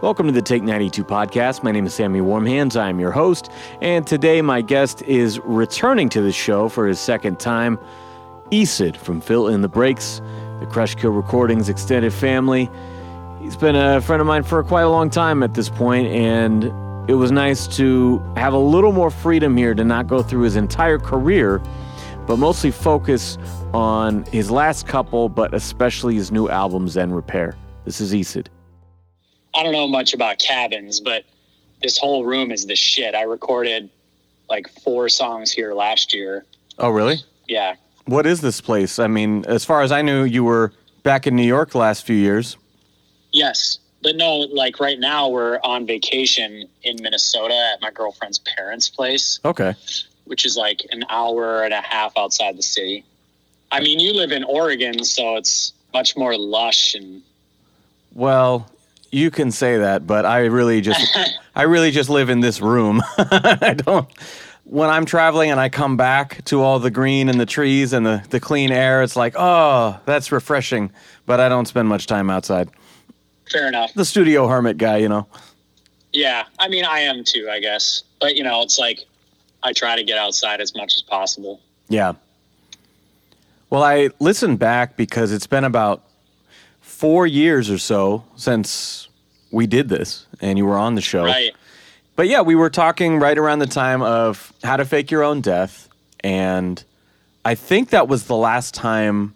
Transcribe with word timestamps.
Welcome 0.00 0.26
to 0.26 0.32
the 0.32 0.40
Take 0.42 0.62
92 0.62 1.02
podcast. 1.02 1.64
My 1.64 1.72
name 1.72 1.84
is 1.84 1.92
Sammy 1.92 2.20
Warmhands. 2.20 2.80
I 2.80 2.88
am 2.88 3.00
your 3.00 3.10
host, 3.10 3.50
and 3.82 4.06
today 4.06 4.40
my 4.42 4.62
guest 4.62 5.02
is 5.02 5.40
returning 5.40 6.08
to 6.10 6.22
the 6.22 6.30
show 6.30 6.68
for 6.68 6.86
his 6.86 7.00
second 7.00 7.40
time. 7.40 7.80
Esid 8.52 8.96
from 8.96 9.20
Fill 9.20 9.48
in 9.48 9.60
the 9.60 9.68
Breaks, 9.68 10.22
the 10.60 10.66
Crush 10.66 10.94
Kill 10.94 11.10
Recordings 11.10 11.68
extended 11.68 12.12
family. 12.12 12.70
He's 13.40 13.56
been 13.56 13.74
a 13.74 14.00
friend 14.00 14.20
of 14.20 14.28
mine 14.28 14.44
for 14.44 14.62
quite 14.62 14.82
a 14.82 14.88
long 14.88 15.10
time 15.10 15.42
at 15.42 15.54
this 15.54 15.68
point, 15.68 16.06
and 16.06 16.66
it 17.10 17.14
was 17.14 17.32
nice 17.32 17.66
to 17.76 18.20
have 18.36 18.52
a 18.52 18.58
little 18.58 18.92
more 18.92 19.10
freedom 19.10 19.56
here 19.56 19.74
to 19.74 19.82
not 19.82 20.06
go 20.06 20.22
through 20.22 20.42
his 20.42 20.54
entire 20.54 21.00
career, 21.00 21.60
but 22.28 22.36
mostly 22.36 22.70
focus 22.70 23.36
on 23.74 24.22
his 24.26 24.48
last 24.48 24.86
couple, 24.86 25.28
but 25.28 25.54
especially 25.54 26.14
his 26.14 26.30
new 26.30 26.48
album, 26.48 26.86
Zen 26.86 27.10
Repair. 27.10 27.56
This 27.84 28.00
is 28.00 28.14
Esid. 28.14 28.46
I 29.54 29.62
don't 29.62 29.72
know 29.72 29.88
much 29.88 30.14
about 30.14 30.38
cabins, 30.38 31.00
but 31.00 31.24
this 31.82 31.98
whole 31.98 32.24
room 32.24 32.50
is 32.50 32.66
the 32.66 32.76
shit. 32.76 33.14
I 33.14 33.22
recorded 33.22 33.88
like 34.48 34.68
four 34.82 35.08
songs 35.08 35.50
here 35.52 35.74
last 35.74 36.14
year. 36.14 36.44
Oh, 36.78 36.90
really? 36.90 37.18
Yeah. 37.46 37.74
What 38.06 38.26
is 38.26 38.40
this 38.40 38.60
place? 38.60 38.98
I 38.98 39.06
mean, 39.06 39.44
as 39.46 39.64
far 39.64 39.82
as 39.82 39.92
I 39.92 40.02
knew, 40.02 40.24
you 40.24 40.44
were 40.44 40.72
back 41.02 41.26
in 41.26 41.36
New 41.36 41.46
York 41.46 41.74
last 41.74 42.04
few 42.06 42.16
years. 42.16 42.56
Yes. 43.32 43.78
But 44.02 44.16
no, 44.16 44.36
like 44.36 44.80
right 44.80 44.98
now 44.98 45.28
we're 45.28 45.58
on 45.64 45.86
vacation 45.86 46.68
in 46.84 46.96
Minnesota 47.02 47.54
at 47.74 47.80
my 47.80 47.90
girlfriend's 47.90 48.38
parents' 48.38 48.88
place, 48.88 49.40
Okay. 49.44 49.74
which 50.24 50.46
is 50.46 50.56
like 50.56 50.86
an 50.92 51.04
hour 51.08 51.64
and 51.64 51.74
a 51.74 51.80
half 51.80 52.12
outside 52.16 52.56
the 52.56 52.62
city. 52.62 53.04
I 53.72 53.80
mean, 53.80 53.98
you 53.98 54.14
live 54.14 54.30
in 54.30 54.44
Oregon, 54.44 55.04
so 55.04 55.36
it's 55.36 55.72
much 55.92 56.16
more 56.16 56.36
lush 56.38 56.94
and 56.94 57.22
Well, 58.14 58.70
you 59.10 59.30
can 59.30 59.50
say 59.50 59.78
that, 59.78 60.06
but 60.06 60.24
I 60.24 60.46
really 60.46 60.80
just 60.80 61.18
I 61.54 61.62
really 61.62 61.90
just 61.90 62.10
live 62.10 62.30
in 62.30 62.40
this 62.40 62.60
room. 62.60 63.02
I 63.18 63.74
don't 63.76 64.08
when 64.68 64.90
I'm 64.90 65.06
traveling 65.06 65.50
and 65.50 65.58
I 65.58 65.70
come 65.70 65.96
back 65.96 66.44
to 66.46 66.60
all 66.60 66.78
the 66.78 66.90
green 66.90 67.28
and 67.28 67.40
the 67.40 67.46
trees 67.46 67.92
and 67.94 68.04
the, 68.04 68.22
the 68.28 68.38
clean 68.38 68.70
air, 68.70 69.02
it's 69.02 69.16
like, 69.16 69.34
oh, 69.36 69.98
that's 70.04 70.30
refreshing. 70.30 70.92
But 71.24 71.40
I 71.40 71.48
don't 71.48 71.66
spend 71.66 71.88
much 71.88 72.06
time 72.06 72.28
outside. 72.28 72.68
fair 73.50 73.66
enough. 73.66 73.94
The 73.94 74.04
studio 74.04 74.46
hermit 74.46 74.76
guy, 74.76 74.98
you 74.98 75.08
know. 75.08 75.26
Yeah. 76.12 76.44
I 76.58 76.68
mean, 76.68 76.84
I 76.84 77.00
am 77.00 77.24
too, 77.24 77.48
I 77.50 77.60
guess. 77.60 78.02
But, 78.20 78.36
you 78.36 78.44
know, 78.44 78.62
it's 78.62 78.78
like 78.78 79.00
I 79.62 79.72
try 79.72 79.96
to 79.96 80.04
get 80.04 80.18
outside 80.18 80.60
as 80.60 80.74
much 80.74 80.96
as 80.96 81.02
possible. 81.02 81.60
Yeah. 81.88 82.12
Well, 83.70 83.82
I 83.82 84.10
listened 84.18 84.58
back 84.58 84.96
because 84.96 85.32
it's 85.32 85.46
been 85.46 85.64
about 85.64 86.04
four 86.98 87.26
years 87.28 87.70
or 87.70 87.78
so 87.78 88.24
since 88.36 89.08
we 89.52 89.66
did 89.66 89.88
this 89.88 90.26
and 90.40 90.58
you 90.58 90.66
were 90.66 90.76
on 90.76 90.94
the 90.96 91.00
show. 91.00 91.24
Right. 91.24 91.54
But 92.16 92.26
yeah, 92.26 92.40
we 92.40 92.56
were 92.56 92.70
talking 92.70 93.20
right 93.20 93.38
around 93.38 93.60
the 93.60 93.66
time 93.68 94.02
of 94.02 94.52
how 94.64 94.76
to 94.76 94.84
fake 94.84 95.10
your 95.12 95.22
own 95.22 95.40
death. 95.40 95.88
And 96.24 96.82
I 97.44 97.54
think 97.54 97.90
that 97.90 98.08
was 98.08 98.24
the 98.24 98.34
last 98.36 98.74
time 98.74 99.34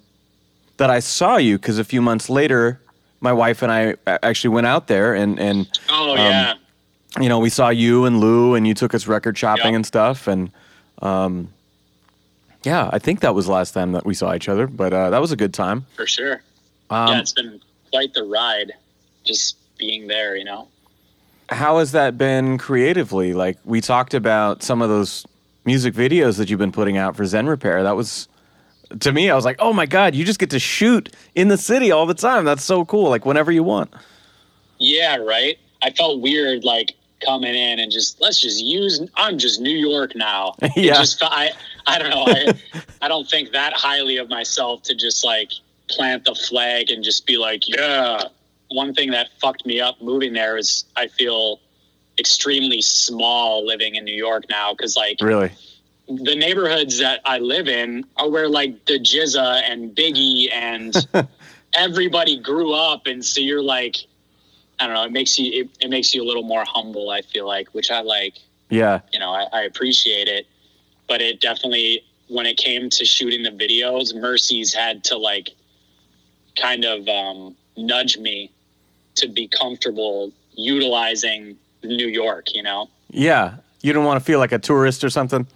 that 0.79 0.91
I 0.91 0.99
saw 0.99 1.37
you 1.37 1.57
because 1.57 1.79
a 1.79 1.85
few 1.85 2.03
months 2.03 2.29
later, 2.29 2.81
my 3.21 3.33
wife 3.33 3.63
and 3.63 3.71
I 3.71 3.95
actually 4.07 4.55
went 4.55 4.67
out 4.67 4.89
there 4.89 5.15
and, 5.15 5.39
and 5.39 5.69
Oh, 5.89 6.15
yeah. 6.17 6.55
you 7.21 7.29
know, 7.29 7.39
we 7.39 7.49
saw 7.51 7.69
you 7.69 8.05
and 8.07 8.19
Lou 8.19 8.57
and 8.57 8.67
you 8.67 8.75
took 8.75 8.93
us 8.95 9.07
record 9.07 9.39
shopping 9.39 9.67
Yep. 9.67 9.75
and 9.77 9.87
stuff. 9.87 10.27
And 10.27 10.51
um, 11.01 11.49
yeah, 12.65 12.91
I 12.93 12.99
think 12.99 13.21
that 13.21 13.37
was 13.37 13.47
the 13.47 13.53
last 13.53 13.71
time 13.73 13.93
that 13.93 14.05
we 14.05 14.15
saw 14.15 14.35
each 14.35 14.49
other. 14.49 14.67
But 14.67 14.93
uh, 14.93 15.11
that 15.11 15.21
was 15.21 15.31
a 15.31 15.37
good 15.37 15.55
time. 15.55 15.87
For 15.95 16.09
sure. 16.09 16.43
Um, 16.93 17.09
yeah, 17.09 17.21
it's 17.21 17.33
been 17.33 17.61
quite 17.91 18.15
the 18.15 18.23
ride 18.25 18.73
just 19.25 19.57
being 19.79 20.07
there, 20.09 20.37
you 20.37 20.45
know? 20.45 20.69
how 21.49 21.79
has 21.79 21.93
that 21.93 22.17
been 22.17 22.57
creatively? 22.57 23.35
Like 23.35 23.59
we 23.67 23.83
talked 23.83 24.15
about 24.15 24.63
some 24.63 24.81
of 24.81 24.89
those 24.89 25.27
music 25.67 25.93
videos 25.93 26.39
that 26.39 26.49
you've 26.49 26.59
been 26.59 26.73
putting 26.73 26.97
out 26.97 27.15
for 27.15 27.27
Zen 27.27 27.47
Repair. 27.47 27.83
That 27.83 27.95
was 27.97 28.27
to 29.01 29.13
me, 29.13 29.29
I 29.29 29.35
was 29.35 29.45
like, 29.45 29.57
oh 29.59 29.73
my 29.75 29.85
god, 29.85 30.15
you 30.15 30.25
just 30.25 30.39
get 30.39 30.49
to 30.51 30.59
shoot 30.59 31.15
in 31.35 31.49
the 31.49 31.59
city 31.59 31.91
all 31.91 32.07
the 32.07 32.15
time. 32.15 32.45
That's 32.47 32.65
so 32.65 32.85
cool. 32.87 33.11
Like 33.11 33.27
whenever 33.27 33.53
you 33.53 33.63
want. 33.63 33.93
Yeah, 34.79 35.17
right. 35.17 35.59
I 35.83 35.91
felt 35.91 36.23
weird 36.23 36.65
like 36.65 36.95
coming 37.25 37.55
in 37.55 37.79
and 37.79 37.93
just 37.93 38.21
let's 38.21 38.41
just 38.41 38.61
use 38.65 39.01
I'm 39.17 39.37
just 39.37 39.61
New 39.61 39.77
York 39.77 40.17
now. 40.17 40.55
It 40.63 40.73
Yeah. 40.77 40.95
just 40.95 41.23
I 41.23 41.51
I 41.87 41.99
don't 41.99 42.11
know. 42.11 42.25
I 42.27 42.55
I 43.03 43.09
don't 43.09 43.29
think 43.29 43.53
that 43.53 43.75
highly 43.75 44.17
of 44.17 44.31
myself 44.31 44.83
to 44.85 44.95
just 44.95 45.23
like 45.23 45.53
plant 45.93 46.25
the 46.25 46.35
flag 46.35 46.91
and 46.91 47.05
just 47.05 47.27
be 47.27 47.37
like, 47.37 47.69
yeah. 47.69 48.25
One 48.69 48.95
thing 48.95 49.11
that 49.11 49.29
fucked 49.41 49.67
me 49.67 49.81
up 49.81 50.01
moving 50.01 50.33
there 50.33 50.57
is 50.57 50.85
I 50.97 51.09
feel 51.09 51.61
extremely 52.19 52.81
small 52.81 53.67
living 53.67 53.97
in 53.97 54.05
New 54.05 54.15
York 54.15 54.45
now 54.49 54.73
because 54.73 54.97
like 54.97 55.19
Really? 55.21 55.51
the 56.09 56.35
neighborhoods 56.35 56.99
that 56.99 57.21
I 57.25 57.39
live 57.39 57.69
in 57.69 58.05
are 58.17 58.29
where 58.31 58.49
like 58.49 58.85
the 58.87 58.99
GZA 58.99 59.63
and 59.71 59.95
Biggie 59.95 60.53
and 60.53 60.95
everybody 61.75 62.39
grew 62.41 62.73
up, 62.75 63.07
and 63.07 63.25
so 63.25 63.41
you're 63.41 63.63
like, 63.63 63.97
I 64.81 64.87
don't 64.87 64.95
know, 64.95 65.05
it 65.05 65.13
makes 65.13 65.39
you 65.39 65.63
it, 65.63 65.71
it 65.81 65.91
makes 65.91 66.15
you 66.15 66.23
a 66.23 66.27
little 66.27 66.43
more 66.43 66.65
humble. 66.67 67.11
I 67.11 67.23
feel 67.23 67.47
like, 67.47 67.69
which 67.71 67.91
I 67.91 68.01
like. 68.01 68.35
Yeah. 68.69 69.01
You 69.13 69.19
know, 69.19 69.31
I, 69.31 69.47
I 69.53 69.63
appreciate 69.63 70.29
it, 70.29 70.47
but 71.07 71.21
it 71.21 71.41
definitely 71.41 72.05
when 72.29 72.47
it 72.47 72.57
came 72.57 72.89
to 72.89 73.05
shooting 73.05 73.43
the 73.43 73.51
videos, 73.51 74.15
Mercy's 74.15 74.73
had 74.73 75.05
to 75.05 75.19
like 75.19 75.51
kind 76.57 76.85
of 76.85 77.09
um, 77.09 77.57
nudge 77.77 78.19
me 78.19 78.51
to 79.17 79.29
be 79.29 79.49
comfortable 79.49 80.33
utilizing 80.55 81.57
New 81.83 82.09
York. 82.09 82.55
You 82.55 82.63
know. 82.63 82.89
Yeah. 83.11 83.57
You 83.83 83.93
don't 83.93 84.05
want 84.05 84.21
to 84.21 84.25
feel 84.25 84.39
like 84.39 84.53
a 84.53 84.59
tourist 84.59 85.03
or 85.05 85.11
something. 85.11 85.47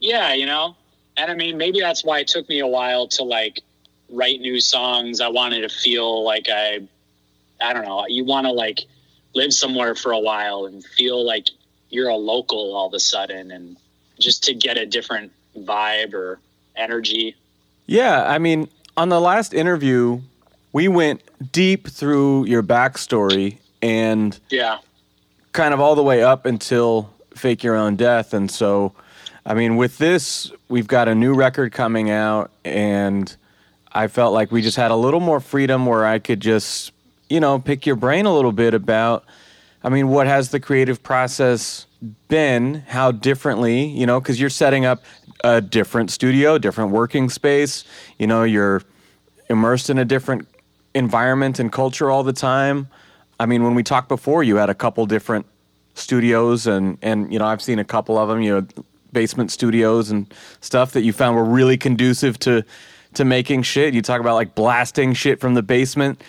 Yeah, 0.00 0.34
you 0.34 0.46
know? 0.46 0.76
And 1.16 1.30
I 1.30 1.34
mean, 1.34 1.58
maybe 1.58 1.80
that's 1.80 2.04
why 2.04 2.20
it 2.20 2.28
took 2.28 2.48
me 2.48 2.60
a 2.60 2.66
while 2.66 3.08
to 3.08 3.24
like 3.24 3.60
write 4.08 4.40
new 4.40 4.60
songs. 4.60 5.20
I 5.20 5.28
wanted 5.28 5.62
to 5.62 5.68
feel 5.68 6.24
like 6.24 6.46
I, 6.48 6.80
I 7.60 7.72
don't 7.72 7.84
know, 7.84 8.06
you 8.06 8.24
want 8.24 8.46
to 8.46 8.52
like 8.52 8.80
live 9.34 9.52
somewhere 9.52 9.94
for 9.94 10.12
a 10.12 10.18
while 10.18 10.66
and 10.66 10.84
feel 10.84 11.24
like 11.24 11.48
you're 11.90 12.08
a 12.08 12.16
local 12.16 12.74
all 12.74 12.86
of 12.86 12.94
a 12.94 13.00
sudden 13.00 13.50
and 13.50 13.76
just 14.18 14.44
to 14.44 14.54
get 14.54 14.78
a 14.78 14.86
different 14.86 15.32
vibe 15.56 16.14
or 16.14 16.38
energy. 16.76 17.36
Yeah, 17.86 18.24
I 18.24 18.38
mean, 18.38 18.68
on 18.96 19.08
the 19.08 19.20
last 19.20 19.52
interview, 19.52 20.20
we 20.72 20.88
went 20.88 21.22
deep 21.52 21.88
through 21.88 22.46
your 22.46 22.62
backstory 22.62 23.58
and 23.82 24.38
Yeah. 24.50 24.78
kind 25.52 25.74
of 25.74 25.80
all 25.80 25.94
the 25.94 26.02
way 26.02 26.22
up 26.22 26.46
until 26.46 27.10
fake 27.34 27.62
your 27.62 27.76
own 27.76 27.96
death. 27.96 28.32
And 28.34 28.50
so 28.50 28.92
i 29.44 29.54
mean 29.54 29.74
with 29.76 29.98
this 29.98 30.52
we've 30.68 30.86
got 30.86 31.08
a 31.08 31.14
new 31.16 31.34
record 31.34 31.72
coming 31.72 32.08
out 32.10 32.52
and 32.64 33.34
i 33.90 34.06
felt 34.06 34.32
like 34.32 34.52
we 34.52 34.62
just 34.62 34.76
had 34.76 34.92
a 34.92 34.94
little 34.94 35.18
more 35.18 35.40
freedom 35.40 35.84
where 35.84 36.04
i 36.06 36.20
could 36.20 36.38
just 36.38 36.92
you 37.28 37.40
know 37.40 37.58
pick 37.58 37.84
your 37.84 37.96
brain 37.96 38.24
a 38.24 38.32
little 38.32 38.52
bit 38.52 38.72
about 38.72 39.24
i 39.82 39.88
mean 39.88 40.06
what 40.10 40.28
has 40.28 40.50
the 40.50 40.60
creative 40.60 41.02
process 41.02 41.86
been? 42.28 42.82
How 42.86 43.10
differently 43.10 43.84
you 43.86 44.06
know 44.06 44.20
because 44.20 44.40
you're 44.40 44.48
setting 44.50 44.84
up 44.84 45.02
a 45.42 45.60
different 45.60 46.12
studio 46.12 46.56
different 46.58 46.90
working 46.92 47.28
space. 47.28 47.84
You 48.18 48.28
know 48.28 48.44
you're 48.44 48.82
immersed 49.50 49.90
in 49.90 49.98
a 49.98 50.04
different 50.04 50.46
environment 50.94 51.58
and 51.58 51.72
culture 51.72 52.10
all 52.10 52.22
the 52.22 52.32
time 52.32 52.88
I 53.40 53.46
mean, 53.46 53.64
when 53.64 53.74
we 53.74 53.82
talked 53.82 54.08
before, 54.08 54.44
you 54.44 54.54
had 54.56 54.70
a 54.70 54.74
couple 54.74 55.04
different 55.06 55.46
studios, 55.94 56.68
and 56.68 56.96
and 57.02 57.32
you 57.32 57.40
know, 57.40 57.46
I've 57.46 57.60
seen 57.60 57.80
a 57.80 57.84
couple 57.84 58.16
of 58.16 58.28
them. 58.28 58.40
You 58.40 58.60
know, 58.60 58.84
basement 59.12 59.50
studios 59.50 60.10
and 60.12 60.32
stuff 60.60 60.92
that 60.92 61.02
you 61.02 61.12
found 61.12 61.34
were 61.34 61.44
really 61.44 61.76
conducive 61.76 62.38
to 62.40 62.62
to 63.14 63.24
making 63.24 63.62
shit. 63.62 63.94
You 63.94 64.02
talk 64.02 64.20
about 64.20 64.34
like 64.34 64.54
blasting 64.54 65.12
shit 65.12 65.40
from 65.40 65.54
the 65.54 65.62
basement, 65.62 66.22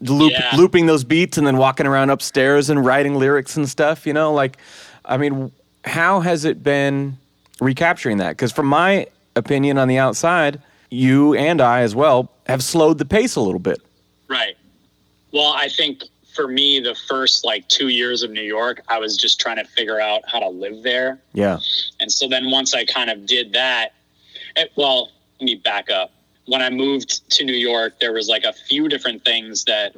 loop, 0.00 0.32
Yeah. 0.32 0.56
looping 0.56 0.86
those 0.86 1.04
beats, 1.04 1.36
and 1.36 1.46
then 1.46 1.58
walking 1.58 1.86
around 1.86 2.08
upstairs 2.08 2.70
and 2.70 2.82
writing 2.82 3.16
lyrics 3.16 3.56
and 3.58 3.68
stuff. 3.68 4.06
You 4.06 4.14
know, 4.14 4.32
like, 4.32 4.56
I 5.04 5.18
mean, 5.18 5.52
how 5.84 6.20
has 6.20 6.46
it 6.46 6.62
been 6.62 7.18
recapturing 7.60 8.16
that? 8.18 8.30
Because 8.30 8.52
from 8.52 8.66
my 8.66 9.06
opinion 9.36 9.76
on 9.76 9.86
the 9.86 9.98
outside, 9.98 10.62
you 10.88 11.34
and 11.34 11.60
I 11.60 11.82
as 11.82 11.94
well 11.94 12.30
have 12.46 12.64
slowed 12.64 12.96
the 12.96 13.04
pace 13.04 13.36
a 13.36 13.40
little 13.42 13.60
bit. 13.60 13.82
Right. 14.28 14.56
Well, 15.32 15.52
I 15.52 15.68
think 15.68 16.04
for 16.34 16.46
me, 16.46 16.80
the 16.80 16.94
first 17.08 17.44
like 17.44 17.66
two 17.68 17.88
years 17.88 18.22
of 18.22 18.30
New 18.30 18.42
York, 18.42 18.82
I 18.88 18.98
was 18.98 19.16
just 19.16 19.40
trying 19.40 19.56
to 19.56 19.64
figure 19.64 20.00
out 20.00 20.22
how 20.26 20.38
to 20.38 20.48
live 20.48 20.82
there. 20.82 21.20
Yeah. 21.32 21.58
And 22.00 22.10
so 22.10 22.28
then 22.28 22.50
once 22.50 22.74
I 22.74 22.84
kind 22.84 23.10
of 23.10 23.26
did 23.26 23.52
that, 23.54 23.94
it, 24.56 24.72
well, 24.76 25.10
let 25.40 25.46
me 25.46 25.56
back 25.56 25.90
up. 25.90 26.12
When 26.46 26.62
I 26.62 26.70
moved 26.70 27.28
to 27.32 27.44
New 27.44 27.56
York, 27.56 28.00
there 28.00 28.12
was 28.12 28.28
like 28.28 28.44
a 28.44 28.52
few 28.52 28.88
different 28.88 29.24
things 29.24 29.64
that 29.64 29.96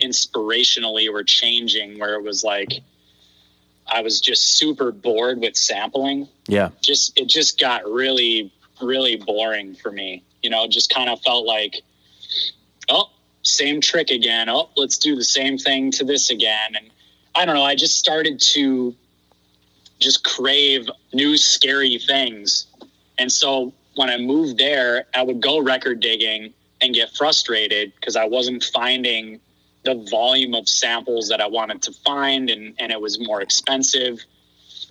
inspirationally 0.00 1.12
were 1.12 1.22
changing 1.22 1.98
where 1.98 2.14
it 2.14 2.22
was 2.22 2.42
like 2.42 2.80
I 3.86 4.00
was 4.02 4.20
just 4.20 4.56
super 4.56 4.92
bored 4.92 5.40
with 5.40 5.56
sampling. 5.56 6.28
Yeah. 6.46 6.70
Just 6.80 7.18
it 7.18 7.28
just 7.28 7.58
got 7.58 7.84
really 7.84 8.52
really 8.80 9.16
boring 9.16 9.74
for 9.74 9.92
me. 9.92 10.22
You 10.42 10.50
know, 10.50 10.66
just 10.66 10.92
kind 10.92 11.10
of 11.10 11.20
felt 11.20 11.44
like 11.44 11.82
same 13.42 13.80
trick 13.80 14.10
again. 14.10 14.48
Oh, 14.48 14.70
let's 14.76 14.98
do 14.98 15.16
the 15.16 15.24
same 15.24 15.58
thing 15.58 15.90
to 15.92 16.04
this 16.04 16.30
again. 16.30 16.76
And 16.76 16.90
I 17.34 17.44
don't 17.44 17.54
know. 17.54 17.64
I 17.64 17.74
just 17.74 17.98
started 17.98 18.40
to 18.40 18.94
just 19.98 20.24
crave 20.24 20.88
new 21.12 21.36
scary 21.36 21.98
things. 21.98 22.66
And 23.18 23.30
so 23.30 23.72
when 23.94 24.10
I 24.10 24.16
moved 24.16 24.58
there, 24.58 25.06
I 25.14 25.22
would 25.22 25.40
go 25.40 25.58
record 25.58 26.00
digging 26.00 26.52
and 26.80 26.94
get 26.94 27.10
frustrated 27.10 27.92
because 27.94 28.16
I 28.16 28.24
wasn't 28.24 28.64
finding 28.64 29.40
the 29.84 29.94
volume 30.10 30.54
of 30.54 30.68
samples 30.68 31.28
that 31.28 31.40
I 31.40 31.46
wanted 31.46 31.82
to 31.82 31.92
find 32.04 32.50
and, 32.50 32.74
and 32.78 32.92
it 32.92 33.00
was 33.00 33.18
more 33.18 33.40
expensive. 33.40 34.20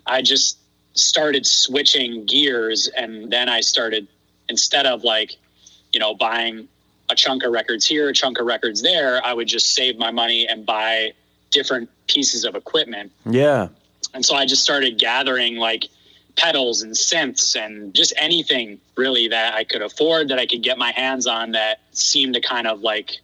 I 0.05 0.21
just 0.21 0.57
started 0.93 1.45
switching 1.45 2.25
gears 2.25 2.89
and 2.97 3.31
then 3.31 3.49
I 3.49 3.61
started 3.61 4.07
instead 4.47 4.85
of 4.85 5.03
like, 5.03 5.35
you 5.93 5.99
know, 5.99 6.15
buying 6.15 6.67
a 7.09 7.15
chunk 7.15 7.43
of 7.43 7.51
records 7.51 7.85
here, 7.87 8.09
a 8.09 8.13
chunk 8.13 8.39
of 8.39 8.45
records 8.45 8.81
there, 8.81 9.25
I 9.25 9.33
would 9.33 9.47
just 9.47 9.73
save 9.73 9.97
my 9.97 10.11
money 10.11 10.47
and 10.47 10.65
buy 10.65 11.13
different 11.51 11.89
pieces 12.07 12.45
of 12.45 12.55
equipment. 12.55 13.11
Yeah. 13.25 13.69
And 14.13 14.25
so 14.25 14.35
I 14.35 14.45
just 14.45 14.63
started 14.63 14.97
gathering 14.97 15.57
like 15.57 15.85
pedals 16.35 16.81
and 16.81 16.93
synths 16.93 17.55
and 17.55 17.93
just 17.93 18.13
anything 18.17 18.79
really 18.95 19.27
that 19.27 19.53
I 19.55 19.63
could 19.63 19.81
afford 19.81 20.29
that 20.29 20.39
I 20.39 20.45
could 20.45 20.63
get 20.63 20.77
my 20.77 20.91
hands 20.91 21.27
on 21.27 21.51
that 21.51 21.81
seemed 21.91 22.35
to 22.35 22.41
kind 22.41 22.67
of 22.67 22.81
like 22.81 23.17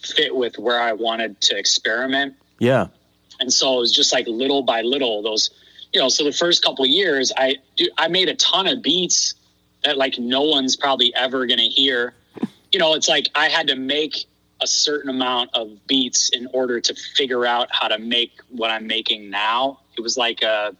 fit 0.00 0.34
with 0.34 0.58
where 0.58 0.80
I 0.80 0.92
wanted 0.92 1.40
to 1.42 1.58
experiment. 1.58 2.34
Yeah. 2.58 2.88
And 3.40 3.52
so 3.52 3.76
it 3.76 3.80
was 3.80 3.94
just 3.94 4.12
like 4.12 4.26
little 4.26 4.62
by 4.62 4.82
little 4.82 5.22
those, 5.22 5.50
you 5.92 6.00
know, 6.00 6.08
so 6.08 6.24
the 6.24 6.32
first 6.32 6.62
couple 6.64 6.84
of 6.84 6.90
years 6.90 7.32
I 7.36 7.56
I 7.96 8.08
made 8.08 8.28
a 8.28 8.34
ton 8.34 8.66
of 8.66 8.82
beats 8.82 9.34
that 9.84 9.96
like 9.96 10.18
no 10.18 10.42
one's 10.42 10.76
probably 10.76 11.14
ever 11.14 11.46
going 11.46 11.58
to 11.58 11.64
hear. 11.64 12.14
You 12.72 12.78
know, 12.78 12.94
it's 12.94 13.08
like 13.08 13.28
I 13.34 13.48
had 13.48 13.66
to 13.68 13.76
make 13.76 14.26
a 14.60 14.66
certain 14.66 15.10
amount 15.10 15.50
of 15.54 15.86
beats 15.86 16.30
in 16.30 16.48
order 16.52 16.80
to 16.80 16.94
figure 17.16 17.46
out 17.46 17.68
how 17.70 17.88
to 17.88 17.98
make 17.98 18.32
what 18.48 18.70
I'm 18.70 18.86
making 18.86 19.30
now. 19.30 19.80
It 19.96 20.00
was 20.00 20.16
like 20.16 20.42
a 20.42 20.74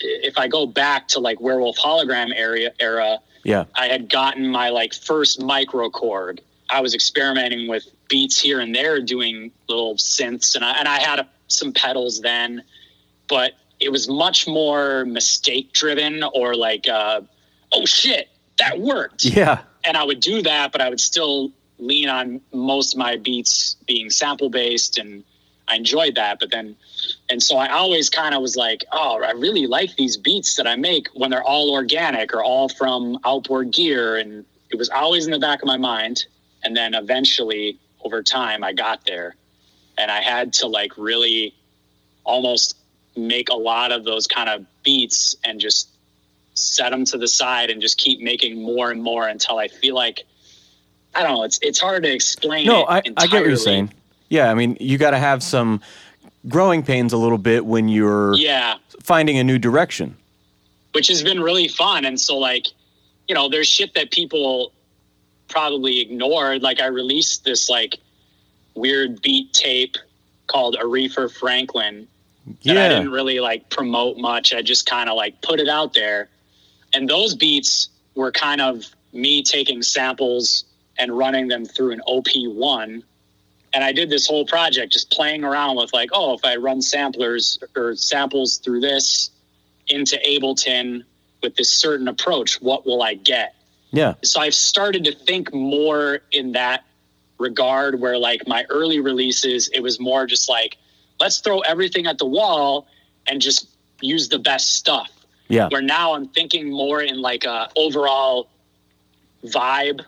if 0.00 0.36
I 0.36 0.48
go 0.48 0.66
back 0.66 1.08
to 1.08 1.20
like 1.20 1.40
Werewolf 1.40 1.76
Hologram 1.78 2.32
area 2.34 2.72
era, 2.78 3.18
Yeah. 3.44 3.64
I 3.74 3.86
had 3.86 4.10
gotten 4.10 4.48
my 4.48 4.68
like 4.68 4.92
first 4.92 5.40
microKORG. 5.40 6.40
I 6.68 6.80
was 6.80 6.94
experimenting 6.94 7.68
with 7.68 7.86
beats 8.08 8.40
here 8.40 8.60
and 8.60 8.74
there, 8.74 9.00
doing 9.00 9.52
little 9.68 9.94
synths, 9.96 10.54
and 10.54 10.64
I 10.64 10.72
and 10.72 10.88
I 10.88 10.98
had 10.98 11.20
a, 11.20 11.28
some 11.48 11.72
pedals 11.72 12.20
then, 12.20 12.62
but 13.28 13.52
it 13.78 13.90
was 13.90 14.08
much 14.08 14.46
more 14.46 15.04
mistake 15.04 15.72
driven 15.72 16.22
or 16.34 16.54
like, 16.54 16.88
uh, 16.88 17.20
oh 17.72 17.84
shit, 17.84 18.28
that 18.58 18.78
worked 18.80 19.24
Yeah. 19.24 19.60
And 19.86 19.96
I 19.96 20.04
would 20.04 20.20
do 20.20 20.42
that, 20.42 20.72
but 20.72 20.80
I 20.80 20.90
would 20.90 21.00
still 21.00 21.52
lean 21.78 22.08
on 22.08 22.40
most 22.52 22.94
of 22.94 22.98
my 22.98 23.16
beats 23.16 23.76
being 23.86 24.10
sample 24.10 24.50
based, 24.50 24.98
and 24.98 25.22
I 25.68 25.76
enjoyed 25.76 26.16
that. 26.16 26.38
But 26.40 26.50
then, 26.50 26.76
and 27.30 27.42
so 27.42 27.56
I 27.56 27.68
always 27.68 28.10
kind 28.10 28.34
of 28.34 28.42
was 28.42 28.56
like, 28.56 28.84
oh, 28.92 29.22
I 29.22 29.32
really 29.32 29.66
like 29.66 29.94
these 29.96 30.16
beats 30.16 30.56
that 30.56 30.66
I 30.66 30.76
make 30.76 31.08
when 31.14 31.30
they're 31.30 31.42
all 31.42 31.72
organic 31.72 32.34
or 32.34 32.42
all 32.42 32.68
from 32.68 33.18
outboard 33.24 33.72
gear, 33.72 34.16
and 34.16 34.44
it 34.70 34.76
was 34.76 34.88
always 34.90 35.26
in 35.26 35.32
the 35.32 35.38
back 35.38 35.62
of 35.62 35.66
my 35.66 35.76
mind. 35.76 36.26
And 36.64 36.76
then 36.76 36.94
eventually, 36.94 37.78
over 38.04 38.22
time, 38.22 38.64
I 38.64 38.72
got 38.72 39.04
there, 39.06 39.36
and 39.96 40.10
I 40.10 40.20
had 40.20 40.52
to 40.54 40.66
like 40.66 40.98
really 40.98 41.54
almost 42.24 42.76
make 43.16 43.50
a 43.50 43.54
lot 43.54 43.92
of 43.92 44.04
those 44.04 44.26
kind 44.26 44.48
of 44.48 44.66
beats 44.82 45.36
and 45.44 45.60
just 45.60 45.95
set 46.56 46.90
them 46.90 47.04
to 47.04 47.18
the 47.18 47.28
side 47.28 47.70
and 47.70 47.80
just 47.80 47.98
keep 47.98 48.20
making 48.20 48.62
more 48.62 48.90
and 48.90 49.02
more 49.02 49.28
until 49.28 49.58
I 49.58 49.68
feel 49.68 49.94
like 49.94 50.24
I 51.14 51.22
don't 51.22 51.32
know. 51.32 51.42
It's 51.44 51.58
it's 51.62 51.78
hard 51.78 52.02
to 52.02 52.12
explain. 52.12 52.66
No, 52.66 52.84
I, 52.86 52.98
I 53.16 53.26
get 53.26 53.40
what 53.40 53.46
you're 53.46 53.56
saying. 53.56 53.92
Yeah, 54.28 54.50
I 54.50 54.54
mean, 54.54 54.76
you 54.80 54.98
got 54.98 55.12
to 55.12 55.18
have 55.18 55.42
some 55.42 55.80
growing 56.48 56.82
pains 56.82 57.12
a 57.12 57.16
little 57.16 57.38
bit 57.38 57.64
when 57.64 57.88
you're 57.88 58.34
Yeah, 58.34 58.76
finding 59.02 59.38
a 59.38 59.44
new 59.44 59.58
direction. 59.58 60.16
which 60.92 61.08
has 61.08 61.22
been 61.22 61.40
really 61.40 61.68
fun. 61.68 62.04
And 62.04 62.18
so 62.20 62.36
like, 62.38 62.66
you 63.28 63.34
know, 63.34 63.48
there's 63.48 63.68
shit 63.68 63.94
that 63.94 64.10
people 64.10 64.72
probably 65.48 66.00
ignored. 66.00 66.62
Like 66.62 66.80
I 66.80 66.86
released 66.86 67.44
this 67.44 67.68
like 67.70 67.98
weird 68.74 69.20
beat 69.22 69.52
tape 69.52 69.96
called 70.48 70.76
Aretha 70.76 71.32
Franklin 71.32 72.06
that 72.64 72.76
I 72.76 72.88
didn't 72.88 73.10
really 73.10 73.40
like 73.40 73.68
promote 73.70 74.16
much. 74.18 74.54
I 74.54 74.62
just 74.62 74.86
kind 74.86 75.08
of 75.08 75.16
like 75.16 75.40
put 75.42 75.60
it 75.60 75.68
out 75.68 75.92
there. 75.94 76.28
And 76.96 77.10
those 77.10 77.34
beats 77.34 77.90
were 78.14 78.32
kind 78.32 78.62
of 78.62 78.86
me 79.12 79.42
taking 79.42 79.82
samples 79.82 80.64
and 80.98 81.16
running 81.16 81.46
them 81.46 81.66
through 81.66 81.90
an 81.90 82.00
OP1. 82.08 83.02
And 83.74 83.84
I 83.84 83.92
did 83.92 84.08
this 84.08 84.26
whole 84.26 84.46
project 84.46 84.94
just 84.94 85.10
playing 85.10 85.44
around 85.44 85.76
with 85.76 85.92
like, 85.92 86.08
oh, 86.14 86.32
if 86.32 86.42
I 86.42 86.56
run 86.56 86.80
samplers 86.80 87.58
or 87.76 87.94
samples 87.96 88.56
through 88.56 88.80
this 88.80 89.30
into 89.88 90.16
Ableton 90.26 91.04
with 91.42 91.54
this 91.56 91.70
certain 91.70 92.08
approach, 92.08 92.62
what 92.62 92.86
will 92.86 93.02
I 93.02 93.12
get? 93.12 93.54
Yeah. 93.92 94.14
so 94.24 94.40
I've 94.40 94.54
started 94.54 95.04
to 95.04 95.12
think 95.14 95.54
more 95.54 96.20
in 96.32 96.52
that 96.52 96.84
regard 97.38 98.00
where 98.00 98.16
like 98.16 98.46
my 98.46 98.64
early 98.70 99.00
releases, 99.00 99.68
it 99.68 99.80
was 99.80 100.00
more 100.00 100.26
just 100.26 100.48
like, 100.48 100.78
let's 101.20 101.40
throw 101.40 101.60
everything 101.60 102.06
at 102.06 102.16
the 102.16 102.26
wall 102.26 102.88
and 103.28 103.40
just 103.40 103.68
use 104.00 104.30
the 104.30 104.38
best 104.38 104.74
stuff. 104.74 105.10
Yeah. 105.48 105.68
Where 105.68 105.82
now 105.82 106.14
I'm 106.14 106.28
thinking 106.28 106.70
more 106.70 107.02
in 107.02 107.20
like 107.20 107.44
a 107.44 107.68
overall 107.76 108.48
vibe 109.44 110.04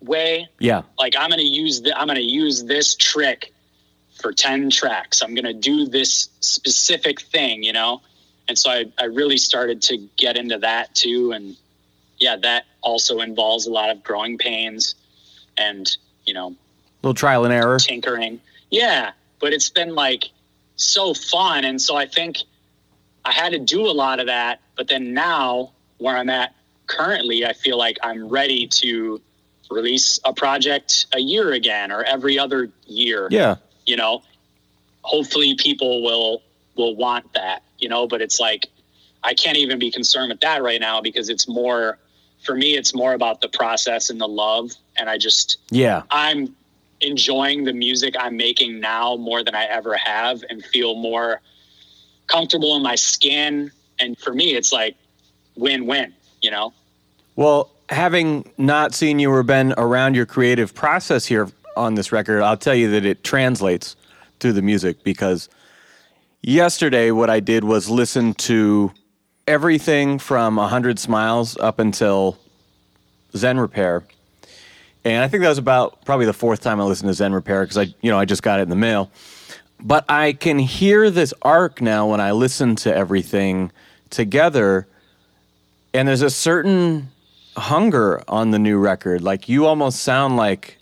way. 0.00 0.48
Yeah. 0.58 0.82
Like 0.98 1.14
I'm 1.18 1.30
gonna 1.30 1.42
use 1.42 1.82
the 1.82 1.96
I'm 1.98 2.06
gonna 2.06 2.20
use 2.20 2.64
this 2.64 2.94
trick 2.94 3.52
for 4.20 4.32
10 4.32 4.70
tracks. 4.70 5.22
I'm 5.22 5.34
gonna 5.34 5.52
do 5.52 5.86
this 5.86 6.28
specific 6.40 7.20
thing, 7.20 7.62
you 7.62 7.72
know? 7.72 8.02
And 8.48 8.58
so 8.58 8.70
I, 8.70 8.86
I 8.98 9.04
really 9.04 9.38
started 9.38 9.82
to 9.82 9.98
get 10.16 10.36
into 10.36 10.58
that 10.58 10.94
too. 10.94 11.32
And 11.32 11.56
yeah, 12.18 12.36
that 12.42 12.64
also 12.80 13.20
involves 13.20 13.66
a 13.66 13.70
lot 13.70 13.90
of 13.90 14.02
growing 14.02 14.38
pains 14.38 14.94
and, 15.56 15.96
you 16.24 16.34
know, 16.34 16.54
little 17.02 17.14
trial 17.14 17.44
and 17.44 17.52
error. 17.52 17.78
tinkering. 17.78 18.40
Yeah, 18.70 19.12
but 19.40 19.52
it's 19.52 19.70
been 19.70 19.94
like 19.94 20.30
so 20.76 21.14
fun. 21.14 21.64
And 21.64 21.80
so 21.80 21.96
I 21.96 22.06
think 22.06 22.38
I 23.24 23.32
had 23.32 23.52
to 23.52 23.58
do 23.58 23.86
a 23.86 23.92
lot 23.92 24.20
of 24.20 24.26
that. 24.26 24.60
But 24.82 24.88
then 24.88 25.14
now, 25.14 25.70
where 25.98 26.16
I'm 26.16 26.28
at 26.28 26.56
currently, 26.88 27.46
I 27.46 27.52
feel 27.52 27.78
like 27.78 27.98
I'm 28.02 28.28
ready 28.28 28.66
to 28.66 29.20
release 29.70 30.18
a 30.24 30.32
project 30.32 31.06
a 31.14 31.20
year 31.20 31.52
again 31.52 31.92
or 31.92 32.02
every 32.02 32.36
other 32.36 32.68
year. 32.84 33.28
Yeah. 33.30 33.58
You 33.86 33.94
know, 33.94 34.24
hopefully 35.02 35.54
people 35.54 36.02
will 36.02 36.42
will 36.74 36.96
want 36.96 37.32
that. 37.34 37.62
You 37.78 37.90
know, 37.90 38.08
but 38.08 38.20
it's 38.20 38.40
like 38.40 38.70
I 39.22 39.34
can't 39.34 39.56
even 39.56 39.78
be 39.78 39.88
concerned 39.88 40.30
with 40.30 40.40
that 40.40 40.64
right 40.64 40.80
now 40.80 41.00
because 41.00 41.28
it's 41.28 41.46
more 41.46 41.96
for 42.44 42.56
me. 42.56 42.74
It's 42.74 42.92
more 42.92 43.14
about 43.14 43.40
the 43.40 43.50
process 43.50 44.10
and 44.10 44.20
the 44.20 44.26
love, 44.26 44.72
and 44.96 45.08
I 45.08 45.16
just 45.16 45.58
Yeah. 45.70 46.02
I'm 46.10 46.56
enjoying 47.00 47.62
the 47.62 47.72
music 47.72 48.16
I'm 48.18 48.36
making 48.36 48.80
now 48.80 49.14
more 49.14 49.44
than 49.44 49.54
I 49.54 49.66
ever 49.66 49.94
have 49.94 50.42
and 50.50 50.64
feel 50.64 50.96
more 50.96 51.40
comfortable 52.26 52.74
in 52.74 52.82
my 52.82 52.96
skin. 52.96 53.70
And 54.02 54.18
for 54.18 54.34
me, 54.34 54.54
it's 54.54 54.72
like 54.72 54.96
win 55.56 55.86
win, 55.86 56.12
you 56.42 56.50
know? 56.50 56.72
Well, 57.36 57.70
having 57.88 58.50
not 58.58 58.94
seen 58.94 59.18
you 59.18 59.30
or 59.30 59.42
been 59.44 59.74
around 59.76 60.16
your 60.16 60.26
creative 60.26 60.74
process 60.74 61.24
here 61.24 61.48
on 61.76 61.94
this 61.94 62.10
record, 62.10 62.42
I'll 62.42 62.56
tell 62.56 62.74
you 62.74 62.90
that 62.90 63.04
it 63.04 63.22
translates 63.22 63.94
through 64.40 64.54
the 64.54 64.62
music 64.62 65.04
because 65.04 65.48
yesterday 66.42 67.12
what 67.12 67.30
I 67.30 67.38
did 67.38 67.62
was 67.62 67.88
listen 67.88 68.34
to 68.34 68.90
everything 69.46 70.18
from 70.18 70.56
100 70.56 70.98
Smiles 70.98 71.56
up 71.58 71.78
until 71.78 72.36
Zen 73.36 73.58
Repair. 73.58 74.04
And 75.04 75.22
I 75.22 75.28
think 75.28 75.42
that 75.42 75.48
was 75.48 75.58
about 75.58 76.04
probably 76.04 76.26
the 76.26 76.32
fourth 76.32 76.60
time 76.60 76.80
I 76.80 76.84
listened 76.84 77.08
to 77.08 77.14
Zen 77.14 77.32
Repair 77.32 77.62
because 77.62 77.78
I, 77.78 77.94
you 78.00 78.10
know, 78.10 78.18
I 78.18 78.24
just 78.24 78.42
got 78.42 78.58
it 78.58 78.64
in 78.64 78.68
the 78.68 78.76
mail. 78.76 79.10
But 79.80 80.04
I 80.08 80.32
can 80.32 80.58
hear 80.58 81.10
this 81.10 81.34
arc 81.42 81.80
now 81.80 82.10
when 82.10 82.20
I 82.20 82.32
listen 82.32 82.76
to 82.76 82.94
everything 82.94 83.72
together 84.12 84.86
and 85.92 86.06
there's 86.06 86.22
a 86.22 86.30
certain 86.30 87.08
hunger 87.56 88.22
on 88.28 88.50
the 88.52 88.58
new 88.58 88.78
record. 88.78 89.20
Like 89.22 89.48
you 89.48 89.66
almost 89.66 90.00
sound 90.00 90.36
like 90.36 90.78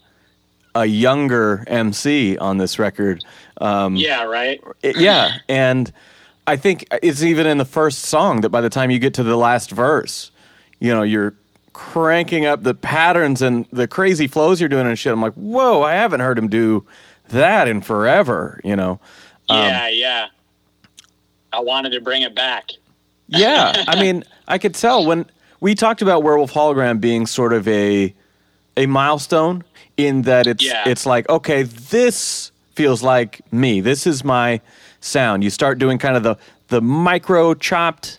a 0.74 0.84
younger 0.84 1.64
MC 1.66 2.36
on 2.38 2.58
this 2.58 2.78
record. 2.78 3.24
Um, 3.60 3.96
Yeah, 3.96 4.24
right. 4.24 4.60
it- 4.82 4.96
yeah, 4.98 5.38
and 5.48 5.90
I 6.46 6.56
think 6.56 6.86
it's 7.02 7.22
even 7.22 7.46
in 7.46 7.58
the 7.58 7.64
first 7.64 8.00
song 8.02 8.42
that 8.42 8.50
by 8.50 8.60
the 8.60 8.70
time 8.70 8.90
you 8.90 8.98
get 8.98 9.14
to 9.14 9.22
the 9.22 9.36
last 9.36 9.70
verse, 9.70 10.30
you 10.78 10.92
know, 10.94 11.02
you're 11.02 11.34
cranking 11.72 12.44
up 12.46 12.62
the 12.62 12.74
patterns 12.74 13.42
and 13.42 13.66
the 13.72 13.86
crazy 13.88 14.26
flows 14.26 14.60
you're 14.60 14.68
doing 14.68 14.86
and 14.86 14.98
shit. 14.98 15.12
I'm 15.12 15.20
like, 15.20 15.34
whoa, 15.34 15.82
I 15.82 15.94
haven't 15.94 16.20
heard 16.20 16.38
him 16.38 16.48
do 16.48 16.84
that 17.28 17.68
in 17.68 17.80
forever. 17.80 18.60
You 18.64 18.76
know. 18.76 19.00
yeah, 19.48 19.88
yeah. 19.88 20.26
I 21.52 21.60
wanted 21.60 21.90
to 21.90 22.00
bring 22.00 22.22
it 22.22 22.34
back. 22.34 22.70
Yeah, 23.30 23.84
I 23.88 24.00
mean, 24.00 24.24
I 24.48 24.58
could 24.58 24.74
tell 24.74 25.04
when 25.06 25.26
we 25.60 25.74
talked 25.74 26.02
about 26.02 26.22
Werewolf 26.22 26.52
Hologram 26.52 27.00
being 27.00 27.26
sort 27.26 27.52
of 27.52 27.66
a 27.68 28.14
a 28.76 28.86
milestone 28.86 29.64
in 29.96 30.22
that 30.22 30.46
it's 30.46 30.64
Yeah. 30.64 30.84
it's 30.88 31.06
like 31.06 31.28
okay, 31.28 31.62
this 31.64 32.50
feels 32.74 33.02
like 33.02 33.40
me. 33.52 33.80
This 33.80 34.06
is 34.06 34.24
my 34.24 34.60
sound. 35.00 35.44
You 35.44 35.50
start 35.50 35.78
doing 35.78 35.98
kind 35.98 36.16
of 36.16 36.22
the 36.22 36.36
the 36.68 36.80
micro 36.80 37.54
chopped 37.54 38.18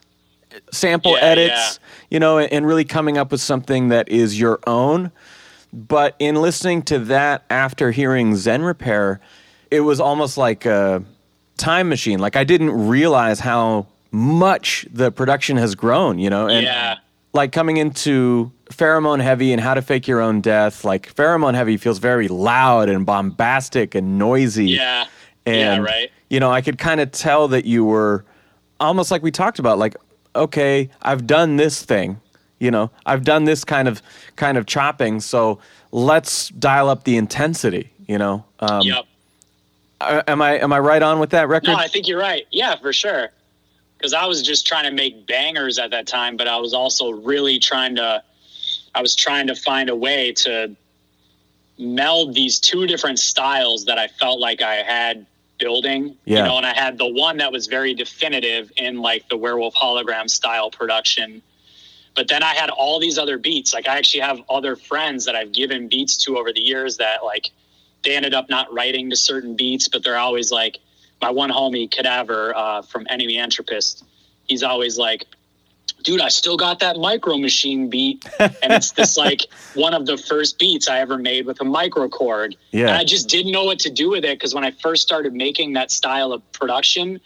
sample 0.72 1.14
Yeah, 1.14 1.24
edits, 1.24 1.80
you 2.10 2.20
know, 2.20 2.38
and 2.40 2.66
really 2.68 2.84
coming 2.84 3.18
up 3.18 3.32
with 3.32 3.42
something 3.42 3.88
that 3.90 4.10
is 4.10 4.40
your 4.40 4.60
own. 4.68 5.12
But 5.74 6.16
in 6.20 6.36
listening 6.36 6.82
to 6.84 7.00
that 7.00 7.44
after 7.50 7.92
hearing 7.92 8.36
Zen 8.36 8.62
Repair, 8.64 9.22
it 9.72 9.80
was 9.82 10.02
almost 10.02 10.38
like 10.38 10.66
a 10.66 11.02
time 11.58 11.88
machine. 11.88 12.20
Like 12.20 12.36
I 12.36 12.44
didn't 12.44 12.88
realize 12.90 13.40
how 13.40 13.88
much 14.12 14.86
the 14.92 15.12
production 15.12 15.58
has 15.58 15.76
grown, 15.76 16.20
you 16.20 16.30
know, 16.30 16.48
and 16.48 16.66
Yeah. 16.66 16.98
like 17.34 17.52
coming 17.52 17.78
into 17.78 18.52
pheromone 18.70 19.22
heavy 19.22 19.52
and 19.54 19.62
how 19.62 19.74
to 19.74 19.82
fake 19.82 20.08
your 20.08 20.22
own 20.22 20.42
death. 20.42 20.84
Like 20.84 21.14
pheromone 21.16 21.56
heavy 21.56 21.78
feels 21.78 22.00
very 22.00 22.28
loud 22.28 22.90
and 22.90 23.06
bombastic 23.06 23.96
and 23.96 24.18
noisy. 24.18 24.68
Yeah. 24.68 25.06
And, 25.46 25.84
yeah, 25.86 25.92
right. 25.92 26.12
You 26.30 26.40
know, 26.40 26.52
I 26.52 26.62
could 26.62 26.78
kind 26.78 27.02
of 27.02 27.12
tell 27.12 27.48
that 27.50 27.66
you 27.66 27.84
were 27.84 28.26
almost 28.80 29.12
like 29.12 29.24
we 29.24 29.32
talked 29.32 29.60
about, 29.60 29.78
like, 29.78 29.96
okay, 30.36 30.90
I've 31.02 31.26
done 31.26 31.58
this 31.58 31.84
thing. 31.84 32.20
You 32.60 32.70
know, 32.70 32.92
I've 33.08 33.24
done 33.24 33.46
this 33.46 33.64
kind 33.64 33.88
of 33.88 34.04
kind 34.36 34.56
of 34.56 34.68
chopping, 34.68 35.20
so 35.20 35.58
let's 35.92 36.50
dial 36.50 36.90
up 36.90 37.06
the 37.06 37.18
intensity. 37.18 37.92
You 38.08 38.20
know, 38.20 38.46
um, 38.60 38.82
yep. 38.84 39.06
am 40.00 40.44
I 40.44 40.60
am 40.60 40.72
I 40.72 40.78
right 40.80 41.02
on 41.02 41.20
with 41.20 41.32
that 41.32 41.48
record? 41.48 41.72
No, 41.72 41.76
I 41.76 41.88
think 41.88 42.08
you're 42.08 42.20
right. 42.20 42.46
Yeah, 42.52 42.76
for 42.76 42.94
sure. 42.94 43.30
Because 44.02 44.16
I 44.16 44.26
was 44.26 44.42
just 44.42 44.66
trying 44.66 44.86
to 44.86 44.92
make 44.92 45.28
bangers 45.28 45.78
at 45.78 45.92
that 45.92 46.08
time, 46.08 46.36
but 46.36 46.48
I 46.48 46.58
was 46.58 46.74
also 46.74 47.12
really 47.12 47.60
trying 47.60 47.96
to, 47.98 48.24
I 48.96 49.02
was 49.02 49.16
trying 49.16 49.46
to 49.46 49.56
find 49.56 49.92
a 49.92 49.96
way 49.96 50.32
to 50.38 50.76
meld 51.78 52.34
these 52.34 52.60
two 52.60 52.88
different 52.88 53.20
styles 53.20 53.86
that 53.86 54.00
I 54.00 54.08
felt 54.08 54.40
like 54.40 54.64
I 54.64 54.78
had 54.78 55.28
building. 55.60 56.18
Yeah. 56.26 56.40
You 56.40 56.44
know, 56.46 56.58
and 56.58 56.66
I 56.66 56.74
had 56.74 56.98
the 56.98 57.08
one 57.08 57.38
that 57.38 57.52
was 57.52 57.68
very 57.68 57.94
definitive 57.94 58.72
in 58.76 59.02
like 59.02 59.30
the 59.30 59.38
werewolf 59.38 59.76
hologram 59.76 60.28
style 60.28 60.72
production. 60.72 61.44
But 62.16 62.28
then 62.28 62.42
I 62.42 62.56
had 62.56 62.72
all 62.72 63.00
these 63.00 63.20
other 63.20 63.38
beats. 63.38 63.72
Like 63.72 63.88
I 63.88 63.98
actually 63.98 64.22
have 64.22 64.42
other 64.50 64.76
friends 64.76 65.26
that 65.26 65.36
I've 65.36 65.52
given 65.52 65.88
beats 65.88 66.18
to 66.26 66.40
over 66.40 66.52
the 66.52 66.60
years 66.60 66.98
that 66.98 67.24
like 67.24 67.52
they 68.04 68.16
ended 68.16 68.34
up 68.34 68.50
not 68.50 68.74
writing 68.74 69.12
to 69.12 69.16
certain 69.16 69.56
beats, 69.56 69.88
but 69.88 70.04
they're 70.04 70.18
always 70.18 70.52
like 70.52 70.80
my 71.22 71.30
one 71.30 71.50
homie 71.50 71.90
Cadaver 71.90 72.56
uh, 72.56 72.82
from 72.82 73.06
Enemy 73.10 73.38
Entropist. 73.38 74.04
He's 74.48 74.64
always 74.64 74.98
like, 74.98 75.26
dude, 76.04 76.20
I 76.20 76.30
still 76.30 76.58
got 76.58 76.80
that 76.80 76.98
micro 76.98 77.38
machine 77.38 77.90
beat. 77.90 78.26
and 78.40 78.74
it's 78.74 78.92
this 78.92 79.18
like 79.18 79.42
one 79.76 79.94
of 79.94 80.06
the 80.06 80.18
first 80.18 80.58
beats 80.58 80.88
I 80.88 81.00
ever 81.00 81.18
made 81.18 81.46
with 81.46 81.62
a 81.62 81.64
microKORG. 81.64 82.56
Yeah. 82.72 82.88
And 82.88 82.98
I 82.98 83.04
just 83.04 83.30
didn't 83.30 83.52
know 83.52 83.66
what 83.66 83.80
to 83.80 83.90
do 83.90 84.10
with 84.10 84.26
it 84.26 84.38
because 84.40 84.56
when 84.56 84.64
I 84.66 84.72
first 84.72 85.04
started 85.04 85.34
making 85.34 85.74
that 85.74 85.92
style 85.92 86.34
of 86.34 86.42
production, 86.52 87.22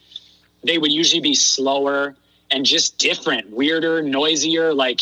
they 0.64 0.78
would 0.78 0.92
usually 0.92 1.22
be 1.22 1.36
slower 1.36 2.16
and 2.52 2.66
just 2.66 2.98
different, 2.98 3.50
weirder, 3.50 4.02
noisier, 4.02 4.74
like 4.74 5.02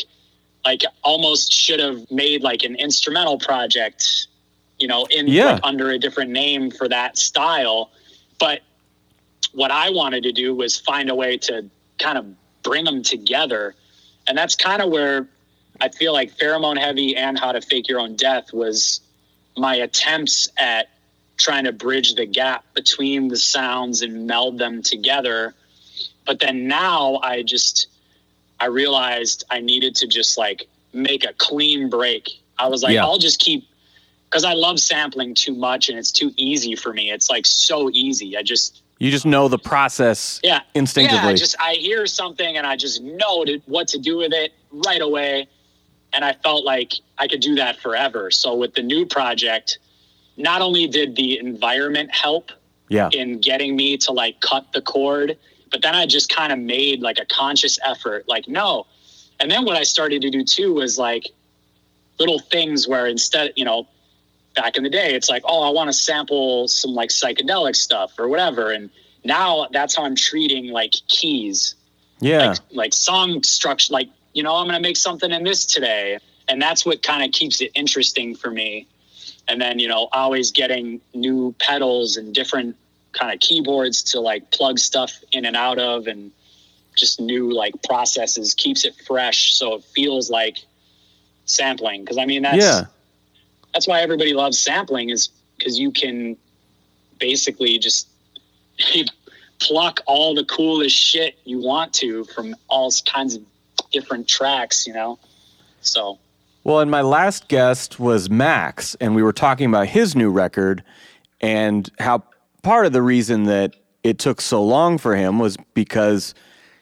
like 0.65 0.81
almost 1.03 1.51
should 1.51 1.81
have 1.81 2.09
made 2.09 2.41
like 2.41 2.63
an 2.63 2.75
instrumental 2.75 3.37
project, 3.37 4.27
you 4.79 4.87
know, 4.87 5.05
in 5.11 5.27
Yeah. 5.27 5.53
like, 5.53 5.61
under 5.63 5.89
a 5.89 5.99
different 5.99 6.31
name 6.31 6.71
for 6.71 6.87
that 6.87 7.17
style. 7.17 7.91
But 8.39 8.61
what 9.51 9.71
I 9.71 9.89
wanted 9.89 10.23
to 10.23 10.31
do 10.31 10.55
was 10.55 10.79
find 10.79 11.09
a 11.09 11.15
way 11.15 11.37
to 11.37 11.69
kind 11.99 12.17
of 12.17 12.25
bring 12.63 12.85
them 12.85 13.03
together. 13.03 13.75
And 14.27 14.37
that's 14.37 14.55
kind 14.55 14.81
of 14.81 14.89
where 14.89 15.27
I 15.81 15.89
feel 15.89 16.13
like 16.13 16.37
Pheromone 16.37 16.77
Heavy 16.77 17.15
and 17.15 17.37
How 17.37 17.51
to 17.51 17.61
Fake 17.61 17.87
Your 17.87 17.99
Own 17.99 18.15
Death 18.15 18.53
was 18.53 19.01
my 19.57 19.75
attempts 19.75 20.47
at 20.57 20.89
trying 21.37 21.65
to 21.65 21.71
bridge 21.71 22.15
the 22.15 22.25
gap 22.25 22.63
between 22.73 23.27
the 23.27 23.37
sounds 23.37 24.01
and 24.01 24.27
meld 24.27 24.57
them 24.57 24.81
together. 24.81 25.53
But 26.25 26.39
then 26.39 26.67
now 26.67 27.19
I 27.23 27.43
just, 27.43 27.87
I 28.59 28.67
realized 28.67 29.43
I 29.49 29.59
needed 29.59 29.95
to 29.95 30.07
just 30.07 30.37
like 30.37 30.67
make 30.93 31.25
a 31.25 31.33
clean 31.33 31.89
break. 31.89 32.29
I 32.57 32.67
was 32.67 32.83
like, 32.83 32.93
Yeah. 32.93 33.03
I'll 33.03 33.17
just 33.17 33.39
keep, 33.39 33.67
because 34.29 34.43
I 34.43 34.53
love 34.53 34.79
sampling 34.79 35.35
too 35.35 35.55
much 35.55 35.89
and 35.89 35.97
it's 35.97 36.11
too 36.11 36.31
easy 36.37 36.75
for 36.75 36.93
me. 36.93 37.11
It's 37.11 37.29
like 37.29 37.45
so 37.45 37.89
easy. 37.91 38.37
I 38.37 38.43
just, 38.43 38.82
you 38.99 39.11
just 39.11 39.25
know 39.25 39.47
the 39.47 39.59
process 39.59 40.39
yeah. 40.43 40.61
instinctively. 40.75 41.25
Yeah, 41.25 41.29
I 41.29 41.35
just 41.35 41.55
I 41.59 41.73
hear 41.73 42.05
something 42.05 42.57
and 42.57 42.65
I 42.65 42.75
just 42.75 43.01
know 43.01 43.43
to, 43.45 43.59
what 43.65 43.87
to 43.89 43.99
do 43.99 44.17
with 44.17 44.33
it 44.33 44.53
right 44.71 45.01
away. 45.01 45.47
And 46.13 46.23
I 46.23 46.33
felt 46.33 46.63
like 46.63 46.93
I 47.17 47.27
could 47.27 47.41
do 47.41 47.55
that 47.55 47.79
forever. 47.79 48.29
So 48.31 48.55
with 48.55 48.75
the 48.75 48.83
new 48.83 49.05
project, 49.05 49.79
not 50.37 50.61
only 50.61 50.87
did 50.87 51.15
the 51.15 51.39
environment 51.39 52.13
help 52.13 52.51
yeah. 52.89 53.09
in 53.11 53.39
getting 53.39 53.75
me 53.75 53.97
to 53.97 54.11
like 54.11 54.39
cut 54.41 54.71
the 54.73 54.81
cord, 54.81 55.37
but 55.71 55.81
then 55.81 55.95
I 55.95 56.05
just 56.05 56.29
kind 56.29 56.53
of 56.53 56.59
made 56.59 57.01
like 57.01 57.17
a 57.19 57.25
conscious 57.25 57.79
effort, 57.83 58.27
like, 58.27 58.47
no. 58.47 58.85
And 59.39 59.49
then 59.49 59.65
what 59.65 59.75
I 59.75 59.83
started 59.83 60.21
to 60.21 60.29
do 60.29 60.43
too 60.43 60.75
was 60.75 60.99
like 60.99 61.27
little 62.19 62.39
things 62.39 62.87
where 62.87 63.07
instead, 63.07 63.53
you 63.55 63.65
know, 63.65 63.87
back 64.55 64.77
in 64.77 64.83
the 64.83 64.89
day, 64.89 65.13
it's 65.15 65.29
like, 65.29 65.43
oh, 65.45 65.63
I 65.63 65.71
want 65.71 65.89
to 65.89 65.93
sample 65.93 66.67
some 66.67 66.91
like 66.91 67.09
psychedelic 67.09 67.75
stuff 67.75 68.13
or 68.17 68.27
whatever. 68.27 68.71
And 68.71 68.89
now 69.23 69.67
that's 69.71 69.95
how 69.95 70.03
I'm 70.03 70.15
treating 70.15 70.67
like 70.67 70.93
keys, 71.07 71.75
yeah. 72.19 72.49
like, 72.49 72.59
like 72.71 72.93
song 72.93 73.43
structure, 73.43 73.93
like, 73.93 74.09
you 74.33 74.43
know, 74.43 74.55
I'm 74.55 74.65
going 74.65 74.75
to 74.75 74.81
make 74.81 74.97
something 74.97 75.31
in 75.31 75.43
this 75.43 75.65
today. 75.65 76.19
And 76.47 76.61
that's 76.61 76.85
what 76.85 77.03
kind 77.03 77.23
of 77.23 77.31
keeps 77.31 77.61
it 77.61 77.71
interesting 77.73 78.35
for 78.35 78.51
me. 78.51 78.87
And 79.47 79.61
then, 79.61 79.79
you 79.79 79.87
know, 79.87 80.09
always 80.11 80.51
getting 80.51 81.01
new 81.13 81.55
pedals 81.59 82.17
and 82.17 82.33
different 82.33 82.75
kind 83.11 83.33
of 83.33 83.39
keyboards 83.39 84.01
to 84.03 84.19
like 84.19 84.51
plug 84.51 84.79
stuff 84.79 85.21
in 85.31 85.45
and 85.45 85.55
out 85.55 85.79
of 85.79 86.07
and 86.07 86.31
just 86.95 87.19
new 87.19 87.51
like 87.51 87.73
processes 87.83 88.53
keeps 88.53 88.85
it 88.85 88.95
fresh. 89.07 89.53
So 89.53 89.75
it 89.75 89.83
feels 89.95 90.29
like 90.29 90.59
sampling. 91.45 92.05
Cause 92.05 92.17
I 92.17 92.25
mean, 92.25 92.43
that's, 92.43 92.57
yeah. 92.57 92.85
That's 93.73 93.87
why 93.87 94.01
everybody 94.01 94.33
loves 94.33 94.59
sampling 94.59 95.09
is 95.09 95.29
because 95.57 95.79
you 95.79 95.91
can 95.91 96.37
basically 97.19 97.77
just 97.79 98.07
pluck 99.59 100.01
all 100.05 100.35
the 100.35 100.45
coolest 100.45 100.95
shit 100.95 101.37
you 101.45 101.59
want 101.59 101.93
to 101.93 102.23
from 102.25 102.55
all 102.67 102.91
kinds 103.05 103.35
of 103.35 103.43
different 103.91 104.27
tracks, 104.27 104.85
you 104.85 104.93
know? 104.93 105.17
So, 105.81 106.19
Well, 106.63 106.79
and 106.79 106.91
my 106.91 107.01
last 107.01 107.47
guest 107.47 107.99
was 107.99 108.29
Max, 108.29 108.95
and 108.95 109.15
we 109.15 109.23
were 109.23 109.33
talking 109.33 109.67
about 109.67 109.87
his 109.87 110.15
new 110.15 110.31
record 110.31 110.83
and 111.41 111.89
how 111.99 112.23
part 112.61 112.85
of 112.85 112.93
the 112.93 113.01
reason 113.01 113.43
that 113.43 113.75
it 114.03 114.19
took 114.19 114.41
so 114.41 114.63
long 114.63 114.97
for 114.97 115.15
him 115.15 115.39
was 115.39 115.57
because 115.73 116.33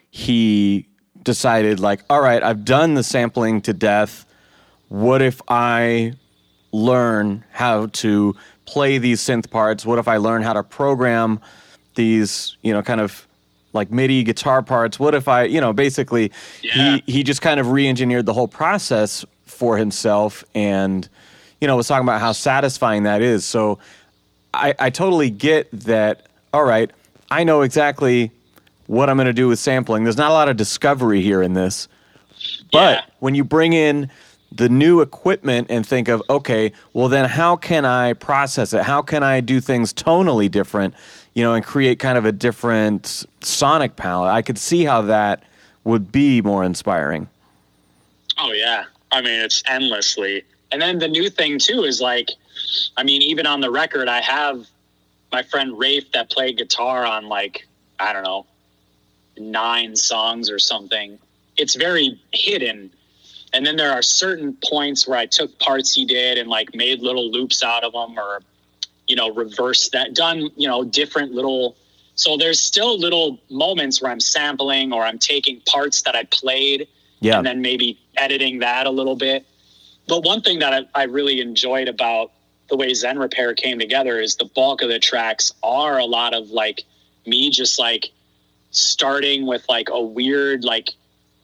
he 0.10 0.88
decided, 1.24 1.80
like, 1.80 2.02
all 2.10 2.22
right, 2.22 2.42
I've 2.42 2.66
done 2.66 2.96
the 2.96 3.04
sampling 3.04 3.62
to 3.62 3.74
death. 3.74 4.26
What 4.88 5.22
if 5.22 5.42
I 5.48 6.14
learn 6.72 7.44
how 7.52 7.88
to 7.88 8.36
play 8.66 8.98
these 8.98 9.22
synth 9.22 9.50
parts? 9.50 9.86
What 9.86 10.00
if 10.00 10.08
I 10.08 10.18
learn 10.18 10.42
how 10.42 10.54
to 10.54 10.64
program 10.64 11.40
these, 11.96 12.56
you 12.62 12.72
know, 12.74 12.82
kind 12.82 13.02
of 13.02 13.28
like 13.74 13.92
MIDI 13.92 14.24
guitar 14.24 14.62
parts? 14.62 15.00
What 15.00 15.14
if 15.16 15.28
I, 15.28 15.44
you 15.44 15.60
know, 15.62 15.74
basically 15.74 16.32
Yeah. 16.62 16.98
he 17.06 17.12
he 17.12 17.24
just 17.24 17.42
kind 17.42 17.60
of 17.60 17.72
re-engineered 17.72 18.26
the 18.26 18.34
whole 18.34 18.48
process 18.48 19.26
for 19.46 19.78
himself 19.78 20.44
and 20.56 21.08
you 21.60 21.68
know 21.68 21.76
was 21.76 21.88
talking 21.88 22.06
about 22.08 22.22
how 22.22 22.32
satisfying 22.32 23.04
that 23.04 23.22
is. 23.22 23.46
So 23.46 23.78
I, 24.54 24.74
I 24.80 24.90
totally 24.90 25.30
get 25.30 25.70
that. 25.72 26.28
All 26.54 26.64
right, 26.66 26.90
I 27.30 27.44
know 27.44 27.62
exactly 27.62 28.32
what 28.88 29.10
I'm 29.10 29.16
going 29.16 29.28
to 29.28 29.34
do 29.34 29.48
with 29.48 29.60
sampling. 29.60 30.04
There's 30.04 30.18
not 30.18 30.32
a 30.32 30.34
lot 30.34 30.50
of 30.50 30.58
discovery 30.58 31.22
here 31.22 31.42
in 31.42 31.54
this. 31.54 31.88
But 32.72 32.98
Yeah. 32.98 33.02
when 33.20 33.36
you 33.36 33.44
bring 33.46 33.72
in 33.74 34.10
the 34.52 34.68
new 34.70 35.02
equipment 35.02 35.68
and 35.70 35.86
think 35.88 36.08
of, 36.08 36.22
okay, 36.30 36.74
well, 36.94 37.08
then 37.08 37.30
how 37.30 37.56
can 37.56 37.86
I 37.86 38.14
process 38.14 38.74
it? 38.74 38.84
How 38.84 39.02
can 39.02 39.24
I 39.24 39.40
do 39.40 39.62
things 39.62 39.94
tonally 39.94 40.52
different, 40.52 40.94
you 41.34 41.44
know, 41.44 41.54
and 41.54 41.64
create 41.64 42.00
kind 42.00 42.18
of 42.18 42.26
a 42.26 42.32
different 42.32 43.26
sonic 43.42 43.96
palette? 43.96 44.30
I 44.32 44.42
could 44.42 44.58
see 44.58 44.84
how 44.84 45.04
that 45.04 45.44
would 45.84 46.12
be 46.12 46.42
more 46.42 46.64
inspiring. 46.64 47.30
oh, 48.38 48.52
yeah. 48.52 48.86
I 49.12 49.22
mean, 49.22 49.40
it's 49.42 49.64
endlessly. 49.68 50.44
And 50.72 50.82
then 50.82 51.00
the 51.00 51.08
new 51.08 51.30
thing, 51.30 51.60
too, 51.60 51.84
is 51.84 52.00
like, 52.00 52.30
I 52.98 53.04
mean, 53.04 53.22
even 53.22 53.46
on 53.46 53.60
the 53.60 53.70
record, 53.70 54.08
I 54.08 54.22
have 54.22 54.68
my 55.32 55.44
friend 55.44 55.78
Rafe 55.78 56.12
that 56.14 56.30
played 56.30 56.58
guitar 56.58 57.06
on 57.06 57.28
like, 57.28 57.68
I 58.00 58.14
don't 58.14 58.24
know, 58.24 58.46
nine 59.38 59.96
songs 59.96 60.50
or 60.50 60.60
something. 60.60 61.20
It's 61.58 61.76
very 61.76 62.20
hidden. 62.32 62.92
And 63.54 63.66
then 63.66 63.76
there 63.76 63.92
are 63.92 64.02
certain 64.02 64.58
points 64.64 65.08
where 65.08 65.18
I 65.18 65.26
took 65.26 65.58
parts 65.60 65.94
he 65.94 66.06
did 66.06 66.38
and 66.38 66.50
like 66.50 66.74
made 66.74 67.02
little 67.02 67.30
loops 67.32 67.64
out 67.64 67.84
of 67.84 67.92
them 67.94 68.18
or, 68.18 68.42
you 69.08 69.16
know, 69.16 69.30
reversed 69.30 69.92
that, 69.92 70.14
done, 70.14 70.50
you 70.56 70.68
know, 70.68 70.84
different 70.84 71.34
little. 71.34 71.76
So 72.16 72.38
there's 72.38 72.62
still 72.62 72.98
little 72.98 73.40
moments 73.50 74.02
where 74.02 74.12
I'm 74.12 74.20
sampling 74.22 74.94
or 74.94 75.04
I'm 75.04 75.20
taking 75.20 75.62
parts 75.68 76.02
that 76.04 76.16
I 76.16 76.24
played 76.26 76.88
Yeah. 77.20 77.38
and 77.38 77.46
then 77.46 77.62
maybe 77.62 78.00
editing 78.18 78.60
that 78.60 78.86
a 78.88 78.92
little 78.92 79.16
bit. 79.16 79.46
but 80.08 80.24
one 80.26 80.42
thing 80.42 80.60
that 80.60 80.74
I, 80.96 81.02
I 81.02 81.04
really 81.04 81.40
enjoyed 81.42 81.88
about 81.88 82.32
the 82.70 82.76
way 82.78 82.94
Zen 82.94 83.20
Repair 83.20 83.54
came 83.54 83.80
together 83.80 84.20
is 84.20 84.36
the 84.36 84.46
bulk 84.46 84.82
of 84.82 84.90
the 84.90 85.00
tracks 85.00 85.54
are 85.62 86.00
a 86.00 86.06
lot 86.06 86.34
of 86.34 86.50
like 86.50 86.84
me 87.26 87.50
just 87.50 87.78
like 87.80 88.10
starting 88.72 89.46
with 89.46 89.64
like 89.70 89.90
a 89.90 90.02
weird 90.02 90.64
like 90.64 90.90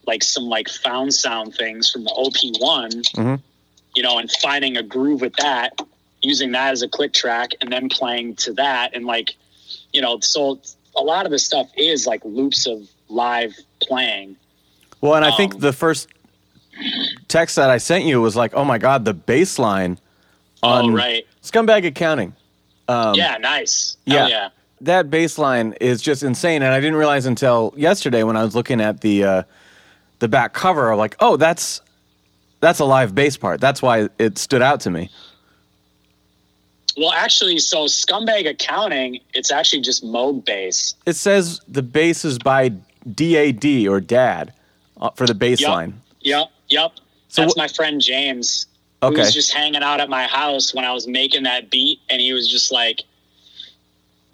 like 0.07 0.23
some 0.23 0.45
like 0.45 0.69
found 0.69 1.13
sound 1.13 1.53
things 1.55 1.89
from 1.91 2.03
the 2.05 2.11
OP1, 2.11 2.89
Mhm. 3.13 3.41
you 3.95 4.01
know, 4.03 4.17
and 4.17 4.31
finding 4.41 4.77
a 4.77 4.83
groove 4.83 5.21
with 5.21 5.35
that, 5.35 5.73
using 6.21 6.51
that 6.53 6.71
as 6.71 6.81
a 6.81 6.87
click 6.87 7.13
track, 7.13 7.51
and 7.61 7.71
then 7.71 7.89
playing 7.89 8.35
to 8.37 8.53
that, 8.53 8.95
and 8.95 9.05
like, 9.05 9.35
you 9.93 10.01
know, 10.01 10.19
so 10.21 10.59
a 10.95 11.01
lot 11.01 11.25
of 11.25 11.31
the 11.31 11.39
stuff 11.39 11.67
is 11.77 12.07
like 12.07 12.21
loops 12.23 12.65
of 12.65 12.87
live 13.09 13.53
playing. 13.81 14.35
Well, 15.01 15.13
and 15.15 15.23
I 15.25 15.35
think 15.37 15.55
Um, 15.55 15.59
the 15.59 15.73
first 15.73 16.07
text 17.27 17.55
that 17.57 17.69
I 17.69 17.77
sent 17.77 18.05
you 18.05 18.21
was 18.21 18.35
like, 18.35 18.53
"Oh 18.55 18.65
my 18.65 18.77
god, 18.77 19.05
the 19.05 19.13
bass 19.13 19.59
line 19.59 19.99
on 20.63 20.91
oh, 20.91 20.93
right. 20.93 21.25
Scumbag 21.43 21.85
Accounting." 21.85 22.33
Um, 22.87 23.15
yeah, 23.15 23.37
nice. 23.37 23.97
yeah. 24.05 24.15
Hell 24.19 24.29
yeah. 24.29 24.49
that 24.81 25.09
bass 25.09 25.37
line 25.37 25.73
is 25.81 26.01
just 26.01 26.23
insane, 26.23 26.61
and 26.63 26.73
I 26.73 26.79
didn't 26.79 26.95
realize 26.95 27.25
until 27.25 27.73
yesterday 27.75 28.23
when 28.23 28.37
I 28.37 28.43
was 28.43 28.55
looking 28.55 28.79
at 28.79 29.01
the 29.01 29.23
uh, 29.23 29.43
the 30.19 30.27
back 30.27 30.53
cover. 30.53 30.91
I'm 30.91 30.97
like, 30.97 31.15
"Oh, 31.19 31.37
that's 31.37 31.81
that's 32.59 32.79
a 32.79 32.85
live 32.85 33.13
bass 33.15 33.37
part." 33.37 33.61
That's 33.61 33.81
why 33.81 34.09
it 34.19 34.37
stood 34.37 34.61
out 34.61 34.79
to 34.81 34.89
me. 34.89 35.09
Well, 36.97 37.11
actually, 37.11 37.59
so 37.59 37.85
Scumbag 37.85 38.49
Accounting, 38.49 39.19
it's 39.33 39.51
actually 39.51 39.81
just 39.81 40.03
Moog 40.03 40.43
bass. 40.45 40.95
It 41.05 41.13
says 41.15 41.61
the 41.67 41.83
bass 41.83 42.25
is 42.25 42.39
by 42.39 42.69
DAD 43.13 43.85
or 43.87 44.01
Dad 44.01 44.53
uh, 44.99 45.11
for 45.11 45.27
the 45.27 45.35
bass 45.35 45.61
Yep. 45.61 45.69
line. 45.69 46.01
Yep, 46.21 46.47
yep. 46.69 46.91
So 47.29 47.43
That's 47.43 47.53
wh- 47.53 47.57
my 47.57 47.67
friend 47.67 48.01
James. 48.01 48.65
Who 49.01 49.09
Okay. 49.09 49.19
was 49.21 49.31
just 49.33 49.53
hanging 49.53 49.83
out 49.83 49.99
at 49.99 50.09
my 50.09 50.25
house 50.25 50.73
when 50.73 50.83
I 50.83 50.91
was 50.91 51.07
making 51.07 51.43
that 51.43 51.69
beat, 51.69 51.99
and 52.09 52.19
he 52.19 52.33
was 52.33 52.49
just 52.49 52.71
like, 52.71 53.03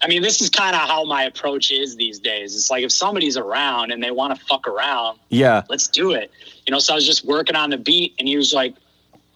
I 0.04 0.06
mean, 0.06 0.20
this 0.20 0.42
is 0.42 0.50
kind 0.50 0.76
of 0.76 0.82
how 0.82 1.04
my 1.04 1.22
approach 1.24 1.70
is 1.70 1.96
these 1.96 2.18
days. 2.18 2.54
It's 2.54 2.70
like 2.70 2.84
if 2.84 2.92
somebody's 2.92 3.38
around 3.38 3.90
and 3.90 4.04
they 4.04 4.10
want 4.10 4.38
to 4.38 4.44
fuck 4.44 4.68
around, 4.68 5.18
Yeah, 5.30 5.62
let's 5.70 5.88
do 5.88 6.12
it. 6.12 6.30
You 6.66 6.72
know, 6.72 6.78
so 6.78 6.92
I 6.92 6.96
was 6.96 7.06
just 7.06 7.24
working 7.24 7.56
on 7.56 7.70
the 7.70 7.78
beat, 7.78 8.14
and 8.18 8.28
he 8.28 8.36
was 8.36 8.52
like, 8.52 8.74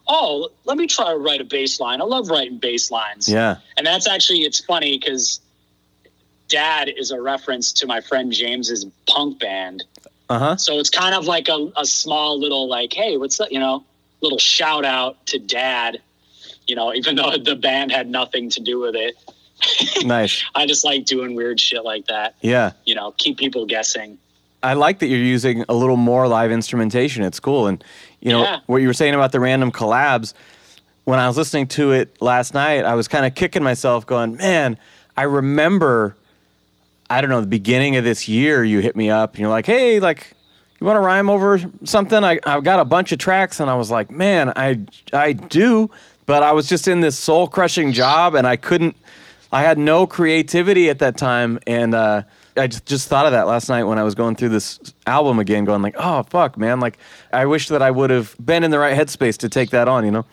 "Oh, 0.07 0.49
let 0.65 0.77
me 0.77 0.85
try 0.85 1.11
to 1.11 1.17
write 1.17 1.41
a 1.41 1.43
bass 1.43 1.79
line. 1.79 2.01
I 2.01 2.03
love 2.03 2.29
writing 2.29 2.59
bass 2.59 2.91
lines." 2.91 3.27
yeah, 3.27 3.57
And 3.77 3.87
that's 3.87 4.07
actually 4.07 4.41
it's 4.41 4.63
funny 4.63 4.99
because 4.99 5.39
Dad 6.49 6.87
is 6.95 7.09
a 7.09 7.19
reference 7.19 7.73
to 7.73 7.87
my 7.87 7.99
friend 7.99 8.31
James's 8.31 8.85
punk 9.07 9.39
band. 9.39 9.83
uh 10.29 10.37
huh. 10.37 10.55
So 10.57 10.77
it's 10.77 10.91
kind 10.91 11.15
of 11.15 11.25
like 11.25 11.47
a, 11.47 11.71
a 11.77 11.85
small 11.85 12.39
little 12.39 12.67
like, 12.69 12.93
hey, 12.93 13.17
what's 13.17 13.39
that? 13.39 13.51
You 13.51 13.59
know, 13.59 13.83
little 14.21 14.37
shout 14.39 14.85
out 14.85 15.25
to 15.27 15.39
Dad. 15.39 15.99
You 16.67 16.75
know, 16.75 16.93
even 16.93 17.15
though 17.15 17.37
the 17.37 17.55
band 17.55 17.91
had 17.91 18.07
nothing 18.07 18.51
to 18.51 18.61
do 18.61 18.79
with 18.79 18.95
it, 18.95 19.15
Nice. 20.03 20.43
I 20.55 20.65
just 20.65 20.83
like 20.85 21.05
doing 21.05 21.35
weird 21.35 21.59
shit 21.59 21.83
like 21.83 22.05
that. 22.07 22.35
Yeah. 22.41 22.71
You 22.85 22.95
know, 22.95 23.11
keep 23.17 23.37
people 23.37 23.65
guessing. 23.65 24.17
I 24.61 24.73
like 24.73 24.99
that 24.99 25.07
you're 25.07 25.17
using 25.19 25.63
a 25.69 25.73
little 25.73 25.95
more 25.97 26.27
live 26.27 26.51
instrumentation. 26.51 27.23
It's 27.23 27.39
cool. 27.39 27.67
And 27.67 27.83
you 28.19 28.31
know 28.31 28.43
Yeah. 28.43 28.59
what 28.65 28.77
you 28.81 28.87
were 28.87 28.93
saying 28.93 29.13
about 29.15 29.31
the 29.31 29.39
random 29.39 29.71
collabs. 29.71 30.33
When 31.05 31.17
I 31.17 31.27
was 31.27 31.37
listening 31.37 31.67
to 31.69 31.91
it 31.93 32.21
last 32.21 32.53
night, 32.53 32.85
I 32.85 32.93
was 32.95 33.07
kind 33.07 33.25
of 33.25 33.33
kicking 33.35 33.63
myself, 33.63 34.05
going, 34.05 34.35
"Man, 34.37 34.77
I 35.17 35.23
remember." 35.23 36.15
I 37.09 37.21
don't 37.21 37.31
know 37.31 37.41
the 37.41 37.47
beginning 37.47 37.95
of 37.95 38.03
this 38.03 38.27
year. 38.27 38.63
You 38.63 38.79
hit 38.79 38.95
me 38.95 39.09
up, 39.09 39.31
and 39.31 39.39
you're 39.39 39.49
like, 39.49 39.65
"Hey, 39.65 39.99
like, 39.99 40.33
you 40.79 40.85
want 40.85 40.97
to 40.97 41.01
rhyme 41.01 41.27
over 41.29 41.59
something?" 41.85 42.23
I 42.23 42.39
I've 42.45 42.63
got 42.63 42.79
a 42.79 42.85
bunch 42.85 43.11
of 43.11 43.17
tracks, 43.17 43.59
and 43.59 43.69
I 43.69 43.75
was 43.75 43.89
like, 43.89 44.11
"Man, 44.11 44.53
I 44.55 44.81
I 45.11 45.33
do," 45.33 45.89
but 46.27 46.43
I 46.43 46.51
was 46.51 46.67
just 46.69 46.87
in 46.87 46.99
this 47.01 47.17
soul 47.17 47.47
crushing 47.47 47.91
job, 47.93 48.35
and 48.35 48.45
I 48.45 48.55
couldn't. 48.57 48.95
I 49.51 49.63
had 49.63 49.77
no 49.77 50.05
creativity 50.05 50.89
at 50.89 50.99
that 50.99 51.17
time, 51.17 51.59
and 51.65 51.95
uh, 51.95 52.23
I 52.55 52.67
just, 52.67 52.85
just 52.85 53.07
thought 53.07 53.25
of 53.25 53.31
that 53.31 53.47
last 53.47 53.67
night 53.67 53.83
when 53.83 53.97
I 53.97 54.03
was 54.03 54.13
going 54.13 54.35
through 54.35 54.49
this 54.49 54.79
album 55.07 55.39
again, 55.39 55.65
going 55.65 55.81
like, 55.81 55.95
"Oh 55.97 56.23
fuck, 56.23 56.57
man! 56.57 56.79
Like, 56.79 56.99
I 57.33 57.45
wish 57.45 57.69
that 57.69 57.81
I 57.81 57.89
would 57.89 58.11
have 58.11 58.35
been 58.43 58.63
in 58.63 58.69
the 58.69 58.79
right 58.79 58.95
headspace 58.97 59.37
to 59.39 59.49
take 59.49 59.71
that 59.71 59.87
on." 59.87 60.05
You 60.05 60.11
know? 60.11 60.25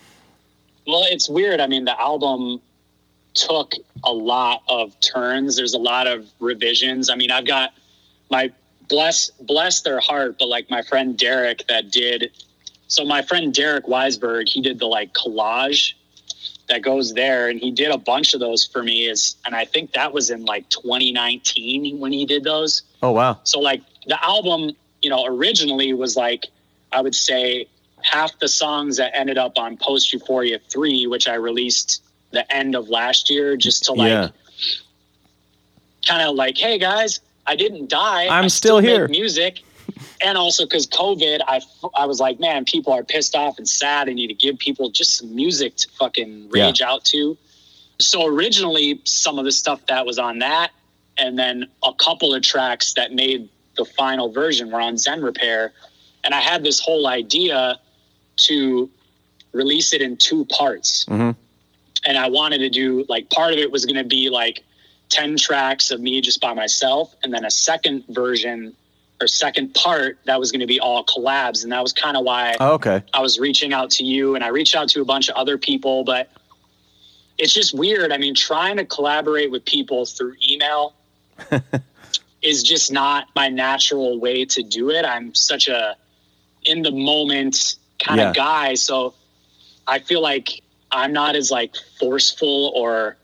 Well, 0.87 1.05
it's 1.09 1.29
weird. 1.29 1.61
I 1.61 1.67
mean, 1.67 1.87
the 1.87 1.99
album 1.99 2.61
took 3.35 3.73
a 4.05 4.13
lot 4.13 4.63
of 4.69 4.99
turns. 5.01 5.57
There's 5.57 5.75
a 5.75 5.79
lot 5.79 6.07
of 6.07 6.27
revisions. 6.39 7.09
I 7.09 7.15
mean, 7.15 7.31
I've 7.31 7.47
got 7.47 7.73
my 8.31 8.53
bless 8.89 9.31
bless 9.31 9.81
their 9.81 10.01
heart, 10.01 10.37
but 10.39 10.49
like 10.49 10.69
my 10.69 10.83
friend 10.83 11.17
Derek 11.17 11.67
that 11.69 11.91
did. 11.91 12.33
So 12.89 13.05
my 13.05 13.23
friend 13.23 13.53
Derek 13.53 13.87
Weisberg, 13.87 14.49
he 14.49 14.61
did 14.61 14.79
the 14.79 14.87
like 14.87 15.13
collage 15.13 15.95
that 16.69 16.83
goes 16.83 17.15
there, 17.15 17.49
and 17.49 17.61
he 17.61 17.71
did 17.71 17.91
a 17.91 17.99
bunch 17.99 18.35
of 18.35 18.41
those 18.41 18.65
for 18.67 18.83
me. 18.83 19.07
Is 19.07 19.37
and 19.45 19.55
I 19.55 19.65
think 19.65 19.93
that 19.93 20.13
was 20.13 20.31
in 20.31 20.45
like 20.45 20.69
2019 20.71 21.99
when 21.99 22.13
he 22.13 22.27
did 22.27 22.45
those. 22.45 22.83
Oh 23.03 23.13
wow! 23.13 23.41
So 23.45 23.61
like 23.61 23.83
the 24.07 24.23
album, 24.25 24.73
you 25.03 25.11
know, 25.11 25.25
originally 25.27 25.93
was 25.93 26.17
like 26.17 26.47
I 26.93 27.01
would 27.01 27.15
say 27.15 27.67
half 28.03 28.39
the 28.39 28.49
songs 28.49 28.97
that 28.99 29.17
ended 29.17 29.39
up 29.39 29.59
on 29.59 29.77
Post 29.77 30.13
Euphoria 30.13 30.59
3, 30.71 31.07
which 31.07 31.27
I 31.29 31.35
released 31.35 32.03
the 32.31 32.51
end 32.55 32.75
of 32.75 32.89
last 32.89 33.31
year 33.31 33.57
just 33.57 33.85
to 33.85 33.93
like 33.93 34.11
Yeah. 34.11 34.29
kind 36.07 36.23
of 36.29 36.37
like, 36.37 36.57
hey 36.59 36.79
guys, 36.79 37.21
I 37.47 37.57
didn't 37.57 37.89
die. 37.89 38.29
I'm 38.29 38.49
still 38.49 38.81
make 38.81 38.91
here." 38.91 39.09
music. 39.09 39.63
And 40.23 40.37
also 40.37 40.65
because 40.65 40.87
COVID, 40.87 41.41
I, 41.47 41.61
I 41.97 42.07
was 42.07 42.21
like, 42.21 42.39
man, 42.41 42.65
people 42.65 42.93
are 42.93 43.03
pissed 43.05 43.35
off 43.35 43.59
and 43.59 43.69
sad. 43.69 44.09
I 44.09 44.13
need 44.13 44.29
to 44.29 44.35
give 44.35 44.59
people 44.59 44.91
just 44.91 45.17
some 45.19 45.35
music 45.35 45.77
to 45.77 45.89
fucking 45.99 46.51
Yeah. 46.55 46.67
rage 46.67 46.83
out 46.83 47.05
to. 47.07 47.37
So 47.99 48.27
originally, 48.27 49.01
some 49.05 49.39
of 49.39 49.45
the 49.45 49.53
stuff 49.53 49.81
that 49.87 50.05
was 50.05 50.19
on 50.19 50.39
that, 50.41 50.71
and 51.17 51.39
then 51.39 51.67
a 51.83 51.95
couple 51.95 52.35
of 52.35 52.43
tracks 52.43 52.93
that 52.95 53.13
made 53.13 53.49
the 53.77 53.85
final 53.85 54.31
version 54.31 54.71
were 54.71 54.81
on 54.81 54.99
Zen 54.99 55.23
Repair. 55.23 55.73
And 56.25 56.35
I 56.35 56.41
had 56.41 56.63
this 56.63 56.79
whole 56.81 57.07
idea 57.07 57.79
to 58.39 58.91
release 59.53 59.93
it 59.95 60.03
in 60.03 60.17
two 60.19 60.45
parts. 60.47 61.07
Mhm. 61.09 61.35
And 62.05 62.19
I 62.19 62.29
wanted 62.29 62.59
to 62.59 62.69
do 62.69 63.05
like 63.09 63.31
part 63.31 63.53
of 63.55 63.59
it 63.59 63.71
was 63.71 63.87
going 63.87 63.97
to 63.97 64.05
be 64.05 64.29
like 64.29 64.63
10 65.09 65.37
tracks 65.37 65.91
of 65.91 66.01
me 66.01 66.21
just 66.21 66.41
by 66.41 66.53
myself, 66.53 67.15
and 67.23 67.33
then 67.33 67.45
a 67.45 67.51
second 67.51 68.05
version 68.09 68.75
or 69.21 69.27
second 69.27 69.73
part 69.75 70.19
that 70.27 70.39
was 70.39 70.53
going 70.53 70.61
to 70.61 70.67
be 70.67 70.79
all 70.79 71.05
collabs. 71.05 71.63
And 71.63 71.73
that 71.73 71.83
was 71.83 71.93
kind 71.93 72.17
of 72.17 72.25
why 72.25 72.55
Oh, 72.61 72.73
okay. 72.75 73.03
I 73.15 73.21
was 73.21 73.39
reaching 73.39 73.73
out 73.73 73.91
to 73.93 74.05
you 74.05 74.35
and 74.35 74.45
I 74.45 74.49
reached 74.49 74.75
out 74.77 74.89
to 74.91 75.01
a 75.01 75.05
bunch 75.05 75.29
of 75.31 75.37
other 75.37 75.57
people, 75.57 76.05
but 76.05 76.31
it's 77.39 77.53
just 77.55 77.73
weird. 77.75 78.13
I 78.13 78.19
mean, 78.19 78.35
trying 78.35 78.77
to 78.77 78.85
collaborate 78.85 79.51
with 79.51 79.65
people 79.65 80.05
through 80.07 80.35
email 80.47 80.95
is 82.43 82.63
just 82.63 82.93
not 82.93 83.29
my 83.35 83.49
natural 83.49 84.19
way 84.21 84.45
to 84.45 84.63
do 84.63 84.91
it. 84.91 85.05
I'm 85.05 85.35
such 85.35 85.69
a 85.69 85.97
in 86.65 86.83
the 86.83 86.91
moment 86.93 87.77
kind 87.99 88.19
Yeah. 88.21 88.31
of 88.31 88.37
guy, 88.37 88.75
so 88.75 89.15
I 89.87 89.99
feel 89.99 90.21
like 90.21 90.63
I'm 90.93 91.13
not 91.13 91.37
as 91.37 91.51
like 91.51 91.75
forceful 91.99 92.73
or 92.75 93.17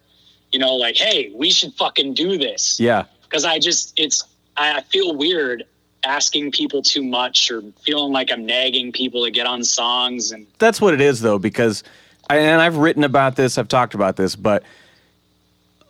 you 0.52 0.58
know 0.58 0.74
like, 0.76 0.96
"Hey, 0.96 1.32
we 1.34 1.50
should 1.50 1.72
fucking 1.74 2.14
do 2.14 2.38
this." 2.38 2.78
Yeah. 2.80 3.04
because 3.24 3.44
I 3.44 3.58
just 3.58 3.92
it's 3.98 4.22
I 4.56 4.82
feel 4.82 5.14
weird 5.16 5.64
asking 6.04 6.50
people 6.50 6.82
too 6.82 7.02
much 7.02 7.50
or 7.50 7.62
feeling 7.82 8.12
like 8.12 8.30
I'm 8.32 8.44
nagging 8.44 8.92
people 8.92 9.24
to 9.24 9.30
get 9.30 9.46
on 9.46 9.62
songs 9.64 10.32
and 10.32 10.46
that's 10.58 10.80
what 10.80 10.94
it 10.94 11.00
is 11.00 11.20
though 11.20 11.38
because 11.38 11.82
I, 12.28 12.38
and 12.38 12.60
i've 12.60 12.76
written 12.76 13.04
about 13.04 13.36
this 13.36 13.56
i've 13.58 13.68
talked 13.68 13.94
about 13.94 14.16
this 14.16 14.34
but 14.34 14.62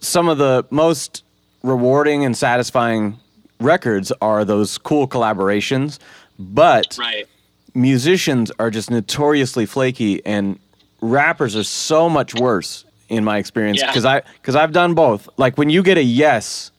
some 0.00 0.28
of 0.28 0.38
the 0.38 0.66
most 0.70 1.24
rewarding 1.62 2.24
and 2.24 2.36
satisfying 2.36 3.18
records 3.60 4.12
are 4.20 4.44
those 4.44 4.76
cool 4.78 5.06
collaborations 5.08 5.98
but 6.38 6.96
right. 6.98 7.26
musicians 7.74 8.50
are 8.58 8.70
just 8.70 8.90
notoriously 8.90 9.64
flaky 9.66 10.24
and 10.26 10.58
rappers 11.00 11.56
are 11.56 11.64
so 11.64 12.08
much 12.08 12.34
worse 12.34 12.84
in 13.08 13.24
my 13.24 13.38
experience 13.38 13.78
Yeah. 13.80 13.86
because 13.86 14.04
i 14.04 14.20
because 14.20 14.56
i've 14.56 14.72
done 14.72 14.94
both. 14.94 15.28
Like 15.36 15.56
when 15.56 15.70
you 15.70 15.82
get 15.82 15.96
a 15.96 16.02
yes 16.02 16.70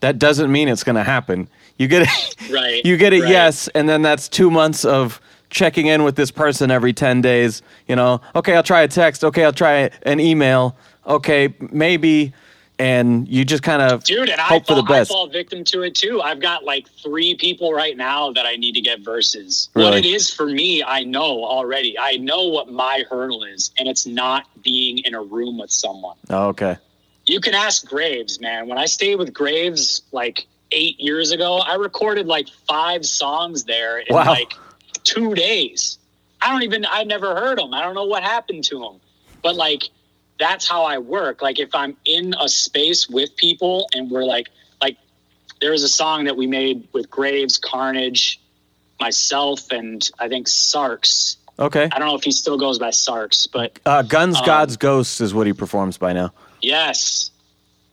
that 0.00 0.18
doesn't 0.18 0.50
mean 0.50 0.68
it's 0.68 0.82
going 0.84 0.96
to 0.96 1.04
happen 1.04 1.48
you 1.82 1.88
get 1.88 2.06
a, 2.06 2.52
Right, 2.52 2.80
you 2.84 2.96
get 2.96 3.12
a 3.12 3.20
right. 3.20 3.28
yes 3.30 3.68
and 3.74 3.88
then 3.88 4.02
that's 4.02 4.28
two 4.28 4.50
months 4.50 4.84
of 4.84 5.20
checking 5.50 5.86
in 5.88 6.02
with 6.04 6.16
this 6.16 6.30
person 6.30 6.70
every 6.70 6.92
10 6.94 7.20
days 7.20 7.60
you 7.88 7.96
know? 7.96 8.20
Okay 8.34 8.54
i'll 8.56 8.62
try 8.62 8.82
a 8.82 8.88
text. 8.88 9.24
Okay 9.24 9.44
i'll 9.44 9.52
try 9.52 9.90
an 10.04 10.20
email. 10.20 10.76
Okay 11.06 11.54
maybe. 11.70 12.32
And 12.78 13.28
you 13.28 13.44
just 13.44 13.62
kind 13.62 13.82
of 13.82 14.02
dude 14.02 14.28
and 14.28 14.40
I 14.40 14.44
hope 14.44 14.66
for 14.66 14.74
the 14.74 14.82
best 14.82 15.10
I 15.10 15.14
fall 15.14 15.28
victim 15.28 15.62
to 15.64 15.82
it 15.82 15.94
too. 15.94 16.20
I've 16.22 16.40
got 16.40 16.64
like 16.64 16.88
three 17.02 17.34
people 17.36 17.72
right 17.72 17.96
now 17.96 18.32
that 18.32 18.44
I 18.46 18.56
need 18.56 18.72
to 18.72 18.80
get 18.80 19.00
verses. 19.00 19.68
Really? 19.74 19.90
what 19.90 19.98
it 19.98 20.04
is 20.06 20.32
for 20.32 20.46
me 20.46 20.82
I 20.82 21.04
know 21.04 21.44
already. 21.44 21.98
I 21.98 22.16
know 22.16 22.46
what 22.48 22.72
my 22.72 23.04
hurdle 23.10 23.44
is 23.44 23.72
and 23.78 23.86
it's 23.88 24.06
not 24.06 24.46
being 24.62 24.98
in 25.00 25.14
a 25.14 25.22
room 25.22 25.58
with 25.58 25.70
someone. 25.70 26.16
Oh, 26.30 26.48
okay. 26.48 26.76
You 27.26 27.40
can 27.40 27.54
ask 27.54 27.86
Graves, 27.86 28.40
man. 28.40 28.66
When 28.66 28.78
I 28.78 28.86
stayed 28.86 29.16
with 29.16 29.32
Graves 29.32 30.02
like 30.10 30.46
eight 30.72 30.98
years 31.00 31.30
ago, 31.30 31.58
I 31.58 31.74
recorded 31.74 32.26
like 32.26 32.48
five 32.66 33.04
songs 33.06 33.64
there 33.64 33.98
in 33.98 34.14
Wow. 34.14 34.26
like 34.30 34.52
two 35.04 35.34
days. 35.34 35.98
I 36.40 36.50
don't 36.50 36.62
even 36.62 36.84
I 36.88 37.04
never 37.04 37.34
heard 37.36 37.58
them. 37.58 37.72
I 37.74 37.82
don't 37.82 37.94
know 37.94 38.04
what 38.04 38.22
happened 38.22 38.64
to 38.64 38.78
them. 38.80 39.00
But 39.42 39.54
like 39.56 39.88
that's 40.38 40.66
how 40.68 40.82
I 40.84 40.98
work. 40.98 41.40
Like 41.42 41.58
if 41.60 41.74
I'm 41.74 41.96
in 42.04 42.34
a 42.40 42.48
space 42.48 43.08
with 43.08 43.36
people 43.36 43.88
and 43.94 44.10
we're 44.10 44.24
like 44.24 44.48
like 44.80 44.96
there 45.60 45.70
was 45.70 45.82
a 45.84 45.88
song 45.88 46.24
that 46.24 46.36
we 46.36 46.46
made 46.46 46.88
with 46.92 47.08
Graves, 47.10 47.58
Carnage, 47.58 48.40
myself, 49.00 49.70
and 49.70 50.08
I 50.18 50.28
think 50.28 50.48
Sarks. 50.48 51.36
Okay. 51.58 51.84
I 51.92 51.98
don't 51.98 52.08
know 52.08 52.16
if 52.16 52.24
he 52.24 52.32
still 52.32 52.56
goes 52.56 52.78
by 52.78 52.90
Sarks, 52.90 53.46
but 53.46 53.78
Uh, 53.86 54.02
Guns, 54.02 54.38
Um, 54.38 54.46
Gods, 54.46 54.76
Ghosts 54.76 55.20
is 55.20 55.34
what 55.34 55.46
he 55.46 55.52
performs 55.52 55.98
by 55.98 56.12
now. 56.12 56.32
yes. 56.62 57.30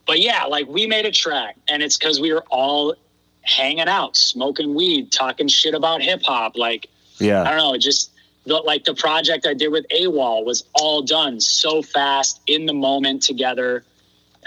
But 0.09 0.21
yeah, 0.21 0.45
like 0.45 0.67
we 0.67 0.87
made 0.87 1.05
a 1.05 1.11
track 1.11 1.55
and 1.67 1.83
it's 1.83 1.95
because 1.95 2.19
we 2.19 2.33
were 2.33 2.43
all 2.49 2.95
hanging 3.43 3.87
out, 3.87 4.17
smoking 4.17 4.73
weed, 4.73 5.11
talking 5.11 5.47
shit 5.47 5.75
about 5.75 6.01
hip 6.01 6.23
hop. 6.23 6.57
Like 6.57 6.89
yeah, 7.19 7.43
I 7.43 7.51
don't 7.51 7.57
know, 7.59 7.77
just 7.77 8.09
the, 8.47 8.55
like 8.55 8.85
the 8.85 8.95
project 8.95 9.45
I 9.45 9.53
did 9.53 9.67
with 9.67 9.85
AWOL 9.89 10.45
was 10.45 10.65
all 10.73 11.03
done 11.03 11.39
so 11.39 11.83
fast 11.83 12.41
in 12.47 12.65
the 12.65 12.73
moment 12.73 13.21
together. 13.21 13.83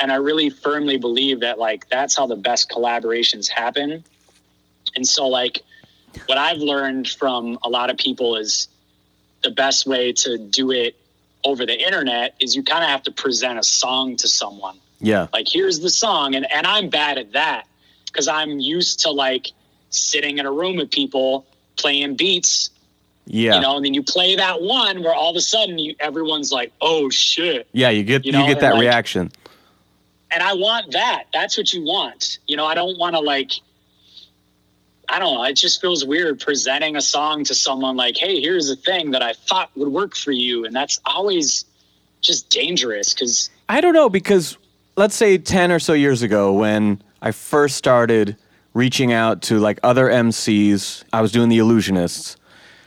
And 0.00 0.10
I 0.10 0.16
really 0.16 0.50
firmly 0.50 0.96
believe 0.96 1.38
that 1.42 1.60
like 1.60 1.88
that's 1.88 2.16
how 2.16 2.26
the 2.26 2.34
best 2.34 2.68
collaborations 2.68 3.48
happen. 3.48 4.02
And 4.96 5.06
so 5.06 5.28
like 5.28 5.62
what 6.26 6.38
I've 6.38 6.58
learned 6.58 7.08
from 7.08 7.56
a 7.62 7.68
lot 7.68 7.88
of 7.88 7.96
people 7.98 8.34
is 8.34 8.66
the 9.44 9.52
best 9.52 9.86
way 9.86 10.12
to 10.12 10.38
do 10.38 10.72
it 10.72 10.96
over 11.44 11.64
the 11.64 11.80
internet 11.80 12.34
is 12.40 12.56
you 12.56 12.64
kind 12.64 12.82
of 12.82 12.90
have 12.90 13.04
to 13.04 13.12
present 13.12 13.60
a 13.60 13.62
song 13.62 14.16
to 14.16 14.26
someone 14.26 14.80
Yeah. 15.02 15.26
like 15.32 15.46
here's 15.48 15.80
the 15.80 15.90
song 15.90 16.34
and 16.34 16.50
and 16.50 16.66
i'm 16.66 16.88
bad 16.88 17.18
at 17.18 17.32
that 17.32 17.66
because 18.06 18.28
i'm 18.28 18.60
used 18.60 19.00
to 19.00 19.10
like 19.10 19.48
sitting 19.90 20.38
in 20.38 20.46
a 20.46 20.52
room 20.52 20.76
with 20.76 20.90
people 20.90 21.44
playing 21.76 22.14
beats 22.16 22.70
Yeah. 23.26 23.56
you 23.56 23.60
know 23.60 23.76
and 23.76 23.84
then 23.84 23.94
you 23.94 24.02
play 24.02 24.36
that 24.36 24.62
one 24.62 25.02
where 25.02 25.12
all 25.14 25.30
of 25.30 25.36
a 25.36 25.40
sudden 25.40 25.78
you, 25.78 25.94
everyone's 26.00 26.52
like 26.52 26.72
oh 26.80 27.10
shit 27.10 27.66
yeah, 27.72 27.90
you 27.90 28.04
get 28.04 28.24
you 28.24 28.32
you, 28.32 28.46
get 28.46 28.60
that 28.60 28.74
like- 28.74 28.80
reaction. 28.82 29.30
and 30.30 30.42
i 30.42 30.54
want 30.54 30.92
that 30.92 31.24
that's 31.32 31.56
what 31.58 31.72
you 31.72 31.82
want 31.84 32.38
you 32.46 32.56
know 32.56 32.64
i 32.66 32.74
don't 32.74 32.96
want 32.98 33.14
to 33.14 33.20
like 33.20 33.52
i 35.08 35.18
don't 35.18 35.34
know 35.34 35.44
it 35.44 35.54
just 35.56 35.80
feels 35.80 36.04
weird 36.04 36.38
presenting 36.40 36.96
a 36.96 37.00
song 37.02 37.42
to 37.44 37.54
someone 37.54 37.96
like 37.96 38.16
hey 38.16 38.40
here's 38.40 38.70
a 38.70 38.76
thing 38.76 39.10
that 39.10 39.22
i 39.22 39.32
thought 39.32 39.70
would 39.76 39.88
work 39.88 40.14
for 40.14 40.30
you 40.32 40.64
and 40.64 40.74
that's 40.74 41.00
always 41.04 41.64
just 42.20 42.48
dangerous 42.50 43.12
because 43.12 43.50
I 43.68 43.80
don't 43.80 43.94
know 43.94 44.08
because 44.08 44.56
let's 44.96 45.14
say 45.14 45.38
10 45.38 45.72
or 45.72 45.78
so 45.78 45.92
years 45.92 46.22
ago 46.22 46.52
when 46.52 47.02
I 47.20 47.30
first 47.30 47.76
started 47.76 48.36
reaching 48.74 49.12
out 49.12 49.42
to 49.42 49.58
like 49.58 49.78
other 49.82 50.06
MCs, 50.08 51.04
I 51.12 51.20
was 51.20 51.32
doing 51.32 51.48
the 51.48 51.58
illusionists. 51.58 52.36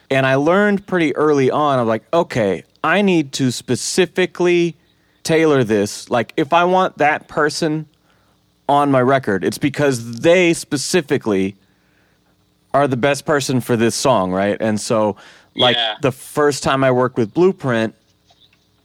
And 0.09 0.25
I 0.25 0.35
learned 0.35 0.85
pretty 0.87 1.15
early 1.15 1.49
on 1.49 1.79
I'm 1.79 1.87
like, 1.87 2.03
okay, 2.13 2.63
I 2.83 3.01
need 3.01 3.31
to 3.33 3.51
specifically 3.51 4.75
tailor 5.23 5.63
this. 5.63 6.09
Like 6.09 6.33
if 6.37 6.53
I 6.53 6.63
want 6.65 6.97
that 6.99 7.27
person 7.27 7.87
on 8.69 8.91
my 8.91 9.01
record, 9.01 9.43
it's 9.43 9.57
because 9.57 10.19
they 10.21 10.53
specifically 10.53 11.55
are 12.73 12.87
the 12.87 12.97
best 12.97 13.25
person 13.25 13.61
for 13.61 13.75
this 13.75 13.95
song, 13.95 14.31
right? 14.31 14.57
And 14.59 14.79
so 14.79 15.15
like 15.55 15.75
Yeah. 15.75 15.95
the 16.01 16.11
first 16.11 16.61
time 16.61 16.83
I 16.83 16.91
worked 16.91 17.17
with 17.17 17.33
Blueprint, 17.33 17.95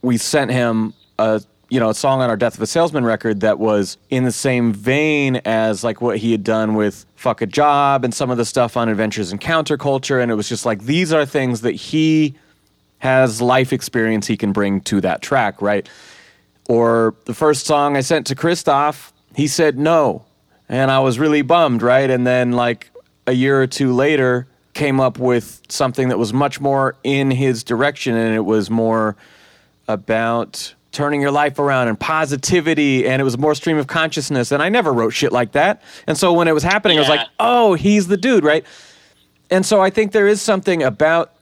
we 0.02 0.16
sent 0.16 0.50
him 0.50 0.94
a 1.18 1.42
you 1.70 1.78
know 1.78 1.88
a 1.88 1.94
song 1.94 2.20
on 2.20 2.28
our 2.28 2.36
Death 2.36 2.56
of 2.56 2.62
a 2.62 2.66
Salesman 2.66 3.04
record 3.04 3.40
that 3.40 3.58
was 3.58 3.96
in 4.10 4.24
the 4.24 4.32
same 4.32 4.72
vein 4.72 5.36
as 5.44 5.82
like 5.82 6.00
what 6.00 6.18
he 6.18 6.32
had 6.32 6.44
done 6.44 6.74
with 6.74 7.06
Fuck 7.14 7.40
a 7.40 7.46
Job 7.46 8.04
and 8.04 8.12
some 8.12 8.30
of 8.30 8.36
the 8.36 8.44
stuff 8.44 8.76
on 8.76 8.88
Adventures 8.88 9.32
in 9.32 9.38
Counterculture, 9.38 10.20
and 10.20 10.30
it 10.30 10.34
was 10.34 10.48
just 10.48 10.66
like 10.66 10.82
these 10.82 11.12
are 11.12 11.24
things 11.24 11.62
that 11.62 11.72
he 11.72 12.34
has 12.98 13.40
life 13.40 13.72
experience 13.72 14.26
he 14.26 14.36
can 14.36 14.52
bring 14.52 14.80
to 14.82 15.00
that 15.00 15.22
track, 15.22 15.62
right? 15.62 15.88
Or 16.68 17.14
the 17.24 17.34
first 17.34 17.66
song 17.66 17.96
I 17.96 18.00
sent 18.00 18.26
to 18.26 18.34
Christoph, 18.34 19.12
he 19.34 19.46
said 19.46 19.78
no, 19.78 20.24
and 20.68 20.90
I 20.90 20.98
was 20.98 21.18
really 21.18 21.42
bummed, 21.42 21.82
right? 21.82 22.10
And 22.10 22.26
then 22.26 22.52
like 22.52 22.90
a 23.26 23.32
year 23.32 23.62
or 23.62 23.66
two 23.66 23.92
later, 23.92 24.48
came 24.74 25.00
up 25.00 25.18
with 25.18 25.62
something 25.68 26.08
that 26.08 26.18
was 26.18 26.32
much 26.32 26.60
more 26.60 26.96
in 27.04 27.30
his 27.30 27.62
direction, 27.62 28.16
and 28.16 28.34
it 28.34 28.44
was 28.44 28.70
more 28.70 29.16
about 29.88 30.74
turning 30.92 31.20
your 31.20 31.30
life 31.30 31.58
around 31.58 31.88
and 31.88 31.98
positivity 31.98 33.06
and 33.06 33.20
it 33.20 33.24
was 33.24 33.38
more 33.38 33.54
stream 33.54 33.76
of 33.76 33.86
consciousness 33.86 34.50
and 34.50 34.62
I 34.62 34.68
never 34.68 34.92
wrote 34.92 35.10
shit 35.10 35.32
like 35.32 35.52
that. 35.52 35.82
And 36.06 36.18
so 36.18 36.32
when 36.32 36.48
it 36.48 36.52
was 36.52 36.62
happening 36.62 36.96
I 36.98 37.00
was 37.00 37.08
like, 37.08 37.28
"Oh, 37.38 37.74
he's 37.74 38.08
the 38.08 38.16
dude, 38.16 38.44
right?" 38.44 38.64
And 39.50 39.64
so 39.64 39.80
I 39.80 39.90
think 39.90 40.12
there 40.12 40.26
is 40.26 40.42
something 40.42 40.82
about 40.82 41.32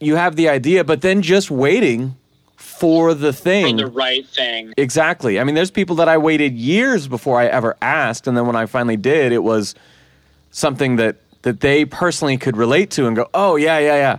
you 0.00 0.16
have 0.16 0.36
the 0.36 0.48
idea 0.48 0.84
but 0.84 1.02
then 1.02 1.22
just 1.22 1.50
waiting 1.50 2.14
for 2.56 3.12
the 3.12 3.32
for 3.32 3.38
thing. 3.42 3.76
the 3.76 3.86
right 3.88 4.26
thing 4.26 4.72
Exactly. 4.76 5.38
I 5.38 5.44
mean, 5.44 5.54
there's 5.54 5.70
people 5.70 5.96
that 5.96 6.08
I 6.08 6.16
waited 6.16 6.54
years 6.54 7.08
before 7.08 7.38
I 7.40 7.46
ever 7.46 7.76
asked, 7.82 8.26
and 8.26 8.36
then 8.36 8.46
when 8.46 8.56
I 8.56 8.66
finally 8.66 8.96
did, 8.96 9.32
it 9.32 9.42
was 9.42 9.74
something 10.50 10.96
that 10.96 11.16
that 11.42 11.60
they 11.60 11.84
personally 11.84 12.36
could 12.36 12.56
relate 12.56 12.90
to 12.92 13.06
and 13.06 13.14
go, 13.14 13.28
"Oh 13.34 13.56
yeah, 13.56 13.78
yeah, 13.78 13.96
yeah, 13.96 14.18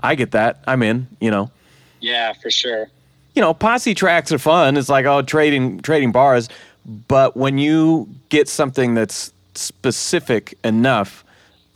I 0.00 0.14
get 0.16 0.32
that. 0.32 0.62
I'm 0.66 0.82
in." 0.82 1.06
You 1.20 1.30
know, 1.30 1.50
yeah 2.00 2.32
for 2.42 2.50
sure 2.50 2.88
you 3.38 3.42
know, 3.42 3.54
posse 3.54 3.94
tracks 3.94 4.32
are 4.32 4.38
fun. 4.38 4.76
It's 4.76 4.88
like 4.88 5.06
oh, 5.06 5.22
trading 5.22 5.78
trading 5.78 6.10
bars, 6.10 6.48
but 7.06 7.36
when 7.36 7.56
you 7.56 8.08
get 8.30 8.48
something 8.48 8.94
that's 8.94 9.32
specific 9.54 10.58
enough, 10.64 11.24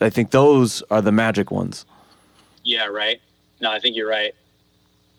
I 0.00 0.10
think 0.10 0.32
those 0.32 0.82
are 0.90 1.00
the 1.00 1.12
magic 1.12 1.52
ones. 1.52 1.86
Yeah, 2.64 2.86
right. 2.86 3.20
No, 3.60 3.70
I 3.70 3.78
think 3.78 3.94
you're 3.94 4.08
right. 4.08 4.34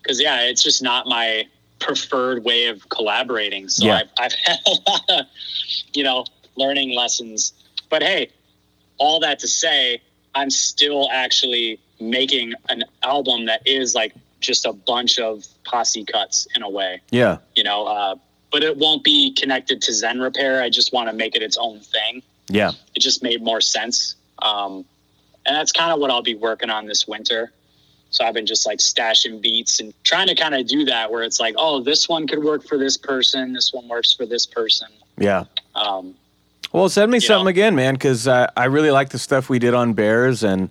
Because 0.02 0.20
yeah, 0.20 0.42
it's 0.42 0.62
just 0.62 0.82
not 0.82 1.06
my 1.06 1.46
preferred 1.78 2.44
way 2.44 2.66
of 2.66 2.86
collaborating. 2.90 3.70
So 3.70 3.86
Yeah. 3.86 4.02
I've, 4.02 4.08
I've 4.18 4.32
had 4.44 4.58
a 4.66 4.90
lot 4.90 5.04
of, 5.08 5.26
you 5.94 6.04
know, 6.04 6.26
learning 6.56 6.94
lessons. 6.94 7.54
But 7.88 8.02
hey, 8.02 8.28
all 8.98 9.18
that 9.20 9.38
to 9.38 9.48
say, 9.48 10.02
I'm 10.34 10.50
still 10.50 11.08
actually 11.10 11.80
making 12.00 12.52
an 12.68 12.84
album 13.02 13.46
that 13.46 13.66
is 13.66 13.94
like 13.94 14.12
just 14.40 14.66
a 14.66 14.74
bunch 14.74 15.18
of 15.18 15.46
posse 15.64 16.04
cuts 16.04 16.46
in 16.54 16.62
a 16.62 16.68
way, 16.68 17.00
Yeah, 17.10 17.38
you 17.56 17.64
know. 17.64 17.86
Uh, 17.86 18.14
but 18.52 18.62
it 18.62 18.76
won't 18.76 19.02
be 19.02 19.32
connected 19.32 19.82
to 19.82 19.92
Zen 19.92 20.20
Repair. 20.20 20.62
I 20.62 20.70
just 20.70 20.92
want 20.92 21.08
to 21.10 21.14
make 21.14 21.34
it 21.34 21.42
its 21.42 21.56
own 21.58 21.80
thing 21.80 22.22
yeah, 22.48 22.72
it 22.94 23.00
just 23.00 23.22
made 23.22 23.42
more 23.42 23.60
sense. 23.60 24.16
Um, 24.40 24.84
and 25.46 25.56
that's 25.56 25.72
kind 25.72 25.90
of 25.92 25.98
what 25.98 26.10
I'll 26.10 26.22
be 26.22 26.34
working 26.34 26.70
on 26.70 26.86
this 26.86 27.06
winter. 27.08 27.52
So 28.10 28.24
I've 28.24 28.34
been 28.34 28.46
just 28.46 28.66
like 28.66 28.78
stashing 28.78 29.40
beats 29.40 29.80
and 29.80 29.92
trying 30.04 30.28
to 30.28 30.34
kind 30.34 30.54
of 30.54 30.66
do 30.66 30.84
that 30.84 31.10
where 31.10 31.22
it's 31.22 31.40
like, 31.40 31.54
oh, 31.58 31.80
this 31.82 32.08
one 32.08 32.26
could 32.26 32.44
work 32.44 32.64
for 32.66 32.78
this 32.78 32.96
person, 32.96 33.52
this 33.52 33.72
one 33.72 33.88
works 33.88 34.12
for 34.12 34.24
this 34.26 34.46
person. 34.46 34.88
yeah. 35.18 35.44
Um, 35.74 36.14
Well, 36.72 36.88
send 36.88 37.10
me 37.10 37.18
something 37.20 37.44
know. 37.44 37.48
again, 37.50 37.74
man, 37.74 37.94
because 37.94 38.28
uh, 38.28 38.46
I 38.56 38.66
really 38.66 38.90
like 38.90 39.08
the 39.08 39.18
stuff 39.18 39.48
we 39.48 39.58
did 39.58 39.74
on 39.74 39.94
Bears 39.94 40.44
and. 40.44 40.68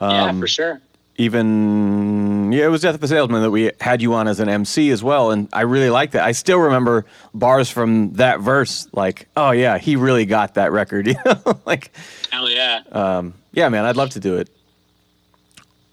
yeah, 0.00 0.24
Um, 0.24 0.40
for 0.40 0.46
sure. 0.48 0.80
Even 1.22 2.52
yeah, 2.52 2.64
it 2.64 2.68
was 2.68 2.82
Death 2.82 2.96
of 2.96 3.02
a 3.02 3.08
Salesman 3.08 3.42
that 3.42 3.50
we 3.50 3.70
had 3.80 4.02
you 4.02 4.14
on 4.14 4.28
as 4.28 4.40
an 4.40 4.48
MC 4.48 4.90
as 4.90 5.02
well, 5.02 5.30
and 5.30 5.48
I 5.52 5.62
really 5.62 5.90
liked 5.90 6.12
that. 6.12 6.24
I 6.24 6.32
still 6.32 6.58
remember 6.58 7.06
bars 7.32 7.70
from 7.70 8.12
that 8.14 8.40
verse, 8.40 8.88
like, 8.92 9.28
oh 9.36 9.52
yeah, 9.52 9.78
he 9.78 9.96
really 9.96 10.26
got 10.26 10.54
that 10.54 10.72
record. 10.72 11.06
You 11.12 11.14
know, 11.24 11.60
like, 11.66 11.92
Hell 12.30 12.48
yeah, 12.48 12.82
um, 12.92 13.34
yeah, 13.52 13.68
man, 13.68 13.84
I'd 13.84 13.96
love 13.96 14.10
to 14.10 14.20
do 14.20 14.36
it. 14.36 14.48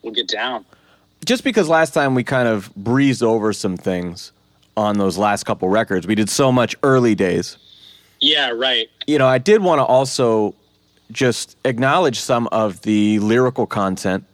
we'll 0.02 0.14
get 0.14 0.28
down. 0.28 0.66
Just 1.26 1.44
because 1.44 1.68
last 1.68 1.94
time 1.94 2.16
we 2.16 2.24
kind 2.24 2.48
of 2.48 2.74
breezed 2.76 3.22
over 3.24 3.52
some 3.54 3.76
things 3.76 4.32
on 4.78 4.98
those 4.98 5.18
last 5.18 5.44
couple 5.44 5.68
records, 5.70 6.08
we 6.08 6.16
did 6.16 6.30
so 6.30 6.52
much 6.52 6.76
early 6.84 7.16
days. 7.16 7.58
Yeah, 8.22 8.52
right. 8.52 8.90
you 9.08 9.18
know, 9.18 9.28
I 9.28 9.38
did 9.38 9.62
want 9.62 9.80
to 9.80 9.84
also 9.84 10.56
just 11.12 11.58
acknowledge 11.66 12.20
some 12.20 12.48
of 12.52 12.82
the 12.82 13.20
lyrical 13.20 13.66
content 13.66 14.26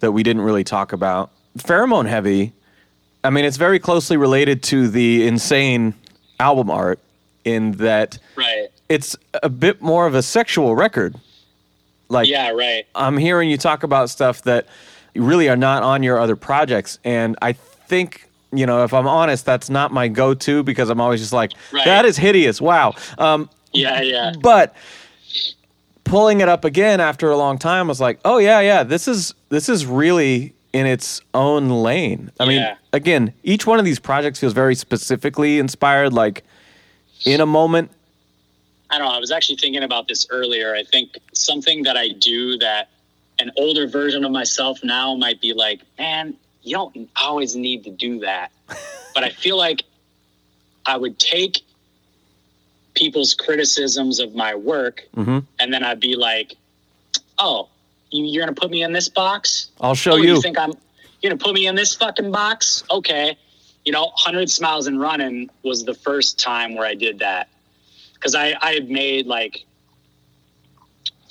that 0.00 0.12
we 0.12 0.22
didn't 0.22 0.42
really 0.42 0.64
talk 0.64 0.92
about. 0.92 1.30
Pheromone 1.58 2.06
Heavy, 2.08 2.52
I 3.24 3.30
mean, 3.30 3.44
it's 3.44 3.56
very 3.56 3.78
closely 3.78 4.16
related 4.16 4.62
to 4.64 4.88
the 4.88 5.26
insane 5.26 5.94
album 6.38 6.70
art 6.70 6.98
in 7.44 7.72
that 7.72 8.18
Right. 8.36 8.68
it's 8.88 9.16
a 9.42 9.48
bit 9.48 9.80
more 9.82 10.06
of 10.06 10.14
a 10.14 10.22
sexual 10.22 10.74
record. 10.74 11.14
Like, 12.08 12.28
Yeah, 12.28 12.50
right. 12.50 12.84
I'm 12.94 13.16
hearing 13.16 13.50
you 13.50 13.56
talk 13.56 13.82
about 13.82 14.10
stuff 14.10 14.42
that 14.42 14.66
really 15.14 15.48
are 15.48 15.56
not 15.56 15.82
on 15.82 16.02
your 16.02 16.18
other 16.18 16.36
projects. 16.36 16.98
And 17.04 17.36
I 17.42 17.52
think, 17.52 18.28
you 18.52 18.66
know, 18.66 18.84
if 18.84 18.92
I'm 18.94 19.06
honest, 19.06 19.44
that's 19.44 19.68
not 19.70 19.92
my 19.92 20.08
go 20.08 20.34
to 20.34 20.62
because 20.62 20.88
I'm 20.90 21.00
always 21.00 21.20
just 21.20 21.32
like, 21.32 21.52
Right. 21.72 21.84
that 21.84 22.04
is 22.04 22.16
hideous. 22.16 22.60
Wow. 22.60 22.94
Um, 23.18 23.48
Yeah, 23.72 24.00
yeah. 24.00 24.32
but 24.40 24.74
pulling 26.10 26.40
it 26.40 26.48
up 26.48 26.64
again 26.64 27.00
after 27.00 27.30
a 27.30 27.36
long 27.36 27.56
time 27.56 27.86
was 27.86 28.00
like, 28.00 28.18
oh 28.24 28.38
yeah, 28.38 28.60
yeah, 28.60 28.82
this 28.82 29.06
is 29.06 29.32
this 29.48 29.68
is 29.68 29.86
really 29.86 30.52
in 30.72 30.86
its 30.86 31.20
own 31.34 31.68
lane. 31.68 32.30
I 32.38 32.46
mean, 32.46 32.60
Yeah. 32.60 32.76
again, 32.92 33.32
each 33.44 33.66
one 33.66 33.78
of 33.78 33.84
these 33.84 33.98
projects 33.98 34.38
feels 34.40 34.52
very 34.52 34.74
specifically 34.74 35.58
inspired, 35.58 36.12
like 36.12 36.44
in 37.24 37.40
a 37.40 37.46
moment. 37.46 37.90
I 38.90 38.98
don't 38.98 39.06
know. 39.06 39.14
I 39.14 39.18
was 39.18 39.30
actually 39.30 39.56
thinking 39.56 39.84
about 39.84 40.08
this 40.08 40.26
earlier. 40.30 40.74
I 40.74 40.82
think 40.82 41.16
something 41.32 41.84
that 41.84 41.96
I 41.96 42.08
do 42.08 42.58
that 42.58 42.88
an 43.38 43.52
older 43.56 43.86
version 43.86 44.24
of 44.24 44.32
myself 44.32 44.82
now 44.82 45.14
might 45.14 45.40
be 45.40 45.52
like, 45.52 45.80
man, 45.98 46.34
you 46.62 46.74
don't 46.74 47.08
always 47.16 47.54
need 47.54 47.84
to 47.84 47.90
do 47.90 48.18
that. 48.20 48.50
but 49.14 49.22
I 49.24 49.30
feel 49.30 49.56
like 49.56 49.84
I 50.86 50.96
would 50.96 51.18
take 51.20 51.62
people's 53.00 53.32
criticisms 53.32 54.20
of 54.20 54.34
my 54.34 54.54
work 54.54 55.08
hmm 55.14 55.38
and 55.58 55.72
then 55.72 55.82
I'd 55.82 56.00
be 56.00 56.16
like, 56.16 56.56
"Oh, 57.38 57.68
you, 58.10 58.24
you're 58.24 58.44
gonna 58.44 58.54
put 58.54 58.70
me 58.70 58.82
in 58.82 58.92
this 58.92 59.08
box? 59.08 59.70
I'll 59.80 59.94
show 59.94 60.12
oh, 60.12 60.16
you. 60.16 60.40
think 60.42 60.58
I'm 60.58 60.74
you're 61.20 61.30
gonna 61.30 61.42
put 61.42 61.54
me 61.54 61.66
in 61.66 61.74
this 61.74 61.94
fucking 61.94 62.30
box? 62.30 62.84
Okay." 62.90 63.36
You 63.86 63.92
know, 63.92 64.12
hundred 64.14 64.50
smiles 64.50 64.86
and 64.86 65.00
running 65.00 65.48
was 65.62 65.84
the 65.84 65.94
first 65.94 66.38
time 66.38 66.74
where 66.74 66.86
I 66.86 66.94
did 66.94 67.20
that 67.20 67.48
because 68.14 68.34
I 68.34 68.54
I 68.60 68.72
had 68.74 68.90
made 68.90 69.26
like 69.26 69.64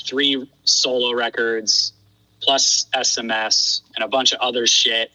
three 0.04 0.50
solo 0.64 1.14
records 1.14 1.94
plus 2.42 2.88
SMS 2.96 3.82
and 3.96 4.04
a 4.04 4.08
bunch 4.08 4.34
of 4.34 4.40
other 4.40 4.66
shit, 4.66 5.12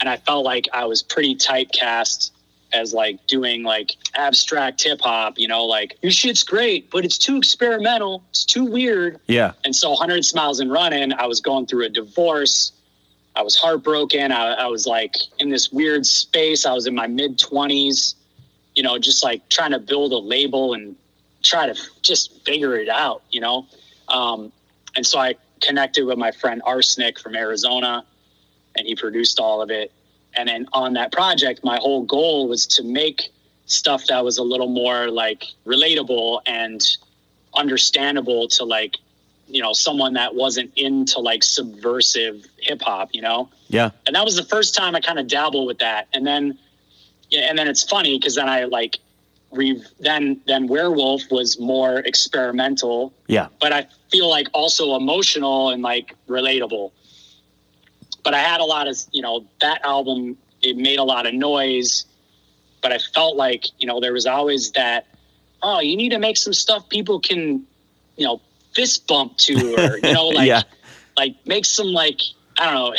and 0.00 0.08
I 0.08 0.18
felt 0.18 0.44
like 0.44 0.68
I 0.72 0.84
was 0.84 1.02
pretty 1.02 1.34
typecast 1.34 2.30
as 2.72 2.92
like 2.92 3.24
doing 3.26 3.62
like 3.62 3.92
abstract 4.14 4.82
hip 4.82 5.00
hop. 5.00 5.38
You 5.38 5.48
know, 5.48 5.64
like 5.64 5.96
your 6.02 6.12
shit's 6.12 6.42
great, 6.42 6.90
but 6.90 7.04
it's 7.04 7.18
too 7.18 7.36
experimental. 7.36 8.24
It's 8.30 8.44
too 8.44 8.64
weird. 8.64 9.18
yeah. 9.26 9.52
And 9.64 9.74
so 9.74 9.90
100 9.90 10.24
Smiles 10.24 10.60
and 10.60 10.70
Running, 10.70 11.12
I 11.12 11.26
was 11.26 11.40
going 11.40 11.66
through 11.66 11.84
a 11.86 11.88
divorce. 11.88 12.72
I 13.34 13.42
was 13.42 13.54
heartbroken. 13.54 14.32
I, 14.32 14.54
I 14.54 14.66
was 14.66 14.86
like 14.86 15.16
in 15.38 15.50
this 15.50 15.70
weird 15.70 16.06
space. 16.06 16.64
I 16.64 16.72
was 16.72 16.86
in 16.86 16.94
my 16.94 17.06
mid 17.06 17.38
20s, 17.38 18.14
you 18.74 18.82
know, 18.82 18.98
just 18.98 19.22
like 19.22 19.48
trying 19.48 19.72
to 19.72 19.78
build 19.78 20.12
a 20.12 20.18
label 20.18 20.74
and 20.74 20.96
try 21.44 21.66
to 21.66 21.80
just 22.02 22.44
figure 22.44 22.76
it 22.76 22.88
out, 22.88 23.22
you 23.30 23.40
know? 23.40 23.66
Um, 24.08 24.52
and 24.96 25.06
so 25.06 25.18
I 25.18 25.34
connected 25.60 26.04
with 26.04 26.18
my 26.18 26.32
friend 26.32 26.62
Arsenic 26.64 27.18
from 27.18 27.36
Arizona, 27.36 28.04
and 28.76 28.86
he 28.86 28.94
produced 28.94 29.38
all 29.38 29.62
of 29.62 29.70
it. 29.70 29.92
And 30.36 30.48
then 30.48 30.66
on 30.72 30.92
that 30.94 31.12
project, 31.12 31.64
my 31.64 31.78
whole 31.78 32.02
goal 32.02 32.46
was 32.48 32.66
to 32.66 32.84
make 32.84 33.30
stuff 33.66 34.06
that 34.06 34.24
was 34.24 34.38
a 34.38 34.42
little 34.42 34.68
more 34.68 35.10
like 35.10 35.44
relatable 35.66 36.40
and 36.46 36.80
understandable 37.54 38.46
to 38.48 38.64
like 38.64 38.96
you 39.48 39.62
know 39.62 39.72
someone 39.72 40.12
that 40.12 40.34
wasn't 40.34 40.70
into 40.76 41.18
like 41.20 41.42
subversive 41.42 42.44
hip 42.58 42.82
hop 42.82 43.08
you 43.12 43.22
know 43.22 43.48
Yeah. 43.68 43.90
and 44.06 44.14
that 44.14 44.24
was 44.24 44.36
the 44.36 44.44
first 44.44 44.74
time 44.74 44.94
i 44.94 45.00
kind 45.00 45.18
of 45.18 45.26
dabbled 45.26 45.66
with 45.66 45.78
that 45.78 46.06
and 46.12 46.26
then 46.26 46.58
yeah 47.30 47.48
and 47.48 47.58
then 47.58 47.66
it's 47.66 47.82
funny 47.82 48.18
because 48.18 48.34
then 48.34 48.48
i 48.48 48.64
like 48.64 48.98
re 49.52 49.82
then 50.00 50.40
then 50.46 50.66
werewolf 50.68 51.22
was 51.30 51.58
more 51.58 52.00
experimental 52.00 53.12
Yeah. 53.26 53.48
but 53.60 53.72
i 53.72 53.86
feel 54.10 54.28
like 54.28 54.48
also 54.52 54.96
emotional 54.96 55.70
and 55.70 55.82
like 55.82 56.14
relatable 56.28 56.90
but 58.26 58.34
i 58.34 58.40
had 58.40 58.60
a 58.60 58.64
lot 58.64 58.86
of 58.88 58.96
you 59.12 59.22
know 59.22 59.36
that 59.60 59.78
album 59.84 60.36
it 60.60 60.76
made 60.76 60.98
a 60.98 61.02
lot 61.14 61.24
of 61.28 61.32
noise 61.32 62.04
but 62.82 62.90
i 62.92 62.98
felt 63.14 63.36
like 63.36 63.64
you 63.78 63.86
know 63.86 64.00
there 64.00 64.12
was 64.12 64.26
always 64.26 64.72
that 64.72 65.06
oh 65.62 65.78
you 65.80 65.96
need 65.96 66.10
to 66.10 66.18
make 66.18 66.36
some 66.36 66.52
stuff 66.52 66.86
people 66.88 67.20
can 67.20 67.64
you 68.16 68.26
know 68.26 68.40
fist 68.74 69.06
bump 69.06 69.36
to 69.38 69.54
or 69.76 69.96
you 70.06 70.12
know 70.12 70.26
like 70.28 70.46
Yeah. 70.48 70.62
like 71.16 71.34
make 71.46 71.64
some 71.64 71.90
like 72.02 72.20
i 72.58 72.64
don't 72.66 72.74
know 72.74 72.94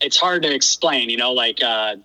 it's 0.00 0.16
hard 0.18 0.42
to 0.42 0.54
explain 0.54 1.08
you 1.10 1.16
know 1.16 1.32
like 1.32 1.62
uh 1.62 1.96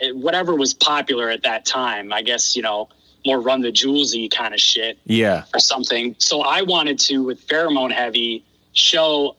it- 0.00 0.16
whatever 0.16 0.54
was 0.54 0.72
popular 0.74 1.28
at 1.36 1.42
that 1.42 1.64
time 1.66 2.12
i 2.12 2.22
guess 2.22 2.56
you 2.56 2.62
know 2.62 2.88
more 3.26 3.40
run 3.40 3.60
the 3.60 3.72
jewelsy 3.72 4.28
kind 4.30 4.54
of 4.54 4.60
shit 4.60 4.98
Yeah. 5.04 5.44
or 5.52 5.58
something. 5.58 6.14
So 6.18 6.42
I 6.42 6.62
wanted 6.62 6.96
to, 7.08 7.24
with 7.24 7.44
Pheromone 7.48 7.90
Heavy, 7.90 8.44
show 8.72 9.34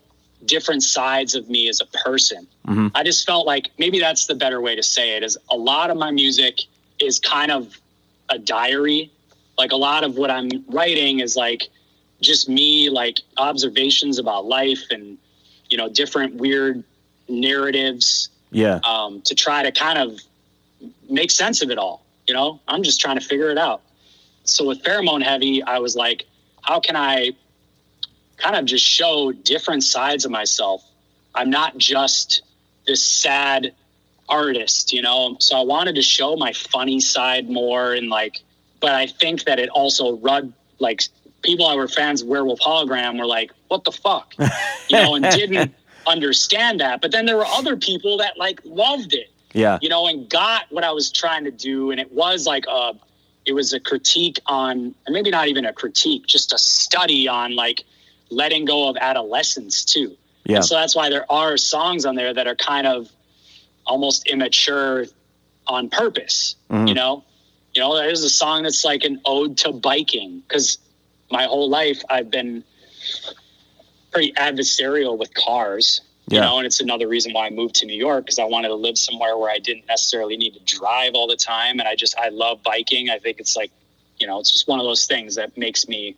different 0.48 0.84
sides 0.84 1.36
of 1.36 1.50
me 1.50 1.68
as 1.70 1.82
a 1.82 1.86
person. 1.86 2.48
Mhm. 2.68 2.92
I 2.96 3.04
just 3.04 3.26
felt 3.26 3.46
like 3.46 3.70
maybe 3.78 4.00
that's 4.00 4.26
the 4.26 4.36
better 4.36 4.62
way 4.62 4.76
to 4.76 4.84
say 4.84 5.16
it 5.16 5.24
is 5.24 5.38
a 5.50 5.58
lot 5.58 5.90
of 5.90 5.98
my 5.98 6.12
music 6.12 6.62
is 7.00 7.20
kind 7.20 7.52
of 7.52 7.80
a 8.30 8.38
diary. 8.40 9.12
Like 9.58 9.72
a 9.72 9.76
lot 9.76 10.04
of 10.04 10.18
what 10.18 10.32
I'm 10.32 10.50
writing 10.70 11.20
is 11.20 11.36
like 11.36 11.64
just 12.22 12.50
me, 12.50 12.90
like 12.90 13.20
observations 13.38 14.18
about 14.20 14.46
life 14.46 14.84
and, 14.90 15.18
you 15.70 15.78
know, 15.78 15.88
different 15.90 16.36
weird 16.36 16.84
narratives 17.30 18.30
Yeah. 18.52 18.80
um, 18.84 19.22
to 19.22 19.36
try 19.36 19.64
to 19.64 19.72
kind 19.72 20.00
of 20.00 20.20
make 21.10 21.32
sense 21.32 21.62
of 21.62 21.70
it 21.70 21.78
all. 21.78 22.04
You 22.28 22.34
know, 22.34 22.60
I'm 22.68 22.84
just 22.84 23.00
trying 23.00 23.20
to 23.20 23.26
figure 23.26 23.50
it 23.52 23.58
out. 23.58 23.82
So 24.44 24.66
with 24.66 24.82
Pheromone 24.84 25.24
Heavy, 25.24 25.62
I 25.64 25.80
was 25.80 25.96
like, 25.96 26.26
how 26.62 26.80
can 26.80 26.96
I 26.96 27.32
kind 28.38 28.56
of 28.56 28.66
just 28.66 28.86
show 28.86 29.32
different 29.32 29.84
sides 29.84 30.26
of 30.26 30.32
myself? 30.32 30.84
I'm 31.36 31.50
not 31.50 31.78
just 31.78 32.42
this 32.86 33.04
sad 33.04 33.74
artist, 34.30 34.94
you 34.94 35.02
know? 35.02 35.38
So 35.40 35.58
I 35.58 35.62
wanted 35.64 35.96
to 35.96 36.02
show 36.02 36.36
my 36.36 36.54
funny 36.54 37.00
side 37.00 37.50
more 37.50 37.94
and 37.94 38.10
like, 38.10 38.42
but 38.80 38.92
I 38.94 39.08
think 39.08 39.44
that 39.46 39.60
it 39.60 39.70
also 39.70 40.18
rud 40.18 40.54
like 40.80 41.02
people 41.44 41.68
that 41.68 41.76
were 41.76 41.88
fans 41.88 42.22
of 42.22 42.28
Werewolf 42.28 42.60
Hologram 42.60 43.18
were 43.18 43.26
like, 43.26 43.52
what 43.68 43.84
the 43.84 43.92
fuck? 43.92 44.34
You 44.90 44.96
know, 44.96 45.16
and 45.16 45.26
didn't 45.26 45.74
understand 46.06 46.80
that. 46.80 47.02
But 47.02 47.12
then 47.12 47.26
there 47.26 47.36
were 47.36 47.46
other 47.46 47.76
people 47.76 48.16
that 48.20 48.38
like 48.38 48.62
loved 48.64 49.14
it 49.14 49.30
Yeah. 49.54 49.78
you 49.82 49.90
know, 49.90 50.08
and 50.08 50.30
got 50.30 50.64
what 50.70 50.86
I 50.86 50.92
was 50.92 51.12
trying 51.12 51.44
to 51.44 51.52
do. 51.52 51.92
And 51.92 52.00
it 52.00 52.10
was 52.14 52.48
like 52.48 52.66
a, 52.70 52.94
it 53.46 53.52
was 53.52 53.74
a 53.74 53.82
critique 53.82 54.40
on, 54.46 54.96
and 55.06 55.14
maybe 55.14 55.30
not 55.30 55.50
even 55.50 55.66
a 55.66 55.74
critique, 55.74 56.26
just 56.26 56.54
a 56.54 56.58
study 56.58 57.28
on 57.28 57.54
like 57.56 57.84
letting 58.30 58.66
go 58.66 58.90
of 58.90 58.98
adolescence 58.98 59.86
too. 59.86 60.16
Yeah. 60.46 60.58
And 60.58 60.66
so 60.66 60.76
that's 60.76 60.96
why 60.96 61.10
there 61.10 61.30
are 61.32 61.58
songs 61.58 62.06
on 62.06 62.16
there 62.16 62.34
that 62.34 62.48
are 62.48 62.56
kind 62.56 62.88
of 62.88 63.10
almost 63.86 64.28
immature 64.28 65.06
on 65.68 65.90
purpose. 65.90 66.56
Mhm. 66.70 66.88
You 66.88 66.94
know, 66.94 67.24
you 67.74 67.82
know, 67.82 67.96
there's 67.96 68.24
a 68.24 68.30
song 68.30 68.64
that's 68.64 68.84
like 68.84 69.04
an 69.04 69.22
ode 69.26 69.58
to 69.60 69.72
biking 69.72 70.42
because 70.48 70.78
my 71.32 71.44
whole 71.44 71.70
life 71.70 72.02
I've 72.10 72.32
been 72.32 72.64
pretty 74.12 74.32
adversarial 74.34 75.18
with 75.18 75.34
cars 75.34 76.02
you 76.30 76.40
know 76.40 76.58
and 76.58 76.66
it's 76.66 76.82
another 76.82 77.08
reason 77.08 77.34
why 77.34 77.46
i 77.46 77.50
moved 77.50 77.76
to 77.76 77.86
new 77.86 77.96
york 77.96 78.26
because 78.26 78.40
i 78.40 78.44
wanted 78.44 78.68
to 78.68 78.76
live 78.76 78.98
somewhere 78.98 79.38
where 79.38 79.50
i 79.50 79.60
didn't 79.60 79.86
necessarily 79.88 80.36
need 80.36 80.54
to 80.54 80.60
drive 80.78 81.14
all 81.14 81.28
the 81.28 81.36
time 81.36 81.80
and 81.80 81.88
i 81.88 81.96
just 81.96 82.18
i 82.18 82.30
love 82.30 82.62
biking 82.64 83.10
i 83.10 83.18
think 83.18 83.40
it's 83.40 83.56
like 83.56 83.72
you 84.20 84.28
know 84.28 84.40
it's 84.40 84.52
just 84.52 84.68
one 84.68 84.80
of 84.80 84.86
those 84.86 85.06
things 85.06 85.36
that 85.36 85.58
makes 85.58 85.88
me 85.88 86.16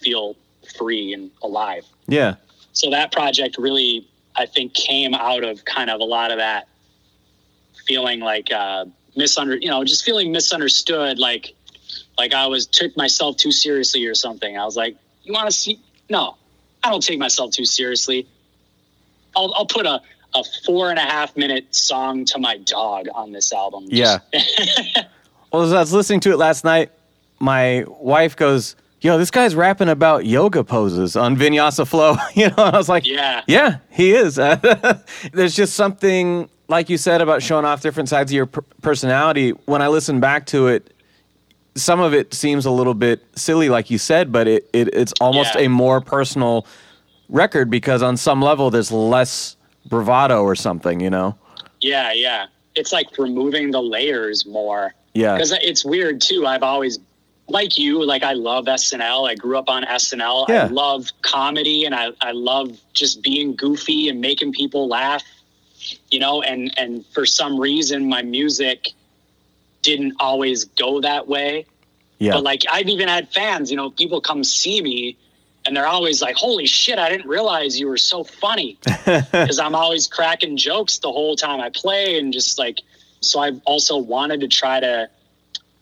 feel 0.00 0.36
free 0.76 1.12
and 1.12 1.30
alive. 1.42 1.84
Yeah. 2.06 2.36
so 2.72 2.90
that 2.90 3.12
project 3.12 3.56
really 3.58 4.06
i 4.36 4.46
think 4.46 4.72
came 4.74 5.14
out 5.14 5.44
of 5.44 5.64
kind 5.64 5.90
of 5.90 6.00
a 6.00 6.04
lot 6.04 6.30
of 6.30 6.38
that 6.38 6.68
feeling 7.86 8.20
like 8.20 8.50
uh 8.52 8.84
misunder 9.16 9.60
you 9.60 9.68
know 9.68 9.84
just 9.84 10.04
feeling 10.04 10.32
misunderstood 10.32 11.18
like 11.18 11.54
like 12.16 12.32
i 12.34 12.46
was 12.46 12.66
took 12.66 12.96
myself 12.96 13.36
too 13.36 13.52
seriously 13.52 14.04
or 14.06 14.14
something. 14.14 14.56
I 14.58 14.64
was 14.64 14.76
like 14.76 14.96
you 15.22 15.32
want 15.32 15.50
to 15.50 15.56
see? 15.56 15.80
No 16.08 16.36
i 16.84 16.90
don't 16.90 17.02
take 17.02 17.18
myself 17.18 17.50
too 17.52 17.64
seriously. 17.64 18.26
I'll, 19.36 19.52
I'll 19.54 19.66
put 19.66 19.86
a 19.86 20.00
a 20.34 20.42
four 20.64 20.90
and 20.90 20.98
a 20.98 21.02
half 21.02 21.36
minute 21.36 21.74
song 21.74 22.24
to 22.26 22.38
my 22.38 22.58
dog 22.58 23.06
on 23.14 23.32
this 23.32 23.52
album. 23.52 23.84
Yeah. 23.88 24.18
Well, 25.50 25.62
as 25.62 25.72
I 25.72 25.80
was 25.80 25.94
listening 25.94 26.20
to 26.20 26.32
it 26.32 26.36
last 26.36 26.62
night, 26.62 26.90
my 27.38 27.84
wife 27.88 28.36
goes, 28.36 28.76
"Yo, 29.00 29.16
this 29.18 29.30
guy's 29.30 29.54
rapping 29.54 29.88
about 29.88 30.26
yoga 30.26 30.64
poses 30.64 31.16
on 31.16 31.36
Vinyasa 31.36 31.86
Flow." 31.86 32.16
you 32.34 32.48
know, 32.48 32.54
and 32.66 32.74
I 32.74 32.78
was 32.78 32.88
like, 32.88 33.06
yeah 33.06 33.42
"Yeah, 33.46 33.78
he 33.90 34.12
is." 34.12 34.34
There's 35.32 35.54
just 35.54 35.74
something 35.74 36.48
like 36.68 36.90
you 36.90 36.98
said 36.98 37.20
about 37.22 37.42
showing 37.42 37.64
off 37.64 37.80
different 37.80 38.08
sides 38.08 38.30
of 38.30 38.36
your 38.36 38.46
per- 38.46 38.62
personality. 38.82 39.50
When 39.66 39.80
I 39.82 39.88
listen 39.88 40.20
back 40.20 40.46
to 40.46 40.68
it, 40.68 40.92
some 41.74 42.00
of 42.00 42.12
it 42.12 42.34
seems 42.34 42.66
a 42.66 42.70
little 42.70 42.94
bit 42.94 43.24
silly, 43.36 43.68
like 43.68 43.90
you 43.90 43.98
said, 43.98 44.32
but 44.32 44.46
it, 44.48 44.68
it 44.72 44.88
it's 44.92 45.12
almost 45.20 45.54
Yeah. 45.54 45.62
a 45.62 45.68
more 45.68 46.00
personal 46.00 46.66
record 47.28 47.70
because 47.70 48.02
on 48.02 48.16
some 48.16 48.40
level 48.42 48.70
there's 48.70 48.90
less 48.90 49.56
bravado 49.86 50.42
or 50.42 50.54
something. 50.54 51.00
You 51.00 51.10
know? 51.10 51.36
yeah 51.80 52.12
yeah 52.12 52.46
it's 52.74 52.92
like 52.92 53.06
removing 53.18 53.70
the 53.70 53.80
layers 53.80 54.44
more 54.46 54.92
Yeah. 55.14 55.34
because 55.34 55.52
it's 55.52 55.84
weird 55.84 56.20
too. 56.20 56.44
I've 56.46 56.62
always 56.64 56.98
like 57.48 57.78
you, 57.78 58.04
like 58.04 58.22
I 58.22 58.34
love 58.34 58.66
SNL. 58.66 59.28
I 59.28 59.34
grew 59.34 59.58
up 59.58 59.68
on 59.68 59.84
SNL. 59.84 60.48
Yeah. 60.48 60.64
I 60.64 60.66
love 60.66 61.10
comedy 61.22 61.84
and 61.84 61.94
I, 61.94 62.10
I 62.20 62.32
love 62.32 62.78
just 62.92 63.22
being 63.22 63.56
goofy 63.56 64.08
and 64.08 64.20
making 64.20 64.52
people 64.52 64.88
laugh. 64.88 65.24
You 66.10 66.18
know, 66.18 66.42
and 66.42 66.76
and 66.78 67.06
for 67.06 67.24
some 67.24 67.58
reason 67.58 68.08
my 68.08 68.22
music 68.22 68.92
didn't 69.82 70.14
always 70.20 70.64
go 70.64 71.00
that 71.00 71.28
way. 71.28 71.66
Yeah. 72.18 72.32
But 72.34 72.42
like 72.42 72.62
I've 72.70 72.88
even 72.88 73.08
had 73.08 73.28
fans, 73.30 73.70
you 73.70 73.76
know, 73.76 73.90
people 73.90 74.20
come 74.20 74.44
see 74.44 74.82
me 74.82 75.16
and 75.64 75.76
they're 75.76 75.86
always 75.86 76.20
like, 76.20 76.36
"Holy 76.36 76.66
shit, 76.66 76.98
I 76.98 77.08
didn't 77.08 77.28
realize 77.28 77.78
you 77.78 77.88
were 77.88 77.96
so 77.96 78.24
funny." 78.24 78.78
Cuz 79.32 79.58
I'm 79.58 79.74
always 79.74 80.06
cracking 80.06 80.56
jokes 80.56 80.98
the 80.98 81.12
whole 81.12 81.36
time 81.36 81.60
I 81.60 81.70
play 81.70 82.18
and 82.18 82.32
just 82.32 82.58
like 82.58 82.80
so 83.20 83.40
I've 83.40 83.60
also 83.64 83.96
wanted 83.96 84.40
to 84.40 84.48
try 84.48 84.80
to 84.80 85.08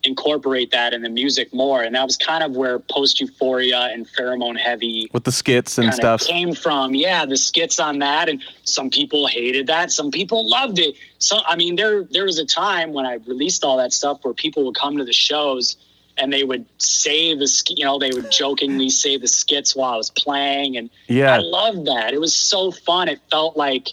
incorporate 0.07 0.71
that 0.71 0.95
in 0.95 1.03
the 1.03 1.09
music 1.09 1.53
more. 1.53 1.83
And 1.83 1.95
that 1.95 2.05
was 2.05 2.16
kind 2.16 2.42
of 2.42 2.57
where 2.57 2.79
post 2.79 3.21
euphoria 3.21 3.90
and 3.92 4.07
pheromone 4.07 4.59
heavy 4.59 5.11
with 5.12 5.25
the 5.25 5.33
skits 5.33 5.79
and 5.79 5.92
stuff. 5.92 6.23
came 6.23 6.55
from. 6.55 6.95
Yeah, 6.95 7.27
the 7.27 7.37
skits 7.37 7.79
on 7.79 7.99
that, 7.99 8.29
and 8.29 8.42
some 8.64 8.90
people 8.90 9.27
hated 9.27 9.66
that, 9.66 9.90
some 9.90 10.11
people 10.11 10.49
loved 10.49 10.79
it. 10.79 10.95
So 11.19 11.38
I 11.47 11.57
mean, 11.57 11.77
there 11.77 12.05
there 12.05 12.25
was 12.25 12.38
a 12.38 12.47
time 12.47 12.92
when 12.92 13.05
I 13.05 13.14
released 13.27 13.64
all 13.64 13.77
that 13.79 13.92
stuff 13.92 14.19
where 14.23 14.35
people 14.35 14.64
would 14.66 14.77
come 14.77 14.97
to 14.99 15.05
the 15.05 15.12
shows 15.12 15.77
and 16.19 16.33
they 16.33 16.45
would 16.45 16.64
say 16.79 17.35
the 17.35 17.47
sk- 17.47 17.79
you 17.79 17.85
know 17.85 17.99
they 17.99 18.11
would 18.11 18.31
jokingly 18.31 18.88
say 18.88 19.16
the 19.16 19.29
skits 19.29 19.77
while 19.77 19.95
I 19.95 19.97
was 19.97 20.11
playing, 20.11 20.77
and 20.77 20.90
yeah 21.09 21.35
I 21.35 21.38
loved 21.38 21.87
that. 21.87 22.14
It 22.14 22.21
was 22.21 22.35
so 22.35 22.71
fun. 22.71 23.09
It 23.09 23.21
felt 23.31 23.57
like, 23.57 23.88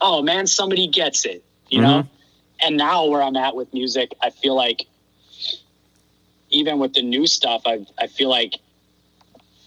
oh 0.00 0.22
man, 0.22 0.46
somebody 0.46 0.86
gets 0.88 1.24
it, 1.24 1.44
you 1.68 1.80
mm-hmm. 1.80 1.86
know. 1.86 2.08
And 2.62 2.76
now 2.76 3.06
where 3.06 3.22
I'm 3.22 3.36
at 3.36 3.56
with 3.56 3.72
music, 3.72 4.14
I 4.20 4.30
feel 4.30 4.54
like 4.54 4.86
even 6.50 6.78
with 6.78 6.94
the 6.94 7.02
new 7.02 7.26
stuff, 7.26 7.62
I 7.66 7.86
I 7.98 8.06
feel 8.06 8.28
like 8.28 8.54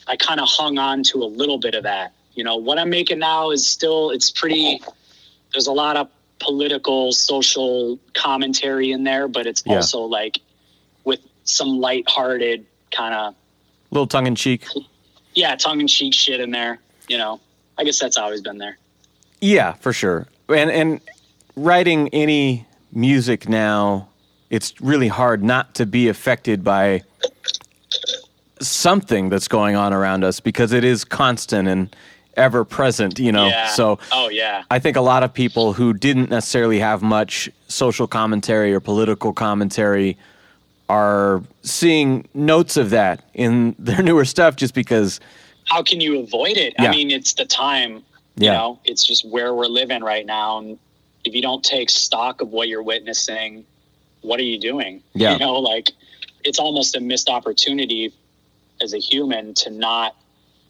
I 0.07 0.15
kind 0.17 0.39
of 0.39 0.47
hung 0.49 0.77
on 0.77 1.03
to 1.03 1.23
a 1.23 1.25
little 1.25 1.57
bit 1.57 1.75
of 1.75 1.83
that. 1.83 2.13
You 2.35 2.43
know, 2.43 2.57
what 2.57 2.77
I'm 2.79 2.89
making 2.89 3.19
now 3.19 3.51
is 3.51 3.65
still 3.65 4.09
it's 4.11 4.31
pretty. 4.31 4.81
There's 5.51 5.67
a 5.67 5.71
lot 5.71 5.97
of 5.97 6.09
political, 6.39 7.11
social 7.11 7.99
commentary 8.15 8.91
in 8.91 9.03
there, 9.03 9.27
but 9.27 9.45
it's 9.45 9.63
Yeah. 9.65 9.75
also 9.75 10.01
like 10.01 10.39
with 11.03 11.19
some 11.45 11.79
lighthearted 11.79 12.65
kind 12.91 13.13
of 13.13 13.35
little 13.91 14.07
tongue 14.07 14.27
in 14.27 14.35
cheek. 14.35 14.65
yeah, 15.35 15.55
tongue 15.55 15.79
in 15.79 15.87
cheek 15.87 16.13
shit 16.13 16.39
in 16.39 16.51
there. 16.51 16.79
You 17.07 17.17
know, 17.17 17.39
I 17.77 17.83
guess 17.83 17.99
that's 17.99 18.17
always 18.17 18.41
been 18.41 18.57
there. 18.57 18.77
Yeah, 19.41 19.73
for 19.73 19.93
sure. 19.93 20.27
And 20.49 20.71
and 20.71 21.01
writing 21.55 22.09
any 22.09 22.65
music 22.91 23.47
now, 23.47 24.09
it's 24.53 24.79
really 24.79 25.07
hard 25.07 25.43
not 25.43 25.73
to 25.73 25.83
be 25.83 26.07
affected 26.09 26.63
by 26.63 27.01
something 28.61 29.29
that's 29.29 29.47
going 29.47 29.75
on 29.75 29.93
around 29.93 30.23
us 30.23 30.39
because 30.39 30.71
it 30.71 30.83
is 30.83 31.03
constant 31.03 31.67
and 31.67 31.95
ever 32.37 32.63
present, 32.63 33.17
you 33.17 33.31
know. 33.31 33.47
yeah. 33.47 33.65
So 33.69 33.97
oh 34.11 34.29
yeah, 34.29 34.63
I 34.69 34.77
think 34.77 34.95
a 34.95 35.01
lot 35.01 35.23
of 35.23 35.33
people 35.33 35.73
who 35.73 35.91
didn't 35.91 36.29
necessarily 36.29 36.77
have 36.77 37.01
much 37.01 37.49
social 37.67 38.05
commentary 38.05 38.71
or 38.75 38.79
political 38.79 39.33
commentary 39.33 40.19
are 40.87 41.41
seeing 41.63 42.27
notes 42.35 42.77
of 42.77 42.91
that 42.91 43.25
in 43.33 43.75
their 43.79 44.03
newer 44.03 44.23
stuff 44.23 44.55
just 44.55 44.75
because 44.75 45.19
how 45.65 45.81
can 45.81 45.99
you 45.99 46.19
avoid 46.19 46.57
it? 46.57 46.75
Yeah. 46.77 46.89
I 46.89 46.91
mean, 46.91 47.09
it's 47.09 47.33
the 47.33 47.45
time. 47.45 48.03
Yeah. 48.35 48.51
You 48.51 48.57
know, 48.57 48.79
it's 48.85 49.03
just 49.03 49.27
where 49.27 49.55
we're 49.55 49.65
living 49.65 50.03
right 50.03 50.27
now, 50.27 50.59
and 50.59 50.77
if 51.25 51.33
you 51.33 51.41
don't 51.41 51.63
take 51.63 51.89
stock 51.89 52.41
of 52.41 52.49
what 52.49 52.67
you're 52.67 52.83
witnessing, 52.83 53.65
what 54.23 54.39
are 54.39 54.43
you 54.43 54.59
doing? 54.59 55.03
Yeah. 55.13 55.33
You 55.33 55.39
know, 55.39 55.59
like 55.59 55.91
it's 56.43 56.59
almost 56.59 56.95
a 56.95 56.99
missed 56.99 57.29
opportunity 57.29 58.13
as 58.81 58.93
a 58.93 58.97
human 58.97 59.53
to 59.53 59.69
not 59.69 60.15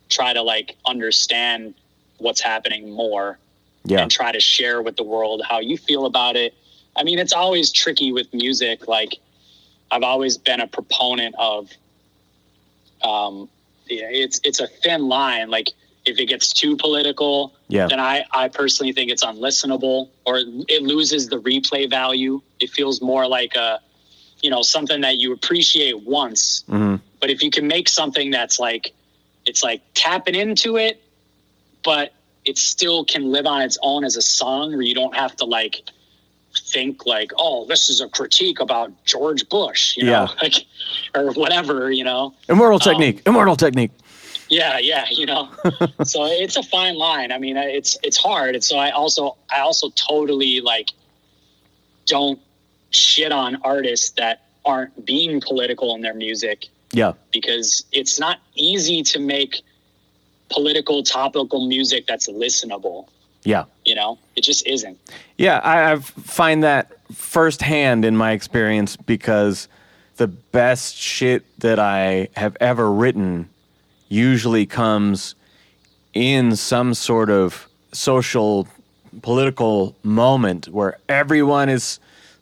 try 0.09 0.33
to 0.33 0.41
like 0.41 0.75
understand 0.85 1.73
what's 2.17 2.41
happening 2.41 2.91
more 2.91 3.39
yeah. 3.85 4.01
and 4.01 4.11
try 4.11 4.31
to 4.31 4.39
share 4.39 4.81
with 4.81 4.95
the 4.95 5.03
world 5.03 5.41
how 5.47 5.59
you 5.59 5.77
feel 5.77 6.05
about 6.05 6.35
it. 6.35 6.53
I 6.95 7.03
mean, 7.03 7.19
it's 7.19 7.33
always 7.33 7.71
tricky 7.71 8.11
with 8.11 8.33
music. 8.33 8.87
Like, 8.87 9.15
I've 9.89 10.03
always 10.03 10.37
been 10.37 10.59
a 10.59 10.67
proponent 10.67 11.35
of, 11.37 11.71
um, 13.01 13.49
yeah, 13.87 14.07
it's 14.09 14.39
it's 14.43 14.59
a 14.59 14.67
thin 14.67 15.07
line. 15.07 15.49
Like, 15.49 15.69
if 16.05 16.19
it 16.19 16.25
gets 16.25 16.51
too 16.51 16.75
political, 16.75 17.53
Yeah. 17.69 17.87
then 17.87 17.99
I 17.99 18.25
I 18.31 18.49
personally 18.49 18.91
think 18.93 19.09
it's 19.11 19.23
unlistenable 19.23 20.09
or 20.25 20.39
it 20.67 20.83
loses 20.83 21.29
the 21.29 21.39
replay 21.39 21.89
value. 21.89 22.41
It 22.59 22.69
feels 22.71 23.01
more 23.01 23.25
like 23.27 23.55
a, 23.55 23.79
you 24.41 24.49
know, 24.49 24.61
something 24.61 25.01
that 25.01 25.17
you 25.19 25.31
appreciate 25.33 26.01
once, 26.05 26.63
Mhm. 26.69 26.99
but 27.21 27.29
if 27.29 27.41
you 27.41 27.49
can 27.49 27.67
make 27.67 27.87
something 27.87 28.31
that's 28.31 28.59
like, 28.59 28.93
it's 29.45 29.63
like 29.63 29.81
tapping 29.93 30.35
into 30.35 30.75
it, 30.77 31.01
but 31.83 32.11
it 32.45 32.57
still 32.57 33.05
can 33.05 33.31
live 33.31 33.45
on 33.45 33.61
its 33.61 33.77
own 33.81 34.03
as 34.03 34.17
a 34.17 34.21
song 34.21 34.73
where 34.73 34.81
you 34.81 34.93
don't 34.93 35.15
have 35.15 35.35
to 35.37 35.45
like 35.45 35.83
think 36.71 37.05
like, 37.05 37.31
oh, 37.37 37.65
this 37.65 37.89
is 37.89 38.01
a 38.01 38.07
critique 38.09 38.59
about 38.59 38.91
George 39.05 39.47
Bush, 39.49 39.95
you 39.97 40.03
know, 40.03 40.11
Yeah. 40.11 40.27
like, 40.43 40.65
or 41.15 41.31
whatever, 41.31 41.91
you 41.91 42.03
know. 42.03 42.33
Immortal 42.49 42.75
Um, 42.75 42.79
technique. 42.81 43.21
Immortal 43.25 43.55
technique. 43.55 43.91
Yeah, 44.53 44.77
yeah, 44.77 45.05
you 45.09 45.25
know. 45.25 45.49
so 46.03 46.25
it's 46.25 46.57
a 46.57 46.63
fine 46.63 46.95
line. 46.95 47.31
I 47.31 47.37
mean, 47.39 47.57
it's 47.57 47.97
it's 48.03 48.17
hard. 48.17 48.53
And 48.55 48.63
so 48.63 48.77
I 48.77 48.91
also 48.91 49.35
I 49.51 49.59
also 49.61 49.89
totally 49.95 50.61
like 50.61 50.91
don't 52.05 52.39
shit 52.91 53.31
on 53.31 53.57
artists 53.63 54.11
that 54.11 54.41
aren't 54.65 55.05
being 55.05 55.41
political 55.41 55.95
in 55.95 56.01
their 56.01 56.13
music 56.13 56.67
Yeah. 56.91 57.13
because 57.31 57.83
it's 57.91 58.19
not 58.19 58.39
easy 58.55 59.01
to 59.03 59.19
make 59.19 59.61
political 60.49 61.01
topical 61.03 61.67
music 61.67 62.05
that's 62.07 62.27
listenable 62.29 63.07
Yeah. 63.43 63.65
you 63.85 63.95
know 63.95 64.19
it 64.35 64.41
just 64.41 64.67
isn't 64.67 64.97
Yeah, 65.37 65.59
I, 65.63 65.93
I 65.93 65.95
find 65.97 66.63
that 66.63 66.91
firsthand 67.13 68.05
in 68.05 68.15
my 68.15 68.31
experience 68.33 68.95
because 68.95 69.67
the 70.17 70.27
best 70.27 70.95
shit 70.95 71.43
that 71.59 71.79
I 71.79 72.29
have 72.35 72.55
ever 72.61 72.91
written 72.91 73.49
usually 74.13 74.65
comes 74.65 75.35
in 76.13 76.55
some 76.55 76.93
sort 76.93 77.29
of 77.29 77.67
social 77.91 78.67
political 79.21 79.95
moment 80.03 80.67
where 80.69 80.97
everyone 81.09 81.69
is 81.69 81.99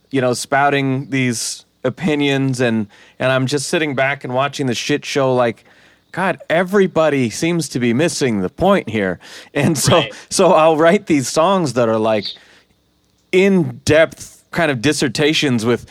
you 0.09 0.19
know 0.21 0.33
spouting 0.33 1.09
these 1.09 1.65
opinions 1.83 2.59
and 2.61 2.87
and 3.19 3.31
I'm 3.31 3.45
just 3.47 3.69
sitting 3.69 3.95
back 3.95 4.23
and 4.23 4.33
watching 4.33 4.67
the 4.67 4.75
shit 4.75 5.05
show 5.05 5.33
like 5.33 5.63
god 6.11 6.39
everybody 6.49 7.29
seems 7.29 7.69
to 7.69 7.79
be 7.79 7.93
missing 7.93 8.41
the 8.41 8.49
point 8.49 8.89
here 8.89 9.19
and 9.53 9.77
so 9.77 9.97
Right. 9.97 10.13
so 10.29 10.51
I'll 10.53 10.77
write 10.77 11.07
these 11.07 11.27
songs 11.29 11.73
that 11.73 11.87
are 11.89 11.97
like 11.99 12.25
in 13.31 13.81
depth 13.85 14.43
kind 14.51 14.69
of 14.71 14.81
dissertations 14.81 15.65
with 15.65 15.85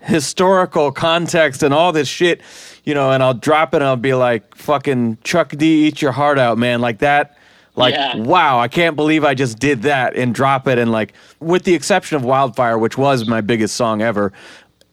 historical 0.00 0.92
context 0.92 1.62
and 1.62 1.74
all 1.74 1.92
this 1.92 2.08
shit, 2.08 2.40
you 2.86 2.94
know, 2.94 3.10
and 3.10 3.22
I'll 3.22 3.34
drop 3.34 3.74
it 3.74 3.78
and 3.78 3.84
I'll 3.84 3.96
be 3.96 4.14
like, 4.14 4.54
fucking 4.54 5.18
Chuck 5.24 5.50
D, 5.50 5.86
eat 5.88 6.00
your 6.00 6.12
heart 6.12 6.38
out, 6.38 6.56
man. 6.56 6.80
Like 6.80 7.00
that. 7.00 7.36
Like, 7.74 7.92
Yeah. 7.94 8.16
wow, 8.16 8.58
I 8.58 8.68
can't 8.68 8.96
believe 8.96 9.22
I 9.24 9.34
just 9.34 9.58
did 9.58 9.82
that 9.82 10.16
and 10.16 10.34
drop 10.34 10.66
it. 10.66 10.78
And 10.78 10.90
like, 10.90 11.12
with 11.40 11.64
the 11.64 11.74
exception 11.74 12.16
of 12.16 12.24
Wildfire, 12.24 12.78
which 12.78 12.96
was 12.96 13.26
my 13.28 13.42
biggest 13.42 13.76
song 13.76 14.00
ever, 14.00 14.32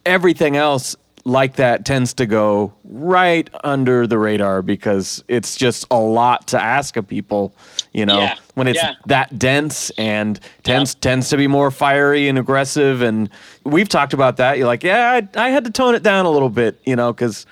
everything 0.06 0.58
else 0.58 0.96
like 1.26 1.56
that 1.56 1.86
tends 1.86 2.14
to 2.16 2.26
go 2.26 2.74
right 2.84 3.50
under 3.64 4.06
the 4.06 4.18
radar 4.18 4.62
because 4.62 5.24
it's 5.30 5.56
just 5.56 5.86
a 5.90 5.98
lot 5.98 6.48
to 6.48 6.62
ask 6.62 6.98
of 6.98 7.08
people, 7.08 7.56
you 7.94 8.06
know, 8.06 8.20
Yeah. 8.20 8.36
when 8.56 8.68
it's 8.68 8.84
Yeah. 8.84 8.96
that 9.06 9.40
dense 9.40 9.90
and 9.92 10.38
tends 10.64 10.94
tends 10.96 11.30
to 11.30 11.38
be 11.38 11.48
more 11.48 11.72
fiery 11.72 12.28
and 12.28 12.38
aggressive 12.38 13.02
and 13.02 13.30
we've 13.64 13.88
talked 13.88 14.12
about 14.14 14.36
that 14.38 14.58
you're 14.58 14.68
like 14.68 14.84
yeah 14.84 15.22
I, 15.38 15.46
I 15.46 15.50
had 15.52 15.64
to 15.64 15.72
tone 15.72 15.96
it 15.96 16.04
down 16.04 16.26
a 16.26 16.30
little 16.30 16.50
bit 16.50 16.78
you 16.86 16.96
know 16.98 17.14
because 17.14 17.46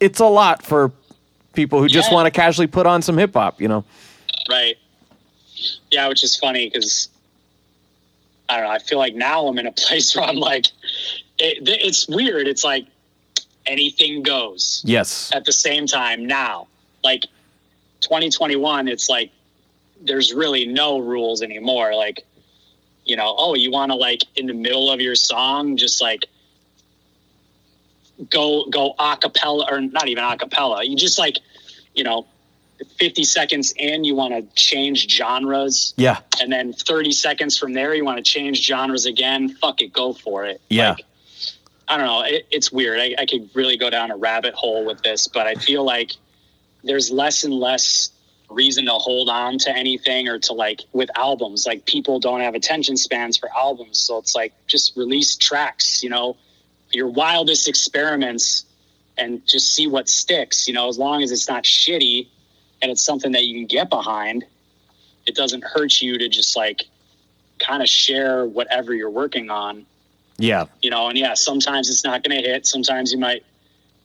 it's 0.00 0.20
a 0.20 0.26
lot 0.26 0.62
for 0.62 0.92
people 1.54 1.80
who 1.80 1.88
just 1.88 2.12
want 2.12 2.26
to 2.26 2.30
casually 2.30 2.66
put 2.66 2.86
on 2.86 3.00
some 3.02 3.16
hip-hop 3.16 3.60
you 3.60 3.68
know? 3.68 3.84
Right. 4.48 4.76
Yeah 5.90 6.08
which 6.08 6.22
is 6.22 6.36
funny 6.36 6.68
because 6.68 7.08
i 8.48 8.56
don't 8.56 8.66
know 8.66 8.70
i 8.70 8.78
feel 8.78 8.98
like 8.98 9.14
now 9.14 9.46
i'm 9.46 9.58
in 9.58 9.66
a 9.66 9.72
place 9.86 10.14
where 10.14 10.24
i'm 10.24 10.36
like 10.36 10.66
it, 11.38 11.58
it's 11.66 12.06
weird 12.08 12.46
it's 12.46 12.62
like 12.62 12.86
anything 13.66 14.22
goes 14.22 14.82
yes. 14.84 15.30
at 15.34 15.44
the 15.44 15.52
same 15.52 15.86
time 15.86 16.26
now. 16.26 16.68
Like 17.02 17.22
2021 18.00 18.88
it's 18.88 19.08
like 19.08 19.30
there's 20.02 20.32
really 20.32 20.66
no 20.66 20.98
rules 20.98 21.40
anymore 21.40 21.94
like 21.94 22.24
you 23.04 23.16
know 23.16 23.34
oh 23.38 23.54
you 23.54 23.70
want 23.70 23.90
to 23.90 23.96
like 23.96 24.20
in 24.36 24.46
the 24.46 24.52
middle 24.52 24.90
of 24.90 25.00
your 25.00 25.14
song 25.14 25.76
just 25.76 26.02
like 26.02 26.26
go 28.30 28.66
go 28.66 28.94
a 28.98 29.16
cappella 29.20 29.66
or 29.70 29.80
not 29.80 30.08
even 30.08 30.24
a 30.24 30.36
cappella. 30.36 30.84
You 30.84 30.96
just 30.96 31.18
like 31.18 31.38
you 31.94 32.04
know 32.04 32.26
50 32.98 33.24
seconds 33.24 33.72
in 33.76 34.04
you 34.04 34.14
want 34.14 34.34
to 34.34 34.42
change 34.54 35.10
genres. 35.10 35.94
Yeah. 35.96 36.18
And 36.40 36.52
then 36.52 36.72
30 36.72 37.12
seconds 37.12 37.58
from 37.58 37.72
there 37.72 37.94
you 37.94 38.04
want 38.04 38.18
to 38.18 38.22
change 38.22 38.64
genres 38.64 39.06
again. 39.06 39.48
Fuck 39.48 39.80
it 39.80 39.92
go 39.92 40.12
for 40.12 40.44
it. 40.44 40.60
Yeah. 40.68 40.90
like, 40.90 41.04
i 41.88 41.96
don't 41.96 42.06
know 42.06 42.22
it, 42.22 42.46
it's 42.50 42.72
weird. 42.72 42.98
I, 43.00 43.14
I 43.18 43.26
could 43.26 43.48
really 43.54 43.76
go 43.76 43.90
down 43.90 44.10
a 44.10 44.16
rabbit 44.16 44.54
hole 44.54 44.84
with 44.84 45.02
this 45.02 45.28
but 45.28 45.46
i 45.46 45.54
feel 45.54 45.84
like 45.84 46.10
there's 46.82 47.10
less 47.10 47.44
and 47.44 47.54
less 47.54 48.10
reason 48.50 48.86
to 48.86 48.92
hold 48.92 49.28
on 49.28 49.58
to 49.58 49.76
anything 49.76 50.28
or 50.28 50.38
to 50.38 50.52
like 50.52 50.82
with 50.92 51.10
albums. 51.16 51.66
Like 51.66 51.84
people 51.84 52.20
don't 52.20 52.40
have 52.40 52.54
attention 52.54 52.96
spans 52.96 53.36
for 53.36 53.48
albums 53.56 53.98
so 53.98 54.18
it's 54.18 54.34
like 54.34 54.52
just 54.66 54.96
release 54.96 55.36
tracks 55.36 56.02
you 56.02 56.10
know 56.10 56.36
your 56.96 57.08
wildest 57.08 57.68
experiments 57.68 58.64
and 59.18 59.46
just 59.46 59.74
see 59.74 59.86
what 59.86 60.08
sticks 60.08 60.66
you 60.66 60.74
know 60.74 60.88
as 60.88 60.98
long 60.98 61.22
as 61.22 61.30
it's 61.30 61.48
not 61.48 61.62
shitty 61.64 62.26
and 62.82 62.90
it's 62.90 63.02
something 63.02 63.32
that 63.32 63.44
you 63.44 63.54
can 63.54 63.66
get 63.66 63.88
behind 63.90 64.44
it 65.26 65.34
doesn't 65.34 65.62
hurt 65.64 66.00
you 66.00 66.18
to 66.18 66.28
just 66.28 66.56
like 66.56 66.84
kind 67.58 67.82
of 67.82 67.88
share 67.88 68.46
whatever 68.46 68.94
you're 68.94 69.10
working 69.10 69.50
on 69.50 69.84
Yeah. 70.38 70.64
you 70.82 70.90
know 70.90 71.08
and 71.08 71.18
yeah 71.18 71.34
sometimes 71.34 71.88
it's 71.90 72.04
not 72.04 72.22
going 72.24 72.36
to 72.42 72.48
hit 72.48 72.66
sometimes 72.66 73.12
you 73.12 73.18
might 73.18 73.44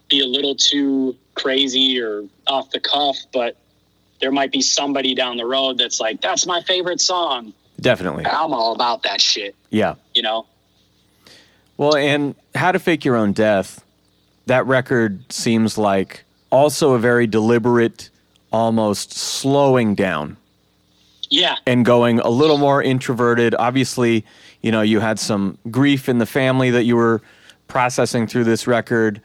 be 0.10 0.20
a 0.22 0.26
little 0.28 0.56
too 0.56 1.16
crazy 1.36 2.00
or 2.02 2.24
off 2.48 2.70
the 2.72 2.80
cuff 2.80 3.18
but 3.34 3.56
there 4.20 4.32
might 4.32 4.52
be 4.52 4.62
somebody 4.62 5.16
down 5.16 5.38
the 5.38 5.46
road 5.46 5.78
that's 5.78 6.00
like 6.00 6.22
that's 6.22 6.46
my 6.46 6.62
favorite 6.64 7.00
song 7.02 7.54
Definitely. 7.80 8.26
i'm 8.26 8.54
all 8.54 8.74
about 8.76 9.04
that 9.04 9.20
shit 9.22 9.56
Yeah. 9.70 9.96
you 10.14 10.22
know 10.22 10.46
Well, 11.82 11.96
and 11.96 12.36
How 12.54 12.72
to 12.72 12.78
Fake 12.78 13.04
Your 13.04 13.16
Own 13.16 13.34
Death, 13.34 13.84
that 14.46 14.68
record 14.68 15.32
seems 15.34 15.80
like 15.80 16.26
also 16.52 16.94
a 16.94 17.00
very 17.00 17.26
deliberate, 17.26 18.12
almost 18.52 19.14
slowing 19.14 19.96
down 19.96 20.38
yeah 21.32 21.56
and 21.66 21.84
going 21.84 22.20
a 22.20 22.30
little 22.30 22.60
more 22.60 22.84
introverted. 22.84 23.56
Obviously, 23.56 24.24
you 24.62 24.72
know, 24.72 24.84
you 24.84 25.00
had 25.00 25.18
some 25.18 25.58
grief 25.72 26.08
in 26.08 26.20
the 26.20 26.28
family 26.28 26.70
that 26.70 26.84
you 26.84 26.96
were 26.96 27.20
processing 27.68 28.28
through 28.28 28.44
this 28.44 28.68
record, 28.68 29.20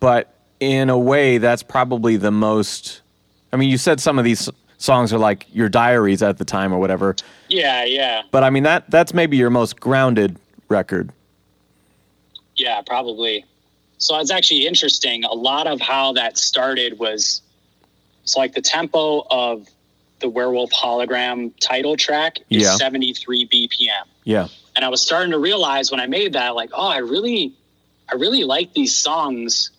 but 0.00 0.34
in 0.60 0.88
a 0.88 0.98
way, 0.98 1.36
that's 1.36 1.62
probably 1.62 2.16
the 2.16 2.30
most. 2.30 3.02
I 3.52 3.56
mean, 3.58 3.68
you 3.68 3.76
said 3.76 4.00
some 4.00 4.18
of 4.18 4.24
these 4.24 4.48
songs 4.78 5.12
are 5.12 5.18
like 5.18 5.44
your 5.52 5.68
diaries 5.68 6.22
at 6.22 6.38
the 6.38 6.44
time 6.46 6.72
or 6.72 6.78
whatever, 6.78 7.16
yeah 7.50 7.84
yeah 7.84 8.22
but 8.30 8.44
I 8.44 8.48
mean 8.48 8.62
that 8.62 8.90
that's 8.90 9.12
maybe 9.12 9.36
your 9.36 9.50
most 9.50 9.78
grounded 9.78 10.38
record. 10.70 11.12
Yeah, 12.58 12.82
probably. 12.82 13.44
So 13.98 14.18
it's 14.18 14.30
actually 14.30 14.66
interesting. 14.66 15.24
A 15.24 15.32
lot 15.34 15.66
of 15.66 15.80
how 15.80 16.12
that 16.12 16.36
started 16.38 16.98
was 16.98 17.40
it's 18.22 18.36
like 18.36 18.52
the 18.52 18.60
tempo 18.60 19.26
of 19.30 19.66
the 20.20 20.28
werewolf 20.28 20.70
hologram 20.72 21.52
title 21.60 21.96
track 21.96 22.38
is 22.50 22.62
Yeah. 22.64 22.76
73 22.76 23.46
BPM. 23.46 24.04
Yeah. 24.24 24.48
And 24.76 24.84
I 24.84 24.88
was 24.88 25.00
starting 25.00 25.30
to 25.32 25.38
realize 25.38 25.90
when 25.90 26.00
I 26.00 26.06
made 26.06 26.34
that, 26.34 26.54
like, 26.54 26.70
oh, 26.72 26.88
I 26.88 26.98
really, 26.98 27.52
I 28.10 28.14
really 28.16 28.44
like 28.44 28.74
these 28.74 28.94
songs 28.94 29.70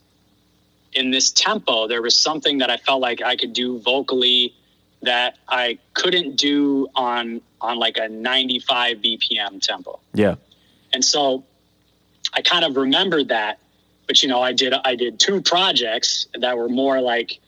in 0.93 1.11
this 1.11 1.29
tempo. 1.31 1.87
There 1.87 2.01
was 2.01 2.15
something 2.15 2.57
that 2.57 2.69
I 2.69 2.77
felt 2.77 2.99
like 3.01 3.21
I 3.21 3.35
could 3.35 3.53
do 3.53 3.79
vocally 3.79 4.53
that 5.01 5.37
I 5.47 5.77
couldn't 5.93 6.35
do 6.35 6.87
on 6.95 7.41
on 7.61 7.77
like 7.77 7.97
a 7.97 8.07
95 8.09 8.97
BPM 8.97 9.61
tempo 9.61 9.99
Yeah. 10.13 10.35
and 10.93 11.03
so 11.03 11.43
I 12.33 12.41
kind 12.41 12.63
of 12.65 12.75
remembered 12.77 13.27
that. 13.29 13.59
But 14.07 14.21
you 14.23 14.29
know, 14.29 14.41
I 14.41 14.53
did 14.53 14.73
I 14.85 14.95
did 14.95 15.19
two 15.19 15.41
projects 15.41 16.27
that 16.39 16.57
were 16.57 16.69
more 16.69 16.99
like 17.01 17.39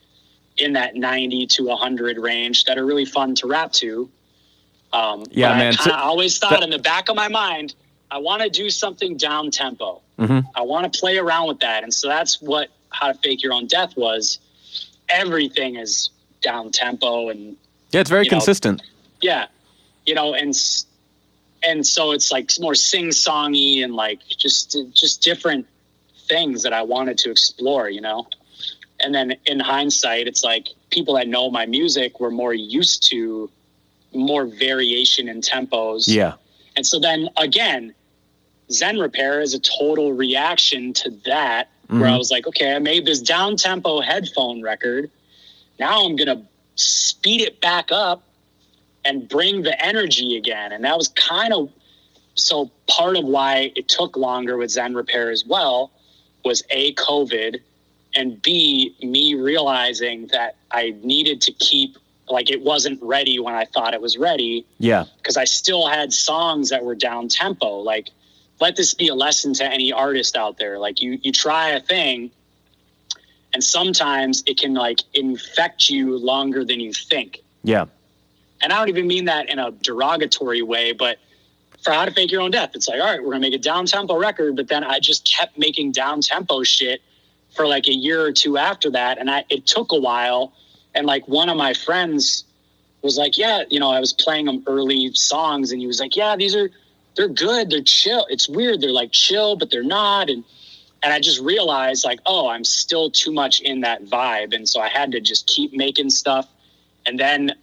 in 0.57 0.73
that 0.73 0.95
ninety 0.95 1.47
to 1.47 1.69
hundred 1.75 2.17
range 2.17 2.65
that 2.65 2.77
are 2.77 2.85
really 2.85 3.05
fun 3.05 3.33
to 3.35 3.47
rap 3.47 3.71
to. 3.73 4.09
Um, 4.93 5.23
Yeah, 5.31 5.55
man. 5.57 5.73
I, 5.79 5.83
So- 5.83 5.91
always 5.93 6.37
thought 6.37 6.51
that- 6.51 6.63
in 6.63 6.69
the 6.69 6.79
back 6.79 7.09
of 7.09 7.15
my 7.15 7.27
mind, 7.29 7.75
I 8.11 8.17
want 8.17 8.41
to 8.43 8.49
do 8.49 8.69
something 8.69 9.15
down 9.17 9.49
tempo. 9.51 10.01
Mhm. 10.19 10.45
I 10.53 10.61
want 10.61 10.91
to 10.91 10.99
play 10.99 11.17
around 11.17 11.47
with 11.47 11.59
that, 11.61 11.83
and 11.83 11.93
so 11.93 12.07
that's 12.07 12.41
what 12.41 12.69
How 12.89 13.07
to 13.07 13.13
Fake 13.15 13.41
Your 13.41 13.53
Own 13.53 13.67
Death 13.67 13.95
was. 13.95 14.39
Everything 15.09 15.77
is 15.77 16.09
down 16.41 16.71
tempo 16.71 17.29
and 17.29 17.55
Yeah, 17.91 18.01
it's 18.01 18.09
very 18.09 18.25
You 18.25 18.31
know, 18.31 18.37
consistent. 18.37 18.81
yeah 19.21 19.45
you 20.05 20.13
know 20.15 20.33
and 20.33 20.53
and 21.63 21.85
so 21.85 22.11
it's 22.11 22.31
like 22.31 22.51
more 22.59 22.75
sing-songy 22.75 23.83
and 23.83 23.93
like 23.95 24.19
just 24.27 24.77
just 24.93 25.21
different 25.21 25.67
things 26.27 26.63
that 26.63 26.73
i 26.73 26.81
wanted 26.81 27.17
to 27.17 27.31
explore 27.31 27.89
you 27.89 28.01
know? 28.01 28.27
And 29.03 29.15
then 29.15 29.35
in 29.45 29.59
hindsight 29.59 30.27
it's 30.27 30.43
like 30.43 30.69
people 30.91 31.15
that 31.15 31.27
know 31.27 31.49
my 31.49 31.65
music 31.65 32.19
were 32.19 32.31
more 32.31 32.53
used 32.53 33.09
to 33.09 33.49
more 34.13 34.45
variation 34.45 35.27
in 35.27 35.41
tempos. 35.41 36.03
Yeah. 36.07 36.33
and 36.75 36.85
so 36.85 36.99
then 36.99 37.29
again 37.37 37.93
zen 38.71 38.99
repair 38.99 39.41
is 39.41 39.53
a 39.53 39.59
total 39.59 40.13
reaction 40.13 40.93
to 40.93 41.09
that 41.25 41.69
where 41.87 42.01
mm-hmm. 42.01 42.13
i 42.13 42.17
was 42.17 42.31
like 42.31 42.47
okay 42.47 42.75
i 42.75 42.79
made 42.79 43.05
this 43.05 43.21
down 43.21 43.55
tempo 43.55 44.01
headphone 44.01 44.61
record. 44.61 45.09
Now 45.79 46.05
i'm 46.05 46.15
gonna 46.15 46.43
speed 46.75 47.41
it 47.41 47.59
back 47.59 47.91
up 47.91 48.23
and 49.05 49.27
bring 49.27 49.63
the 49.63 49.83
energy 49.83 50.37
again. 50.37 50.71
And 50.71 50.83
that 50.83 50.97
was 50.97 51.07
kind 51.09 51.53
of 51.53 51.69
so 52.35 52.71
part 52.87 53.17
of 53.17 53.25
why 53.25 53.71
it 53.75 53.87
took 53.87 54.15
longer 54.15 54.57
with 54.57 54.71
Zen 54.71 54.93
Repair 54.93 55.31
as 55.31 55.45
well 55.45 55.91
was 56.45 56.63
A, 56.69 56.93
COVID, 56.95 57.59
and 58.15 58.41
B, 58.41 58.95
me 59.01 59.35
realizing 59.35 60.27
that 60.27 60.55
I 60.71 60.95
needed 61.03 61.41
to 61.41 61.51
keep, 61.53 61.97
like, 62.29 62.49
it 62.49 62.61
wasn't 62.61 63.01
ready 63.01 63.39
when 63.39 63.53
I 63.53 63.65
thought 63.65 63.93
it 63.93 64.01
was 64.01 64.17
ready 64.17 64.65
Yeah. 64.79 65.05
because 65.17 65.37
I 65.37 65.45
still 65.45 65.87
had 65.87 66.11
songs 66.13 66.69
that 66.69 66.83
were 66.83 66.95
down 66.95 67.27
tempo. 67.27 67.79
Like, 67.79 68.09
let 68.59 68.75
this 68.75 68.93
be 68.93 69.07
a 69.07 69.15
lesson 69.15 69.53
to 69.55 69.65
any 69.65 69.91
artist 69.91 70.35
out 70.35 70.57
there. 70.57 70.77
Like, 70.77 71.01
you, 71.01 71.19
you 71.23 71.31
try 71.31 71.69
a 71.69 71.79
thing. 71.79 72.31
And 73.53 73.63
sometimes 73.63 74.43
it 74.45 74.57
can 74.57 74.73
like 74.73 74.99
infect 75.13 75.89
you 75.89 76.17
longer 76.17 76.63
than 76.63 76.79
you 76.79 76.93
think 76.93 77.41
Yeah. 77.63 77.85
And 78.61 78.71
I 78.71 78.77
don't 78.77 78.89
even 78.89 79.07
mean 79.07 79.25
that 79.25 79.49
in 79.49 79.59
a 79.59 79.71
derogatory 79.71 80.61
way, 80.61 80.91
but 80.91 81.17
for 81.83 81.91
how 81.91 82.05
to 82.05 82.11
fake 82.11 82.31
your 82.31 82.41
own 82.41 82.51
death, 82.51 82.71
it's 82.75 82.87
like, 82.87 82.99
all 82.99 83.07
right, 83.07 83.21
we're 83.21 83.31
gonna 83.31 83.41
make 83.41 83.53
a 83.53 83.57
down 83.57 83.85
tempo 83.85 84.17
record, 84.17 84.55
but 84.55 84.67
then 84.67 84.83
I 84.83 84.99
just 84.99 85.25
kept 85.25 85.57
making 85.57 85.93
down 85.93 86.21
tempo 86.21 86.63
shit 86.63 87.01
for 87.55 87.67
like 87.67 87.87
a 87.87 87.93
year 87.93 88.21
or 88.21 88.31
two 88.31 88.57
after 88.57 88.89
that, 88.91 89.17
and 89.17 89.29
I 89.29 89.43
it 89.49 89.65
took 89.65 89.91
a 89.91 89.99
while, 89.99 90.53
and 90.93 91.05
like 91.05 91.27
one 91.27 91.49
of 91.49 91.57
my 91.57 91.73
friends 91.73 92.45
was 93.01 93.17
like, 93.17 93.37
yeah, 93.37 93.63
you 93.69 93.79
know, 93.79 93.91
I 93.91 93.99
was 93.99 94.13
playing 94.13 94.45
them 94.45 94.63
early 94.67 95.11
songs, 95.13 95.71
and 95.71 95.81
he 95.81 95.87
was 95.87 95.99
like, 95.99 96.15
yeah, 96.15 96.35
these 96.35 96.55
are 96.55 96.69
they're 97.15 97.27
good, 97.27 97.69
they're 97.69 97.83
chill. 97.83 98.25
It's 98.29 98.47
weird, 98.47 98.79
they're 98.79 98.91
like 98.91 99.11
chill, 99.11 99.55
but 99.55 99.71
they're 99.71 99.83
not, 99.83 100.29
and 100.29 100.43
and 101.03 101.11
I 101.11 101.19
just 101.19 101.41
realized 101.41 102.05
like, 102.05 102.19
oh, 102.27 102.47
I'm 102.47 102.63
still 102.63 103.09
too 103.09 103.31
much 103.31 103.59
in 103.61 103.81
that 103.81 104.05
vibe, 104.05 104.55
and 104.55 104.69
so 104.69 104.79
I 104.79 104.87
had 104.87 105.11
to 105.13 105.19
just 105.19 105.47
keep 105.47 105.73
making 105.73 106.11
stuff, 106.11 106.47
and 107.05 107.19
then 107.19 107.53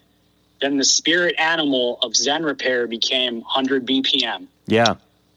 then 0.60 0.76
the 0.76 0.84
spirit 0.84 1.34
animal 1.38 1.98
of 2.02 2.16
Zen 2.16 2.42
Repair 2.42 2.86
became 2.86 3.40
100 3.42 3.86
BPM. 3.86 4.46
Yeah. 4.66 4.94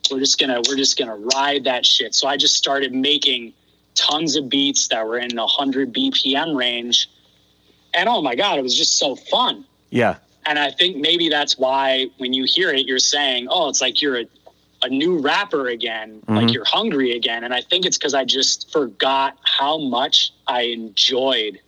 We're 0.09 0.19
just 0.19 0.39
gonna 0.39 0.61
we're 0.67 0.75
just 0.75 0.97
gonna 0.97 1.15
ride 1.15 1.63
that 1.65 1.85
shit. 1.85 2.13
So 2.15 2.27
I 2.27 2.35
just 2.37 2.55
started 2.55 2.93
making 2.93 3.53
tons 3.95 4.35
of 4.35 4.49
beats 4.49 4.87
that 4.89 5.05
were 5.05 5.17
in 5.19 5.29
the 5.35 5.41
100 5.41 5.93
BPM 5.93 6.55
range, 6.57 7.09
and 7.93 8.09
oh 8.09 8.21
my 8.21 8.35
god, 8.35 8.57
it 8.59 8.61
was 8.63 8.75
just 8.77 8.97
so 8.97 9.15
fun. 9.15 9.63
Yeah. 9.89 10.15
And 10.45 10.57
I 10.57 10.71
think 10.71 10.97
maybe 10.97 11.29
that's 11.29 11.57
why 11.57 12.07
when 12.17 12.33
you 12.33 12.45
hear 12.45 12.71
it, 12.71 12.87
you're 12.87 12.97
saying, 12.99 13.47
oh, 13.49 13.69
it's 13.69 13.79
like 13.79 14.01
you're 14.01 14.21
a, 14.21 14.25
a 14.81 14.89
new 14.89 15.19
rapper 15.19 15.67
again, 15.67 16.21
like 16.27 16.47
Mhm. 16.47 16.53
you're 16.53 16.65
hungry 16.65 17.11
again. 17.15 17.43
And 17.43 17.53
I 17.53 17.61
think 17.61 17.85
it's 17.85 17.97
because 17.97 18.15
I 18.15 18.25
just 18.25 18.71
forgot 18.71 19.37
how 19.43 19.77
much 19.77 20.31
I 20.47 20.61
enjoyed 20.63 21.59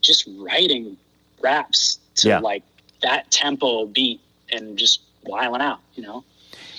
just 0.00 0.26
writing 0.38 0.96
raps 1.42 1.98
to 2.16 2.28
Yeah. 2.28 2.38
like 2.38 2.62
that 3.02 3.30
tempo 3.30 3.86
beat 3.86 4.20
and 4.50 4.78
just 4.78 5.00
wiling 5.24 5.60
out, 5.60 5.80
you 5.94 6.02
know? 6.02 6.24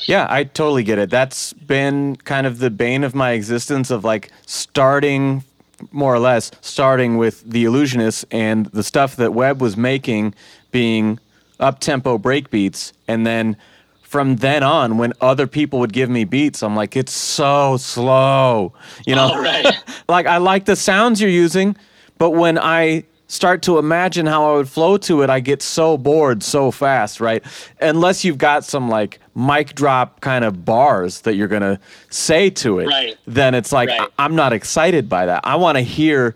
Yeah, 0.06 0.28
I 0.30 0.44
totally 0.44 0.84
get 0.84 1.00
it. 1.00 1.10
That's 1.10 1.54
been 1.54 2.18
kind 2.18 2.46
of 2.46 2.60
the 2.60 2.70
bane 2.70 3.04
of 3.04 3.16
my 3.16 3.32
existence 3.32 3.90
of 3.90 4.04
like 4.04 4.32
starting 4.46 5.44
more 5.92 6.14
or 6.14 6.20
less 6.20 6.52
starting 6.62 7.18
with 7.18 7.44
the 7.50 7.66
illusionists 7.66 8.26
and 8.32 8.68
the 8.68 8.84
stuff 8.84 9.16
that 9.18 9.34
Webb 9.34 9.62
was 9.62 9.76
making 9.76 10.34
being 10.72 11.20
up 11.60 11.80
tempo 11.80 12.18
break 12.18 12.50
beats 12.50 12.94
and 13.08 13.26
then 13.26 13.58
from 14.02 14.38
then 14.38 14.64
on 14.64 14.98
when 14.98 15.14
other 15.22 15.48
people 15.48 15.80
would 15.80 15.92
give 15.92 16.10
me 16.10 16.24
beats 16.24 16.64
I'm 16.64 16.76
like 16.76 16.96
it's 16.96 17.12
so 17.12 17.78
slow. 17.78 18.74
You 19.06 19.16
know. 19.16 19.32
Oh, 19.34 19.42
right. 19.42 19.66
like 20.10 20.26
I 20.26 20.38
like 20.38 20.66
the 20.66 20.76
sounds 20.76 21.20
you're 21.20 21.30
using, 21.30 21.76
but 22.18 22.32
when 22.32 22.58
I 22.58 23.04
start 23.34 23.64
to 23.64 23.80
imagine 23.80 24.28
how 24.28 24.54
I 24.54 24.58
would 24.58 24.70
flow 24.70 24.96
to 24.98 25.24
it, 25.24 25.30
I 25.30 25.40
get 25.40 25.64
so 25.64 25.98
bored 25.98 26.44
so 26.44 26.70
fast, 26.70 27.20
right? 27.20 27.44
Unless 27.82 28.24
you've 28.24 28.38
got 28.38 28.64
some 28.64 28.90
like 28.90 29.20
mic 29.36 29.74
drop 29.74 30.22
kind 30.22 30.46
of 30.46 30.64
bars 30.64 31.22
that 31.22 31.34
you're 31.36 31.48
gonna 31.48 31.80
say 32.12 32.52
to 32.52 32.78
it, 32.78 32.86
Right. 32.88 33.18
then 33.26 33.56
it's 33.56 33.72
like 33.72 33.90
Right. 33.90 34.02
I- 34.02 34.24
I'm 34.26 34.36
not 34.36 34.54
excited 34.54 35.10
by 35.10 35.26
that. 35.26 35.42
I 35.44 35.56
want 35.56 35.78
to 35.78 35.82
hear, 35.82 36.36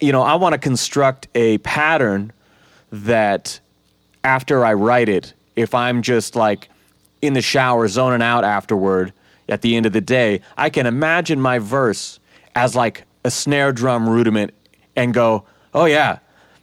you 0.00 0.12
know, 0.12 0.22
I 0.22 0.36
want 0.36 0.52
to 0.52 0.58
construct 0.58 1.26
a 1.34 1.58
pattern 1.58 2.32
that 2.92 3.58
after 4.22 4.64
I 4.64 4.72
write 4.74 5.08
it, 5.08 5.32
if 5.56 5.74
I'm 5.74 6.00
just 6.00 6.36
like 6.36 6.68
in 7.22 7.32
the 7.32 7.42
shower 7.42 7.88
zoning 7.88 8.22
out 8.22 8.44
afterward 8.44 9.12
at 9.48 9.62
the 9.62 9.74
end 9.76 9.84
of 9.86 9.92
the 9.92 10.00
day, 10.00 10.40
I 10.56 10.70
can 10.70 10.86
imagine 10.86 11.40
my 11.40 11.58
verse 11.58 12.20
as 12.54 12.76
like 12.76 13.02
a 13.24 13.30
snare 13.32 13.72
drum 13.72 14.08
rudiment 14.08 14.52
and 14.94 15.12
go, 15.12 15.42
oh 15.74 15.86
yeah, 15.86 16.18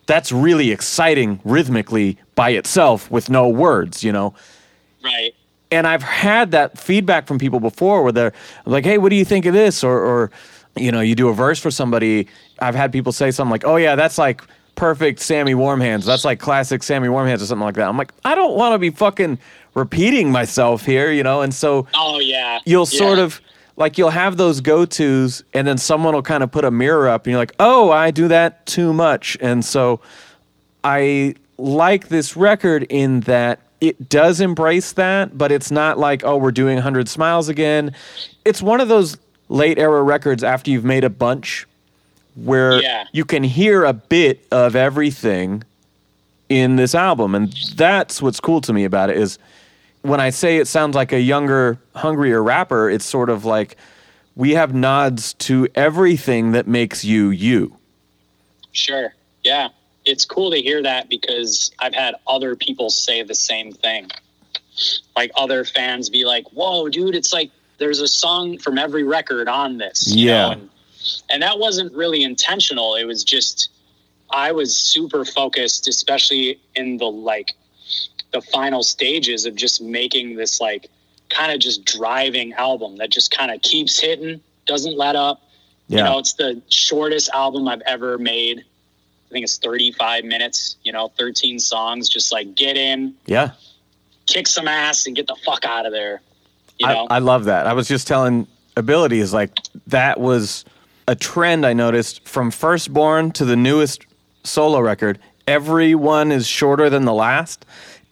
that's 0.06 0.32
really 0.32 0.72
exciting 0.72 1.39
rhythmically 1.43 2.18
by 2.36 2.49
itself 2.51 3.10
with 3.12 3.30
no 3.30 3.47
words, 3.47 4.04
you 4.04 4.12
know? 4.12 4.34
right. 5.04 5.34
and 5.72 5.86
I've 5.88 6.04
had 6.04 6.51
that 6.51 6.78
feedback 6.78 7.28
from 7.28 7.39
people 7.39 7.60
before 7.60 8.04
where 8.04 8.12
they're 8.12 8.34
like, 8.66 8.86
"Hey, 8.86 8.97
what 8.97 9.10
do 9.10 9.16
you 9.16 9.26
think 9.26 9.45
of 9.45 9.54
this?" 9.54 9.84
Or, 9.84 9.97
or 9.97 10.32
you 10.76 10.91
know, 10.91 11.01
you 11.01 11.16
do 11.16 11.30
a 11.30 11.34
verse 11.34 11.60
for 11.60 11.72
somebody. 11.72 12.28
I've 12.60 12.76
had 12.76 12.91
people 12.91 13.12
say 13.12 13.32
something 13.32 13.51
like, 13.51 13.66
"Oh 13.66 13.76
yeah, 13.78 13.95
that's 13.95 14.18
like 14.18 14.41
perfect 14.76 15.20
Sammy 15.20 15.54
Warmhands. 15.56 16.06
That's 16.06 16.24
like 16.26 16.39
classic 16.39 16.84
Sammy 16.84 17.08
Warmhands 17.10 17.41
or 17.41 17.45
something 17.47 17.66
like 17.66 17.76
that." 17.76 17.88
I'm 17.89 17.97
like, 17.97 18.12
I 18.24 18.34
don't 18.36 18.56
want 18.56 18.74
to 18.74 18.80
be 18.80 18.89
fucking 18.91 19.39
repeating 19.74 20.32
myself 20.32 20.86
here, 20.86 21.12
you 21.12 21.24
know. 21.24 21.41
And 21.41 21.54
so 21.54 21.88
Oh, 21.95 22.20
yeah. 22.20 22.60
you'll 22.66 22.88
Yeah. 22.91 22.97
sort 22.99 23.20
of 23.20 23.41
like 23.76 23.97
you'll 23.97 24.09
have 24.11 24.38
those 24.38 24.61
go 24.61 24.86
tos, 24.86 25.43
and 25.53 25.67
then 25.67 25.78
someone 25.78 26.13
will 26.13 26.21
kind 26.21 26.43
of 26.43 26.51
put 26.51 26.63
a 26.65 26.71
mirror 26.71 27.07
up, 27.07 27.26
and 27.26 27.32
you're 27.32 27.39
like, 27.41 27.53
oh, 27.59 27.89
I 27.91 28.11
do 28.11 28.28
that 28.28 28.65
too 28.65 28.93
much. 28.93 29.38
And 29.41 29.63
so 29.65 29.99
I 30.84 31.36
like 31.57 32.09
this 32.09 32.36
record 32.36 32.84
in 32.89 33.21
that 33.21 33.59
it 33.82 34.09
does 34.09 34.39
embrace 34.41 34.93
that, 34.93 35.38
but 35.38 35.51
it's 35.51 35.69
not 35.71 35.99
like, 35.99 36.24
oh, 36.24 36.38
we're 36.38 36.51
doing 36.51 36.76
100 36.76 37.09
Smiles 37.09 37.49
again. 37.49 37.93
It's 38.45 38.61
one 38.61 38.80
of 38.80 38.88
those 38.88 39.17
late 39.49 39.78
era 39.78 40.01
records 40.01 40.43
after 40.43 40.71
you've 40.71 40.86
made 40.86 41.03
a 41.03 41.09
bunch 41.09 41.67
where 42.36 42.82
Yeah. 42.82 43.03
you 43.11 43.26
can 43.26 43.43
hear 43.43 43.84
a 43.84 43.93
bit 43.93 44.45
of 44.51 44.76
everything 44.76 45.63
in 46.49 46.78
this 46.78 46.95
album. 46.95 47.36
And 47.36 47.51
that's 47.76 48.21
what's 48.21 48.39
cool 48.39 48.61
to 48.61 48.74
me 48.74 48.86
about 48.86 49.09
it 49.09 49.17
is 49.17 49.38
when 50.04 50.20
I 50.20 50.30
say 50.30 50.58
it 50.58 50.68
sounds 50.68 50.95
like 50.95 51.12
a 51.12 51.20
younger, 51.20 51.80
hungrier 51.95 52.43
rapper, 52.43 52.89
it's 52.89 53.06
sort 53.06 53.30
of 53.30 53.45
like 53.45 53.78
we 54.36 54.51
have 54.51 54.74
nods 54.74 55.34
to 55.36 55.68
everything 55.74 56.51
that 56.51 56.68
makes 56.68 57.04
you 57.04 57.30
you. 57.30 57.78
Sure. 58.72 59.14
Yeah. 59.43 59.70
It's 60.06 60.26
cool 60.26 60.51
to 60.51 60.58
hear 60.58 60.84
that 60.84 61.10
because 61.10 61.72
I've 61.80 61.93
had 61.93 62.16
other 62.28 62.56
people 62.56 62.89
say 62.89 63.24
the 63.24 63.36
same 63.36 63.72
thing. 63.72 64.10
Like 65.16 65.32
other 65.36 65.64
fans 65.64 66.10
be 66.10 66.26
like, 66.26 66.45
whoa, 66.51 66.89
dude, 66.89 67.16
it's 67.16 67.32
like 67.32 67.51
there's 67.78 67.99
a 67.99 68.08
song 68.08 68.58
from 68.58 68.78
every 68.78 69.04
record 69.04 69.47
on 69.47 69.78
this. 69.78 70.14
Yeah. 70.14 70.51
And, 70.51 70.70
and 71.30 71.43
that 71.43 71.60
wasn't 71.60 71.93
really 71.93 72.24
intentional. 72.24 72.95
It 72.95 73.06
was 73.06 73.24
just, 73.24 73.70
I 74.32 74.51
was 74.51 74.76
super 74.76 75.24
focused, 75.24 75.88
especially 75.88 76.60
in 76.76 76.97
the 76.97 77.06
like 77.06 77.54
the 78.34 78.41
final 78.41 78.84
stages 78.84 79.45
of 79.45 79.55
just 79.55 79.81
making 79.81 80.36
this 80.36 80.59
like 80.59 80.89
kind 81.29 81.51
of 81.51 81.59
just 81.59 81.86
driving 81.86 82.53
album 82.53 82.97
that 82.97 83.09
just 83.09 83.31
kind 83.31 83.51
of 83.51 83.61
keeps 83.61 83.99
hitting, 83.99 84.41
doesn't 84.65 84.97
let 84.97 85.15
up. 85.15 85.41
Yeah. 85.88 85.97
You 85.97 86.03
know, 86.03 86.19
it's 86.19 86.34
the 86.34 86.61
shortest 86.69 87.29
album 87.34 87.67
I've 87.67 87.81
ever 87.81 88.17
made. 88.17 88.59
I 88.59 89.29
think 89.31 89.43
it's 89.43 89.57
35 89.57 90.25
minutes, 90.25 90.77
you 90.84 90.91
know, 90.91 91.11
13 91.17 91.59
songs. 91.59 92.09
Just 92.09 92.31
like 92.31 92.55
get 92.55 92.77
in, 92.77 93.15
yeah. 93.25 93.51
kick 94.27 94.47
some 94.47 94.67
ass, 94.67 95.05
and 95.05 95.15
get 95.15 95.27
the 95.27 95.36
fuck 95.45 95.65
out 95.65 95.86
of 95.86 95.91
there. 95.91 96.21
You 96.79 96.88
I, 96.88 96.93
know? 96.93 97.07
I 97.09 97.19
love 97.19 97.45
that. 97.45 97.67
I 97.67 97.73
was 97.73 97.88
just 97.88 98.07
telling 98.07 98.47
Ability 98.75 99.19
is 99.19 99.34
like 99.34 99.51
that 99.88 100.19
was 100.19 100.65
a 101.07 101.15
trend 101.15 101.65
I 101.65 101.73
noticed 101.73 102.27
from 102.27 102.51
Firstborn 102.51 103.31
to 103.31 103.45
the 103.45 103.55
newest 103.55 104.05
solo 104.43 104.79
record. 104.79 105.19
Everyone 105.47 106.31
is 106.31 106.47
shorter 106.47 106.89
than 106.89 107.05
the 107.05 107.13
last. 107.13 107.65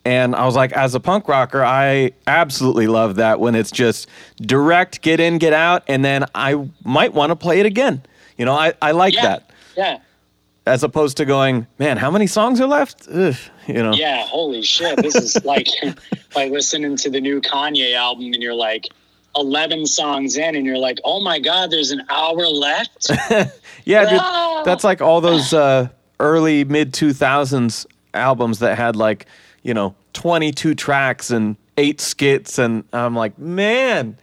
And 0.04 0.36
I 0.36 0.46
was 0.46 0.56
like, 0.56 0.72
as 0.72 0.96
a 0.96 1.00
punk 1.00 1.28
rocker, 1.28 1.64
I 1.64 2.12
absolutely 2.26 2.88
love 2.88 3.16
that 3.16 3.40
when 3.40 3.54
it's 3.54 3.72
just 3.72 4.08
direct, 4.42 5.02
get 5.02 5.20
in, 5.20 5.38
get 5.38 5.54
out, 5.54 5.84
and 5.88 6.04
then 6.04 6.26
I 6.34 6.68
might 6.84 7.14
want 7.14 7.30
to 7.30 7.36
play 7.36 7.60
it 7.60 7.66
again. 7.66 8.02
You 8.38 8.46
know, 8.46 8.54
I, 8.54 8.74
I 8.82 8.92
like 8.92 9.14
yeah. 9.14 9.22
that. 9.22 9.50
Yeah. 9.78 10.00
As 10.66 10.84
opposed 10.84 11.18
to 11.18 11.26
going, 11.26 11.68
man, 11.78 11.98
how 11.98 12.10
many 12.10 12.28
songs 12.28 12.60
are 12.62 12.68
left? 12.68 13.08
Ugh, 13.12 13.36
you 13.68 13.76
know. 13.76 13.94
Yeah. 13.94 14.26
Holy 14.26 14.64
shit. 14.64 15.02
This 15.02 15.16
is 15.16 15.44
like, 15.46 15.68
like 16.36 16.52
listening 16.52 16.98
to 16.98 17.10
the 17.10 17.22
new 17.22 17.42
Kanye 17.42 17.96
album 17.96 18.26
and 18.34 18.42
you're 18.42 18.56
like 18.56 18.88
11 19.36 19.86
songs 19.86 20.36
in 20.36 20.56
and 20.56 20.66
you're 20.66 20.78
like, 20.78 21.00
oh 21.04 21.22
my 21.22 21.40
God, 21.40 21.72
there's 21.72 21.92
an 21.92 22.04
hour 22.10 22.48
left. 22.48 23.12
Yeah, 23.86 24.10
dude, 24.10 24.66
that's 24.66 24.84
like 24.84 25.02
all 25.02 25.22
those 25.22 25.54
uh, 25.54 25.90
early 26.20 26.64
mid 26.64 26.94
two 26.94 27.14
thousands 27.14 27.88
albums 28.14 28.60
that 28.60 28.78
had 28.78 28.96
like 28.96 29.26
you 29.64 29.74
know 29.74 29.96
twenty 30.14 30.52
two 30.52 30.76
tracks 30.76 31.30
and 31.32 31.56
eight 31.78 32.02
skits, 32.02 32.58
and 32.60 32.84
I'm 32.94 33.16
like, 33.16 33.38
man, 33.40 34.18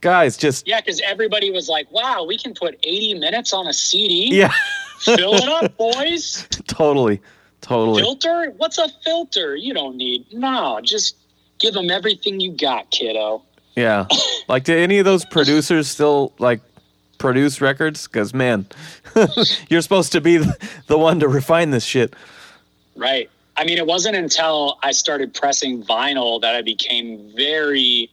guys, 0.00 0.36
just 0.36 0.66
yeah. 0.68 0.80
Cause 0.80 1.00
everybody 1.04 1.50
was 1.50 1.68
like, 1.68 1.90
wow, 1.90 2.24
we 2.26 2.38
can 2.38 2.54
put 2.54 2.78
80 2.82 3.14
minutes 3.14 3.52
on 3.52 3.66
a 3.66 3.72
CD. 3.72 4.34
yeah, 4.36 4.52
Fill 5.00 5.34
it 5.34 5.48
up, 5.48 5.76
boys. 5.78 6.46
totally, 6.66 7.20
totally, 7.62 8.02
filter? 8.02 8.52
What's 8.58 8.78
a 8.78 8.88
filter? 9.04 9.56
You 9.56 9.74
don't 9.74 9.96
need. 9.96 10.26
No, 10.32 10.80
just 10.82 11.16
give 11.58 11.74
them 11.74 11.90
everything 11.90 12.38
you 12.40 12.52
got, 12.52 12.90
kiddo. 12.90 13.42
yeah. 13.76 14.06
Like, 14.48 14.64
do 14.64 14.74
any 14.74 14.98
of 14.98 15.04
those 15.04 15.26
producers 15.26 15.88
still 15.88 16.32
like 16.38 16.60
produce 17.18 17.60
records? 17.60 18.06
Because 18.06 18.32
man, 18.32 18.66
you're 19.68 19.82
supposed 19.82 20.12
to 20.12 20.22
be 20.22 20.38
the 20.86 20.96
one 20.96 21.20
to 21.20 21.28
refine 21.28 21.68
this 21.70 21.84
shit. 21.84 22.14
Right. 22.96 23.28
I 23.58 23.64
mean, 23.64 23.76
it 23.76 23.86
wasn't 23.86 24.14
until 24.16 24.78
I 24.82 24.92
started 24.92 25.34
pressing 25.34 25.82
vinyl 25.82 26.40
that 26.40 26.54
I 26.54 26.62
became 26.62 27.32
very 27.36 28.08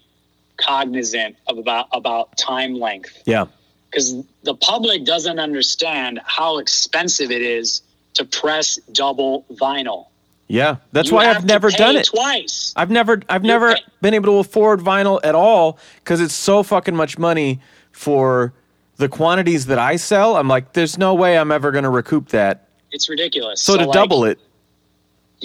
cognizant 0.58 1.36
of 1.48 1.58
about 1.58 1.88
about 1.92 2.36
time 2.38 2.80
length 2.80 3.22
Yeah, 3.26 3.46
because 3.92 4.16
the 4.44 4.56
public 4.56 5.06
doesn't 5.06 5.38
understand 5.40 6.20
how 6.26 6.58
expensive 6.58 7.30
it 7.32 7.42
is 7.42 7.82
to 8.16 8.24
press 8.26 8.78
double 8.94 9.46
vinyl. 9.52 10.08
yeah. 10.48 10.78
That's 10.94 11.10
You 11.10 11.16
why 11.16 11.30
I've 11.30 11.46
never 11.46 11.70
done 11.70 11.98
it. 11.98 12.06
twice. 12.08 12.74
I've 12.78 12.90
never 12.90 13.22
I've 13.30 13.44
You're 13.44 13.54
never 13.54 13.76
pay- 13.76 13.82
been 14.02 14.14
able 14.14 14.28
to 14.34 14.38
afford 14.40 14.80
vinyl 14.80 15.20
at 15.24 15.36
all 15.36 15.78
because 16.00 16.22
it's 16.22 16.34
so 16.34 16.64
fucking 16.64 16.96
much 16.96 17.18
money 17.18 17.60
for 17.92 18.54
the 18.98 19.10
quantities 19.10 19.66
that 19.66 19.78
I 19.78 19.98
sell. 19.98 20.38
I'm 20.38 20.48
like, 20.48 20.72
there's 20.74 20.98
no 20.98 21.14
way 21.14 21.38
I'm 21.38 21.52
ever 21.52 21.72
gonna 21.72 21.90
recoup 21.90 22.30
that. 22.30 22.70
It's 22.92 23.10
ridiculous. 23.10 23.62
So, 23.62 23.76
to 23.76 23.84
like, 23.86 23.92
double 23.94 24.24
it, 24.24 24.40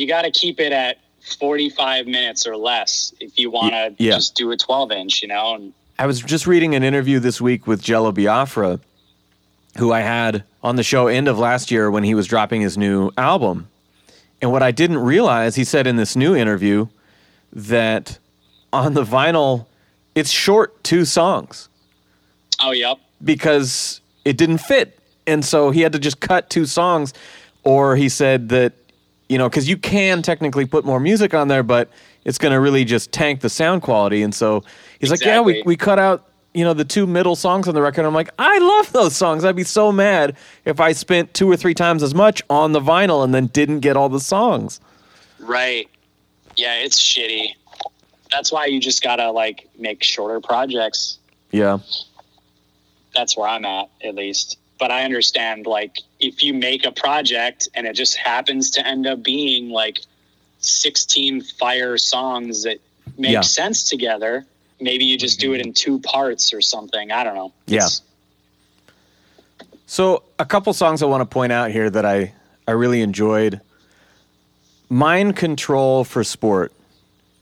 you 0.00 0.08
got 0.08 0.22
to 0.22 0.30
keep 0.30 0.58
it 0.58 0.72
at 0.72 0.98
45 1.38 2.06
minutes 2.06 2.46
or 2.46 2.56
less 2.56 3.12
if 3.20 3.38
you 3.38 3.50
want 3.50 3.72
to 3.72 3.94
yeah. 4.02 4.12
just 4.12 4.34
do 4.34 4.50
a 4.50 4.56
12 4.56 4.90
inch, 4.92 5.22
you 5.22 5.28
know? 5.28 5.54
And 5.54 5.74
I 5.98 6.06
was 6.06 6.20
just 6.20 6.46
reading 6.46 6.74
an 6.74 6.82
interview 6.82 7.18
this 7.18 7.40
week 7.40 7.66
with 7.66 7.82
Jello 7.82 8.10
Biafra, 8.10 8.80
who 9.76 9.92
I 9.92 10.00
had 10.00 10.44
on 10.62 10.76
the 10.76 10.82
show 10.82 11.06
end 11.06 11.28
of 11.28 11.38
last 11.38 11.70
year 11.70 11.90
when 11.90 12.02
he 12.02 12.14
was 12.14 12.26
dropping 12.26 12.62
his 12.62 12.78
new 12.78 13.10
album. 13.18 13.68
And 14.40 14.50
what 14.50 14.62
I 14.62 14.70
didn't 14.70 14.98
realize, 14.98 15.54
he 15.54 15.64
said 15.64 15.86
in 15.86 15.96
this 15.96 16.16
new 16.16 16.34
interview 16.34 16.86
that 17.52 18.18
on 18.72 18.94
the 18.94 19.04
vinyl, 19.04 19.66
it's 20.14 20.30
short 20.30 20.82
two 20.82 21.04
songs. 21.04 21.68
oh, 22.60 22.70
yep. 22.70 22.98
because 23.22 24.00
it 24.24 24.38
didn't 24.38 24.58
fit. 24.58 24.98
And 25.26 25.44
so 25.44 25.70
he 25.70 25.82
had 25.82 25.92
to 25.92 25.98
just 25.98 26.20
cut 26.20 26.48
two 26.48 26.64
songs. 26.64 27.12
Or 27.62 27.94
he 27.94 28.08
said 28.08 28.48
that, 28.48 28.72
you 29.30 29.38
know, 29.38 29.48
because 29.48 29.68
you 29.68 29.76
can 29.76 30.22
technically 30.22 30.66
put 30.66 30.84
more 30.84 30.98
music 30.98 31.34
on 31.34 31.46
there, 31.46 31.62
but 31.62 31.88
it's 32.24 32.36
going 32.36 32.50
to 32.52 32.58
really 32.58 32.84
just 32.84 33.12
tank 33.12 33.42
the 33.42 33.48
sound 33.48 33.80
quality. 33.80 34.22
And 34.22 34.34
so 34.34 34.64
he's 34.98 35.08
like, 35.08 35.24
yeah, 35.24 35.40
we, 35.40 35.62
we 35.64 35.76
cut 35.76 36.00
out, 36.00 36.26
you 36.52 36.64
know, 36.64 36.74
the 36.74 36.84
two 36.84 37.06
middle 37.06 37.36
songs 37.36 37.68
on 37.68 37.74
the 37.76 37.80
record. 37.80 38.04
I'm 38.04 38.12
like, 38.12 38.30
I 38.40 38.58
love 38.58 38.92
those 38.92 39.14
songs. 39.14 39.44
I'd 39.44 39.54
be 39.54 39.62
so 39.62 39.92
mad 39.92 40.36
if 40.64 40.80
I 40.80 40.90
spent 40.90 41.32
two 41.32 41.48
or 41.48 41.56
three 41.56 41.74
times 41.74 42.02
as 42.02 42.12
much 42.12 42.42
on 42.50 42.72
the 42.72 42.80
vinyl 42.80 43.22
and 43.22 43.32
then 43.32 43.46
didn't 43.46 43.80
get 43.80 43.96
all 43.96 44.08
the 44.08 44.18
songs. 44.18 44.80
Right. 45.38 45.88
Yeah, 46.56 46.74
it's 46.80 47.00
shitty. 47.00 47.50
That's 48.32 48.50
why 48.50 48.66
you 48.66 48.80
just 48.80 49.00
got 49.00 49.16
to 49.16 49.30
like 49.30 49.68
make 49.78 50.02
shorter 50.02 50.40
projects. 50.40 51.20
Yeah. 51.52 51.78
That's 53.14 53.36
where 53.36 53.48
I'm 53.48 53.64
at, 53.64 53.90
at 54.02 54.16
least. 54.16 54.58
But 54.80 54.90
I 54.90 55.04
understand, 55.04 55.66
like, 55.66 55.98
if 56.20 56.42
you 56.42 56.52
make 56.54 56.84
a 56.84 56.92
project 56.92 57.68
and 57.74 57.86
it 57.86 57.94
just 57.94 58.16
happens 58.16 58.70
to 58.72 58.86
end 58.86 59.06
up 59.06 59.22
being 59.22 59.70
like 59.70 60.00
16 60.60 61.40
fire 61.42 61.96
songs 61.98 62.62
that 62.64 62.78
make 63.18 63.32
Yeah. 63.32 63.40
sense 63.40 63.84
together, 63.84 64.44
maybe 64.80 65.04
you 65.04 65.16
just 65.16 65.40
do 65.40 65.54
it 65.54 65.60
in 65.60 65.72
two 65.72 65.98
parts 66.00 66.52
or 66.52 66.60
something. 66.60 67.10
I 67.10 67.24
don't 67.24 67.34
know. 67.34 67.52
Yeah. 67.66 67.88
So 69.86 70.22
a 70.38 70.44
couple 70.44 70.72
songs 70.72 71.02
I 71.02 71.06
want 71.06 71.22
to 71.22 71.26
point 71.26 71.52
out 71.52 71.70
here 71.70 71.90
that 71.90 72.04
I 72.04 72.32
I 72.68 72.72
really 72.72 73.00
enjoyed. 73.02 73.60
Mind 74.88 75.36
Control 75.36 76.04
for 76.04 76.22
Sport. 76.22 76.72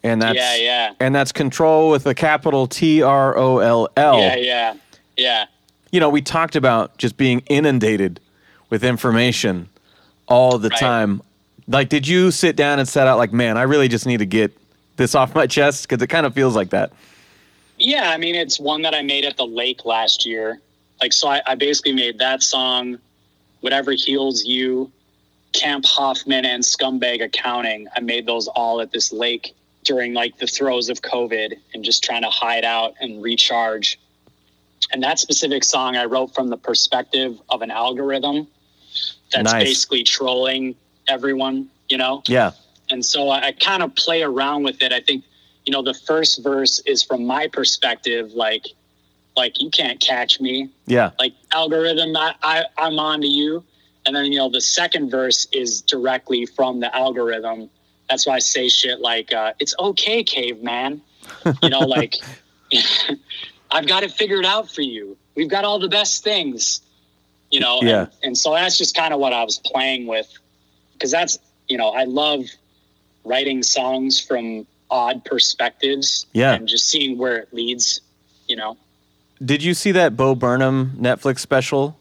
And 0.03 0.23
that's 0.23 0.37
yeah, 0.37 0.55
yeah. 0.57 0.93
and 1.01 1.15
that's 1.15 1.33
control 1.33 1.91
with 1.91 2.07
a 2.07 2.15
capital 2.15 2.67
T 2.69 3.03
R 3.03 3.37
O 3.37 3.59
L 3.59 3.89
L. 3.97 4.19
Yeah, 4.21 4.37
yeah. 4.37 4.75
Yeah. 5.17 5.45
You 5.91 5.99
know, 6.01 6.09
we 6.09 6.23
talked 6.23 6.55
about 6.55 6.97
just 6.99 7.17
being 7.17 7.41
inundated 7.49 8.21
with 8.71 8.85
information 8.85 9.69
all 10.27 10.59
the 10.59 10.69
Right. 10.69 10.79
time. 10.81 11.23
Like 11.67 11.89
did 11.89 12.07
you 12.09 12.31
sit 12.31 12.57
down 12.57 12.79
and 12.79 12.89
set 12.89 13.07
out 13.07 13.19
like, 13.19 13.33
man, 13.33 13.57
I 13.57 13.63
really 13.63 13.89
just 13.89 14.07
need 14.07 14.19
to 14.19 14.27
get 14.27 14.57
this 14.97 15.15
off 15.17 15.35
my 15.35 15.47
chest 15.47 15.89
cuz 15.89 16.01
it 16.03 16.07
kind 16.09 16.27
of 16.27 16.35
feels 16.35 16.57
like 16.57 16.71
that. 16.71 16.93
Yeah, 17.79 18.11
I 18.11 18.17
mean, 18.17 18.35
it's 18.35 18.59
one 18.59 18.83
that 18.83 18.95
I 18.95 19.03
made 19.03 19.25
at 19.25 19.37
the 19.37 19.47
lake 19.47 19.85
last 19.85 20.27
year. 20.27 20.61
Like, 21.01 21.13
so 21.13 21.29
I, 21.29 21.41
I 21.47 21.55
basically 21.55 21.93
made 21.93 22.19
that 22.19 22.43
song, 22.43 22.99
Whatever 23.61 23.93
Heals 23.93 24.45
You, 24.45 24.91
Camp 25.53 25.85
Hoffman, 25.87 26.45
and 26.45 26.63
Scumbag 26.65 27.23
Accounting. 27.23 27.87
I 27.97 28.01
made 28.01 28.27
those 28.27 28.49
all 28.49 28.81
at 28.81 28.91
this 28.91 29.13
lake 29.13 29.55
during 29.85 30.13
like 30.13 30.37
the 30.39 30.47
throes 30.49 30.89
of 30.89 31.01
COVID 31.03 31.57
and 31.73 31.85
just 31.85 32.03
trying 32.03 32.23
to 32.23 32.31
hide 32.31 32.65
out 32.65 32.95
and 33.01 33.23
recharge. 33.23 33.99
And 34.93 35.01
that 35.05 35.21
specific 35.21 35.63
song 35.63 35.97
I 35.97 36.07
wrote 36.07 36.35
from 36.35 36.49
the 36.49 36.57
perspective 36.57 37.39
of 37.49 37.63
an 37.63 37.71
algorithm 37.71 38.49
that's 39.33 39.53
Nice. 39.53 39.65
basically 39.65 40.03
trolling 40.03 40.75
everyone, 41.07 41.69
you 41.89 41.97
know? 41.99 42.23
Yeah. 42.27 42.53
and 42.91 43.05
so 43.05 43.29
I, 43.29 43.49
I 43.49 43.53
kind 43.53 43.83
of 43.83 43.95
play 43.95 44.23
around 44.23 44.63
with 44.63 44.83
it. 44.83 44.93
I 44.93 45.01
think, 45.01 45.25
you 45.67 45.73
know, 45.73 45.83
the 45.83 45.95
first 45.95 46.43
verse 46.43 46.81
is 46.87 47.03
from 47.03 47.27
my 47.27 47.47
perspective, 47.49 48.33
like, 48.33 48.67
like 49.37 49.61
you 49.61 49.71
can't 49.71 50.01
catch 50.01 50.41
me. 50.41 50.69
Yeah. 50.87 51.11
Like 51.19 51.35
algorithm, 51.53 52.17
I, 52.17 52.35
I 52.43 52.65
I'm 52.77 52.99
on 52.99 53.21
to 53.21 53.27
you. 53.29 53.63
And 54.07 54.17
then 54.17 54.33
you 54.33 54.39
know 54.39 54.49
the 54.49 54.61
second 54.61 55.11
verse 55.11 55.47
is 55.53 55.83
directly 55.83 56.47
from 56.47 56.81
the 56.81 56.95
algorithm. 56.97 57.69
That's 58.09 58.27
why 58.27 58.37
I 58.37 58.39
say 58.39 58.69
shit 58.69 59.01
like 59.01 59.33
uh, 59.35 59.53
"It's 59.59 59.75
okay, 59.79 60.23
caveman." 60.25 61.03
You 61.63 61.69
know, 61.69 61.81
like 61.81 62.15
I've 63.71 63.87
got 63.87 64.03
it 64.03 64.13
figured 64.13 64.47
out 64.47 64.71
for 64.71 64.81
you. 64.83 65.17
We've 65.35 65.49
got 65.51 65.65
all 65.65 65.79
the 65.79 65.89
best 65.89 66.25
things. 66.25 66.81
You 67.51 67.61
know, 67.61 67.81
Yeah. 67.83 68.01
and, 68.01 68.11
and 68.23 68.39
so 68.39 68.53
that's 68.55 68.77
just 68.77 68.95
kind 68.97 69.15
of 69.15 69.21
what 69.21 69.33
I 69.33 69.43
was 69.45 69.59
playing 69.65 70.07
with, 70.07 70.31
because 70.93 71.11
that's 71.11 71.39
you 71.69 71.79
know 71.79 71.89
I 71.91 72.05
love 72.05 72.45
writing 73.25 73.63
songs 73.63 74.21
from 74.21 74.67
odd 74.91 75.25
perspectives. 75.25 76.27
Yeah. 76.33 76.55
and 76.55 76.67
just 76.69 76.89
seeing 76.89 77.19
where 77.19 77.37
it 77.37 77.49
leads. 77.53 78.01
You 78.47 78.57
know, 78.57 78.79
Did 79.45 79.63
you 79.63 79.75
see 79.75 79.93
that 79.93 80.17
Bo 80.17 80.35
Burnham 80.35 80.93
Netflix 80.99 81.41
special? 81.41 81.99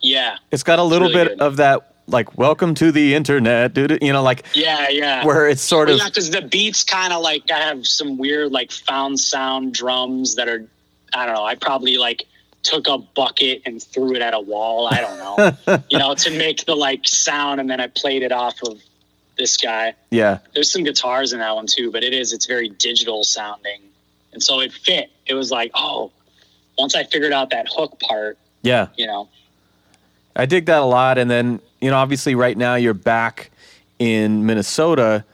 yeah, 0.00 0.36
It's 0.50 0.62
got 0.64 0.78
a 0.78 0.82
little 0.82 1.08
really 1.08 1.24
bit 1.28 1.38
good. 1.38 1.40
of 1.46 1.56
that, 1.58 1.94
like, 2.08 2.36
welcome 2.38 2.74
to 2.76 2.90
the 2.90 3.14
internet, 3.14 3.72
dude. 3.74 3.98
You 4.02 4.12
know, 4.12 4.22
like, 4.22 4.44
yeah, 4.54 4.88
yeah. 4.88 5.24
where 5.24 5.46
it's 5.48 5.62
sort 5.62 5.86
Well, 5.88 5.96
of, 5.96 6.02
yeah, 6.02 6.08
because 6.08 6.30
the 6.30 6.42
beats 6.42 6.82
kind 6.82 7.12
of 7.12 7.22
like 7.22 7.48
I 7.52 7.58
have 7.58 7.86
some 7.86 8.18
weird 8.18 8.50
like 8.50 8.72
found 8.72 9.20
sound 9.20 9.74
drums 9.74 10.34
that 10.36 10.48
are 10.48 10.66
I 11.14 11.26
don't 11.26 11.34
know. 11.36 11.44
I 11.44 11.54
probably 11.54 11.98
like 11.98 12.24
took 12.62 12.88
a 12.88 12.98
bucket 12.98 13.62
and 13.64 13.82
threw 13.82 14.14
it 14.14 14.22
at 14.22 14.34
a 14.34 14.40
wall. 14.40 14.88
I 14.90 15.00
don't 15.00 15.18
know, 15.18 15.82
you 15.90 15.98
know, 15.98 16.14
to 16.14 16.30
make 16.30 16.64
the 16.64 16.74
like 16.74 17.06
sound, 17.06 17.60
and 17.60 17.70
then 17.70 17.80
I 17.80 17.86
played 17.88 18.22
it 18.22 18.32
off 18.32 18.56
of 18.62 18.80
this 19.36 19.56
guy. 19.56 19.94
yeah, 20.10 20.38
There's 20.54 20.70
some 20.70 20.84
guitars 20.84 21.32
in 21.32 21.38
that 21.38 21.54
one 21.54 21.66
too, 21.66 21.90
but 21.90 22.04
it 22.04 22.12
is 22.12 22.32
it's 22.32 22.46
very 22.46 22.68
digital 22.68 23.24
sounding, 23.24 23.80
and 24.32 24.42
so 24.42 24.60
it 24.60 24.72
fit. 24.72 25.10
It 25.26 25.34
was 25.34 25.50
like 25.50 25.70
oh, 25.74 26.12
once 26.78 26.94
I 26.94 27.04
figured 27.04 27.32
out 27.32 27.50
that 27.50 27.66
hook 27.70 28.00
part, 28.00 28.38
yeah. 28.62 28.88
you 28.96 29.06
know, 29.06 29.28
I 30.34 30.46
dig 30.46 30.66
that 30.66 30.80
a 30.80 30.84
lot. 30.84 31.18
And 31.18 31.30
then, 31.30 31.60
you 31.80 31.90
know, 31.90 31.96
obviously 31.96 32.34
right 32.34 32.56
now 32.56 32.74
you're 32.74 32.94
back 32.94 33.50
in 33.98 34.46
Minnesota. 34.46 35.24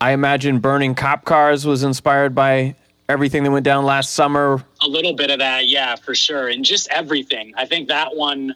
I 0.00 0.12
imagine 0.12 0.58
burning 0.58 0.94
cop 0.94 1.24
cars 1.24 1.66
was 1.66 1.82
inspired 1.82 2.34
by 2.34 2.74
everything 3.08 3.44
that 3.44 3.50
went 3.50 3.64
down 3.64 3.84
last 3.84 4.14
summer. 4.14 4.64
A 4.84 4.88
little 4.88 5.12
bit 5.12 5.30
of 5.30 5.38
that, 5.38 5.66
yeah, 5.68 5.94
for 5.96 6.14
sure. 6.14 6.48
And 6.48 6.64
just 6.64 6.88
everything. 6.90 7.54
I 7.56 7.66
think 7.66 7.88
that 7.88 8.14
one, 8.16 8.54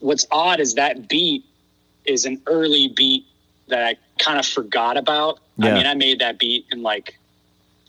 what's 0.00 0.26
odd 0.30 0.60
is 0.60 0.74
that 0.74 1.08
beat 1.08 1.44
is 2.04 2.24
an 2.24 2.40
early 2.46 2.88
beat 2.88 3.24
that 3.68 3.84
I 3.84 3.96
kind 4.18 4.38
of 4.38 4.46
forgot 4.46 4.96
about. 4.96 5.38
Yeah. 5.56 5.70
I 5.70 5.74
mean, 5.74 5.86
I 5.86 5.94
made 5.94 6.18
that 6.20 6.38
beat 6.38 6.66
in 6.72 6.82
like, 6.82 7.16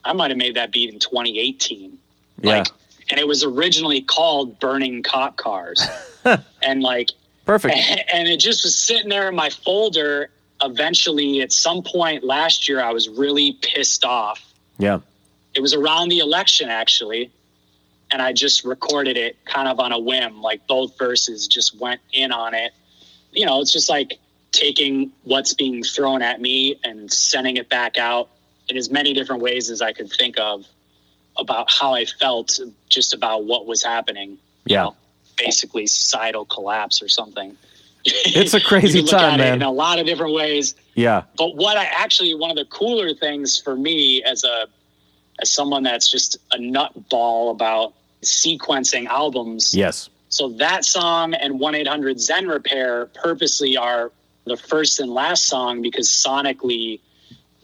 I 0.04 0.12
might 0.12 0.30
have 0.30 0.38
made 0.38 0.54
that 0.56 0.70
beat 0.70 0.92
in 0.92 1.00
2018. 1.00 1.98
Yeah. 2.42 2.58
Like, 2.58 2.66
and 3.10 3.18
it 3.18 3.26
was 3.26 3.42
originally 3.42 4.02
called 4.02 4.58
Burning 4.60 5.02
Cop 5.02 5.36
Cars. 5.36 5.82
and 6.62 6.82
like, 6.82 7.10
Perfect. 7.46 7.74
and 8.12 8.28
it 8.28 8.38
just 8.38 8.62
was 8.62 8.76
sitting 8.76 9.08
there 9.08 9.28
in 9.28 9.34
my 9.34 9.50
folder. 9.50 10.30
Eventually, 10.62 11.40
at 11.40 11.52
some 11.52 11.82
point 11.82 12.22
last 12.22 12.68
year, 12.68 12.82
I 12.82 12.92
was 12.92 13.08
really 13.08 13.52
pissed 13.62 14.04
off 14.04 14.44
Yeah. 14.78 15.00
it 15.54 15.60
was 15.60 15.72
around 15.74 16.10
the 16.10 16.18
election 16.18 16.68
actually 16.68 17.30
and 18.12 18.20
i 18.22 18.32
just 18.32 18.64
recorded 18.64 19.16
it 19.16 19.36
kind 19.44 19.68
of 19.68 19.78
on 19.80 19.92
a 19.92 19.98
whim 19.98 20.40
like 20.42 20.66
both 20.66 20.96
verses 20.98 21.46
just 21.46 21.78
went 21.80 22.00
in 22.12 22.32
on 22.32 22.54
it 22.54 22.72
you 23.32 23.44
know 23.46 23.60
it's 23.60 23.72
just 23.72 23.88
like 23.88 24.18
taking 24.52 25.10
what's 25.24 25.54
being 25.54 25.82
thrown 25.82 26.22
at 26.22 26.40
me 26.40 26.78
and 26.84 27.12
sending 27.12 27.56
it 27.56 27.68
back 27.68 27.96
out 27.96 28.28
in 28.68 28.76
as 28.76 28.90
many 28.90 29.12
different 29.12 29.42
ways 29.42 29.70
as 29.70 29.80
i 29.82 29.92
could 29.92 30.10
think 30.10 30.38
of 30.38 30.64
about 31.36 31.70
how 31.70 31.94
i 31.94 32.04
felt 32.04 32.58
just 32.88 33.14
about 33.14 33.44
what 33.44 33.66
was 33.66 33.82
happening 33.82 34.30
you 34.30 34.38
Yeah. 34.74 34.82
know, 34.84 34.96
basically 35.38 35.86
societal 35.86 36.44
collapse 36.44 37.00
or 37.02 37.08
something 37.08 37.56
It's 38.04 38.54
a 38.54 38.60
crazy 38.70 39.02
time, 39.04 39.38
man. 39.38 39.54
in 39.54 39.62
a 39.62 39.70
lot 39.70 39.98
of 39.98 40.06
different 40.06 40.34
ways 40.34 40.74
Yeah. 40.94 41.22
but 41.38 41.54
what 41.56 41.76
I 41.76 41.84
actually 41.84 42.34
one 42.34 42.50
of 42.50 42.56
the 42.56 42.64
cooler 42.66 43.14
things 43.14 43.58
for 43.58 43.76
me 43.76 44.22
as 44.24 44.42
a 44.44 44.66
as 45.40 45.50
someone 45.50 45.82
that's 45.82 46.10
just 46.10 46.36
a 46.52 46.58
nutball 46.58 47.50
about 47.52 47.94
sequencing 48.22 49.06
albums. 49.06 49.74
Yes. 49.74 50.08
So 50.28 50.50
that 50.50 50.84
song 50.84 51.34
and 51.34 51.58
1 51.58 51.74
800 51.74 52.20
Zen 52.20 52.46
Repair 52.48 53.06
purposely 53.06 53.76
are 53.76 54.12
the 54.46 54.56
first 54.56 55.00
and 55.00 55.10
last 55.12 55.46
song 55.46 55.82
because 55.82 56.08
sonically 56.08 57.00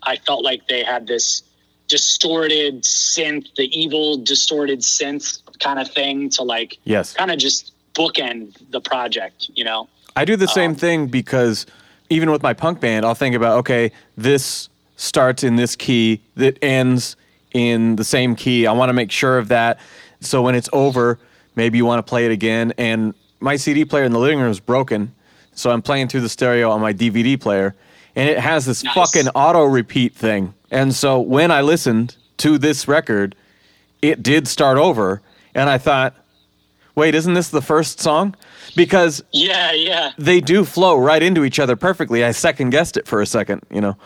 I 0.03 0.17
felt 0.17 0.45
like 0.45 0.67
they 0.69 0.83
had 0.83 1.07
this 1.07 1.43
distorted 1.89 2.83
synth, 2.83 3.55
the 3.57 3.65
evil 3.79 4.17
distorted 4.19 4.81
synth 4.81 5.41
kind 5.61 5.79
of 5.79 5.89
thing 5.91 6.29
to 6.31 6.43
like 6.43 6.79
Yes. 6.85 7.15
kind 7.15 7.31
of 7.31 7.39
just 7.39 7.73
bookend 7.95 8.57
the 8.71 8.81
project, 8.81 9.51
you 9.55 9.65
know? 9.65 9.89
I 10.17 10.25
do 10.25 10.37
the 10.37 10.49
same 10.49 10.73
Um, 10.73 10.77
thing 10.77 11.07
because 11.07 11.67
even 12.11 12.31
with 12.31 12.43
my 12.43 12.53
punk 12.53 12.81
band, 12.81 13.07
I'll 13.07 13.15
think 13.15 13.35
about 13.37 13.59
okay, 13.59 13.93
this 14.17 14.69
starts 14.97 15.45
in 15.45 15.57
this 15.57 15.77
key, 15.77 16.21
that 16.37 16.59
ends 16.63 17.17
in 17.53 17.97
the 17.97 18.05
same 18.05 18.35
key. 18.35 18.67
I 18.67 18.73
want 18.73 18.89
to 18.89 18.93
make 18.95 19.11
sure 19.13 19.39
of 19.39 19.49
that. 19.49 19.79
So 20.27 20.43
when 20.43 20.55
it's 20.55 20.69
over, 20.73 21.19
maybe 21.55 21.79
you 21.79 21.87
want 21.87 22.05
to 22.05 22.09
play 22.09 22.27
it 22.27 22.33
again. 22.33 22.73
And 22.79 23.15
my 23.41 23.57
CD 23.57 23.85
player 23.85 24.05
in 24.05 24.13
the 24.13 24.19
living 24.19 24.39
room 24.41 24.51
is 24.51 24.61
broken, 24.61 25.15
so 25.55 25.71
I'm 25.71 25.83
playing 25.83 26.09
through 26.09 26.23
the 26.23 26.29
stereo 26.29 26.71
on 26.71 26.81
my 26.81 26.93
DVD 26.93 27.41
player, 27.41 27.75
and 28.15 28.29
it 28.29 28.39
has 28.39 28.67
this 28.67 28.83
Nice. 28.85 28.95
fucking 28.95 29.29
auto 29.31 29.65
repeat 29.65 30.15
thing. 30.15 30.55
And 30.71 30.95
so 30.95 31.21
when 31.21 31.51
I 31.51 31.61
listened 31.63 32.17
to 32.39 32.59
this 32.59 32.89
record, 32.89 33.35
it 34.03 34.23
did 34.23 34.49
start 34.49 34.79
over, 34.79 35.23
and 35.55 35.71
I 35.71 35.79
thought, 35.79 36.15
wait, 36.95 37.15
isn't 37.15 37.35
this 37.35 37.49
the 37.51 37.63
first 37.63 38.01
song? 38.01 38.35
Because 38.75 39.23
Yeah, 39.33 39.73
yeah. 39.73 40.13
they 40.19 40.41
do 40.41 40.65
flow 40.65 40.97
right 40.99 41.23
into 41.23 41.45
each 41.45 41.59
other 41.59 41.77
perfectly. 41.77 42.25
I 42.25 42.33
second 42.33 42.71
guessed 42.71 42.97
it 42.97 43.07
for 43.07 43.21
a 43.23 43.27
second, 43.27 43.63
you 43.71 43.81
know. 43.81 43.97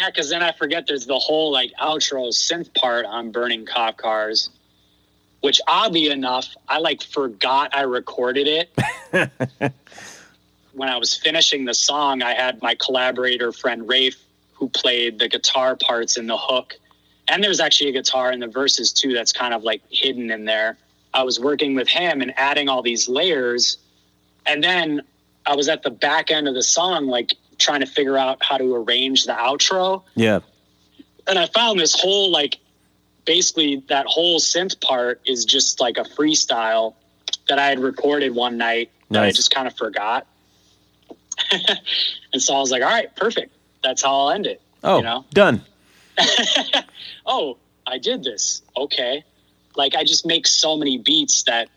Yeah, 0.00 0.08
because 0.08 0.30
then 0.30 0.42
I 0.42 0.52
forget 0.52 0.86
there's 0.86 1.04
the 1.04 1.18
whole 1.18 1.52
like 1.52 1.72
outro 1.78 2.28
synth 2.28 2.72
part 2.72 3.04
on 3.04 3.32
burning 3.32 3.66
cop 3.66 3.98
cars, 3.98 4.48
which 5.42 5.60
oddly 5.68 6.06
enough, 6.06 6.56
I 6.66 6.78
like 6.78 7.02
forgot 7.02 7.76
I 7.76 7.82
recorded 7.82 8.46
it. 8.46 8.70
when 10.72 10.88
I 10.88 10.96
was 10.96 11.14
finishing 11.18 11.66
the 11.66 11.74
song, 11.74 12.22
I 12.22 12.32
had 12.32 12.62
my 12.62 12.76
collaborator 12.76 13.52
friend 13.52 13.86
Rafe 13.86 14.16
who 14.54 14.70
played 14.70 15.18
the 15.18 15.28
guitar 15.28 15.76
parts 15.76 16.16
in 16.16 16.26
the 16.26 16.38
hook. 16.38 16.76
And 17.28 17.44
there's 17.44 17.60
actually 17.60 17.90
a 17.90 17.92
guitar 17.92 18.32
in 18.32 18.40
the 18.40 18.48
verses 18.48 18.94
too 18.94 19.12
that's 19.12 19.34
kind 19.34 19.52
of 19.52 19.64
like 19.64 19.82
hidden 19.90 20.30
in 20.30 20.46
there. 20.46 20.78
I 21.12 21.24
was 21.24 21.38
working 21.38 21.74
with 21.74 21.88
him 21.88 22.22
and 22.22 22.32
adding 22.38 22.70
all 22.70 22.80
these 22.80 23.06
layers. 23.06 23.76
And 24.46 24.64
then 24.64 25.02
I 25.44 25.56
was 25.56 25.68
at 25.68 25.82
the 25.82 25.90
back 25.90 26.30
end 26.30 26.48
of 26.48 26.54
the 26.54 26.62
song, 26.62 27.06
like 27.06 27.34
trying 27.60 27.80
to 27.80 27.86
figure 27.86 28.16
out 28.16 28.42
how 28.42 28.56
to 28.58 28.74
arrange 28.74 29.24
the 29.24 29.32
outro. 29.32 30.02
Yeah. 30.16 30.40
And 31.26 31.38
I 31.38 31.46
found 31.46 31.78
this 31.78 31.94
whole, 31.94 32.30
like, 32.30 32.58
basically 33.24 33.84
that 33.88 34.06
whole 34.06 34.40
synth 34.40 34.80
part 34.80 35.20
is 35.24 35.44
just 35.44 35.80
like 35.80 35.98
a 35.98 36.02
freestyle 36.02 36.94
that 37.48 37.58
I 37.58 37.66
had 37.66 37.78
recorded 37.78 38.34
one 38.34 38.56
night 38.56 38.90
that 39.10 39.22
I 39.22 39.30
just 39.30 39.50
kind 39.50 39.68
of 39.68 39.76
forgot. 39.76 40.26
and 42.32 42.42
so 42.42 42.54
I 42.54 42.58
was 42.58 42.70
like, 42.70 42.82
all 42.82 42.88
right, 42.88 43.14
perfect. 43.16 43.52
That's 43.82 44.02
how 44.02 44.14
I'll 44.14 44.30
end 44.30 44.46
it. 44.46 44.60
Oh, 44.82 44.98
You 44.98 45.04
know? 45.04 45.24
done. 45.32 45.62
oh, 47.26 47.56
I 47.86 47.98
did 47.98 48.24
this. 48.24 48.62
Okay. 48.76 49.24
Like 49.76 49.94
I 49.94 50.04
just 50.04 50.26
make 50.26 50.46
so 50.46 50.76
many 50.76 50.98
beats 50.98 51.42
that 51.44 51.68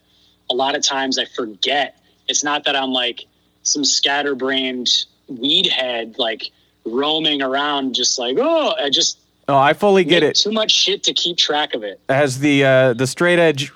a 0.49 0.55
lot 0.55 0.75
of 0.75 0.83
times 0.83 1.17
I 1.17 1.25
forget. 1.25 1.99
It's 2.27 2.43
not 2.43 2.63
that 2.65 2.75
I'm 2.75 2.91
like 2.91 3.25
some 3.63 3.85
scatterbrained 3.85 5.05
weed 5.27 5.67
head, 5.67 6.15
like 6.17 6.51
roaming 6.85 7.41
around, 7.41 7.93
just 7.95 8.17
like, 8.19 8.37
oh, 8.39 8.73
I 8.79 8.89
just 8.89 9.19
Oh, 9.47 9.57
I 9.57 9.73
fully 9.73 10.05
get 10.05 10.23
it. 10.23 10.35
too 10.35 10.51
much 10.53 10.71
shit 10.71 11.03
to 11.03 11.13
keep 11.13 11.35
track 11.37 11.73
of 11.73 11.83
it. 11.83 11.99
As 12.07 12.39
the 12.39 12.63
uh, 12.63 12.93
the 12.93 13.07
straight 13.07 13.39
edge 13.39 13.71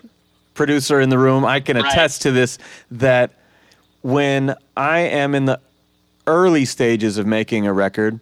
producer 0.53 1.01
in 1.01 1.09
the 1.09 1.17
room, 1.17 1.43
I 1.45 1.59
can 1.59 1.75
Right. 1.77 1.91
attest 1.91 2.21
to 2.23 2.31
this. 2.31 2.57
That 2.91 3.31
when 4.01 4.55
I 4.77 4.99
am 4.99 5.35
in 5.35 5.45
the 5.45 5.59
early 6.25 6.63
stages 6.65 7.17
of 7.17 7.25
making 7.27 7.67
a 7.67 7.73
record, 7.73 8.19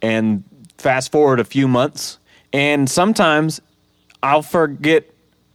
and 0.00 0.42
fast 0.78 1.12
forward 1.12 1.38
a 1.40 1.44
few 1.44 1.68
months, 1.68 2.18
and 2.52 2.88
sometimes 2.88 3.60
I'll 4.22 4.42
forget 4.42 5.04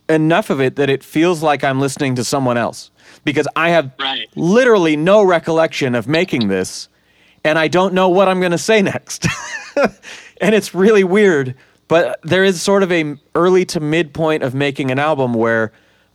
enough 0.10 0.50
of 0.52 0.60
it 0.62 0.76
that 0.76 0.90
it 0.90 1.04
feels 1.04 1.42
like 1.44 1.64
I'm 1.64 1.80
listening 1.80 2.16
to 2.16 2.24
someone 2.24 2.58
else 2.58 2.90
because 3.24 3.48
I 3.56 3.70
have 3.70 3.92
Right. 4.00 4.28
literally 4.36 4.96
no 4.98 5.24
recollection 5.24 5.96
of 5.96 6.08
making 6.08 6.48
this 6.48 6.88
and 7.44 7.58
I 7.58 7.68
don't 7.68 7.94
know 7.94 8.10
what 8.10 8.28
I'm 8.28 8.40
going 8.40 8.52
to 8.52 8.58
say 8.58 8.82
next. 8.94 9.28
and 10.42 10.54
it's 10.56 10.74
really 10.76 11.04
weird, 11.04 11.56
but 11.88 12.20
there 12.24 12.44
is 12.44 12.62
sort 12.62 12.84
of 12.84 12.92
a 12.92 13.16
early 13.36 13.66
to 13.66 13.80
midpoint 13.80 14.44
of 14.44 14.54
making 14.54 14.92
an 14.92 15.00
album 15.00 15.34
where 15.34 15.72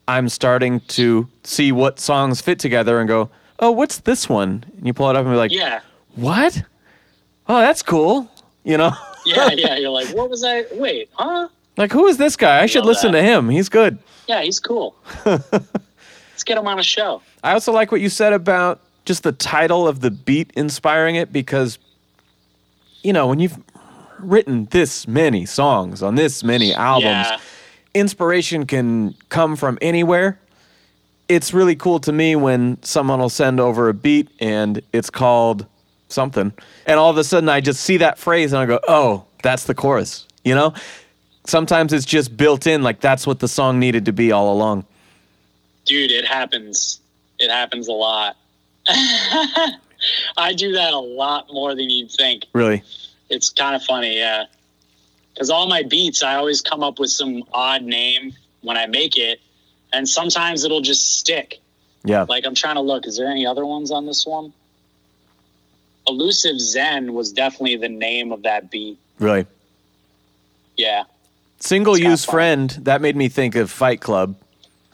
I'm 0.07 0.29
starting 0.29 0.81
to 0.89 1.27
see 1.45 1.73
what 1.73 1.99
songs 1.99 2.41
fit 2.43 2.59
together 2.59 2.99
and 3.01 3.09
go, 3.09 3.31
"Oh, 3.59 3.71
what's 3.71 3.99
this 4.01 4.29
one?" 4.29 4.65
And 4.77 4.87
you 4.87 4.93
pull 4.93 5.09
it 5.09 5.17
up 5.17 5.25
and 5.25 5.33
be 5.33 5.39
like, 5.39 5.51
Yeah. 5.51 5.81
"What? 6.15 6.63
Oh, 7.49 7.59
that's 7.61 7.83
cool." 7.83 8.31
You 8.65 8.77
know? 8.77 8.93
Yeah. 9.27 9.49
Yeah. 9.55 9.77
You're 9.79 9.89
like, 9.89 10.09
what 10.15 10.29
was 10.29 10.45
I? 10.45 10.67
Wait, 10.73 11.09
huh? 11.15 11.49
Like, 11.79 11.91
who 11.93 12.07
is 12.09 12.19
this 12.19 12.37
guy? 12.37 12.61
I 12.63 12.67
should 12.67 12.85
listen 12.85 13.13
that. 13.13 13.23
to 13.23 13.27
him. 13.27 13.49
He's 13.49 13.71
good. 13.71 13.97
Yeah, 14.29 14.43
he's 14.43 14.61
cool. 14.61 14.95
Let's 16.35 16.43
get 16.43 16.59
him 16.59 16.67
on 16.67 16.81
a 16.81 16.83
show. 16.83 17.23
I 17.45 17.53
also 17.53 17.71
like 17.71 17.93
what 17.93 18.01
you 18.01 18.09
said 18.09 18.33
about 18.33 18.81
just 19.05 19.23
the 19.23 19.31
title 19.31 19.87
of 19.87 20.01
the 20.01 20.11
beat 20.11 20.51
inspiring 20.57 21.15
it 21.15 21.33
because, 21.33 21.79
you 23.03 23.13
know, 23.13 23.29
when 23.29 23.39
you've 23.39 23.57
written 24.19 24.67
this 24.73 25.07
many 25.07 25.47
songs 25.47 26.03
on 26.03 26.17
this 26.17 26.43
many 26.43 26.75
albums, 26.75 27.29
Yeah. 27.29 27.39
inspiration 27.95 28.67
can 28.67 29.15
come 29.29 29.55
from 29.55 29.79
anywhere. 29.81 30.41
It's 31.29 31.55
really 31.55 31.77
cool 31.77 32.01
to 32.01 32.13
me 32.13 32.35
when 32.35 32.83
someone 32.83 33.21
will 33.21 33.29
send 33.29 33.61
over 33.61 33.89
a 33.89 33.95
beat 33.95 34.29
and 34.41 34.83
it's 34.93 35.11
called 35.11 35.67
something. 36.09 36.53
And 36.87 36.99
all 36.99 37.11
of 37.11 37.17
a 37.17 37.25
sudden 37.25 37.49
I 37.49 37.61
just 37.61 37.81
see 37.83 37.99
that 37.99 38.19
phrase 38.19 38.53
and 38.53 38.61
I 38.61 38.67
go, 38.67 38.81
oh, 38.89 39.25
that's 39.45 39.65
the 39.65 39.75
chorus. 39.75 40.27
You 40.45 40.55
know? 40.57 40.75
Sometimes 41.47 41.93
it's 41.93 42.07
just 42.07 42.37
built 42.37 42.67
in, 42.67 42.83
like 42.83 43.01
that's 43.01 43.25
what 43.27 43.39
the 43.39 43.49
song 43.49 43.79
needed 43.79 44.07
to 44.07 44.13
be 44.13 44.33
all 44.33 44.53
along. 44.53 44.85
Dude, 45.85 46.11
it 46.11 46.25
happens. 46.25 47.01
It 47.39 47.51
happens 47.51 47.89
a 47.89 47.93
lot. 47.93 48.37
I 50.37 50.53
do 50.55 50.73
that 50.73 50.93
a 50.93 50.99
lot 50.99 51.47
more 51.53 51.75
than 51.75 51.91
you'd 51.91 52.11
think. 52.11 52.45
Really. 52.53 52.83
It's 53.31 53.51
kind 53.51 53.75
of 53.75 53.83
funny, 53.83 54.19
yeah. 54.19 54.45
Because 55.33 55.51
all 55.51 55.67
my 55.67 55.83
beats, 55.83 56.23
I 56.23 56.37
always 56.37 56.61
come 56.61 56.83
up 56.83 56.99
with 56.99 57.11
some 57.11 57.43
odd 57.53 57.83
name 57.83 58.33
when 58.63 58.77
I 58.77 58.87
make 58.87 59.17
it, 59.17 59.41
and 59.93 60.09
sometimes 60.09 60.65
it'll 60.65 60.81
just 60.81 61.19
stick. 61.19 61.61
Yeah. 62.05 62.27
Like 62.29 62.45
I'm 62.47 62.55
trying 62.55 62.77
to 62.77 62.83
look. 62.83 63.07
Is 63.07 63.17
there 63.17 63.29
any 63.29 63.47
other 63.47 63.67
ones 63.67 63.91
on 63.91 64.07
this 64.07 64.27
one? 64.27 64.53
Elusive 66.07 66.61
Zen 66.61 67.15
was 67.15 67.33
definitely 67.33 67.77
the 67.77 67.89
name 67.89 68.31
of 68.31 68.43
that 68.43 68.71
beat. 68.71 68.99
Really. 69.19 69.47
Yeah, 70.77 71.05
Single 71.65 71.97
use 71.97 72.27
friend, 72.27 72.69
that 72.83 73.01
made 73.01 73.17
me 73.17 73.31
think 73.31 73.55
of 73.57 73.71
Fight 73.71 74.03
Club. 74.03 74.37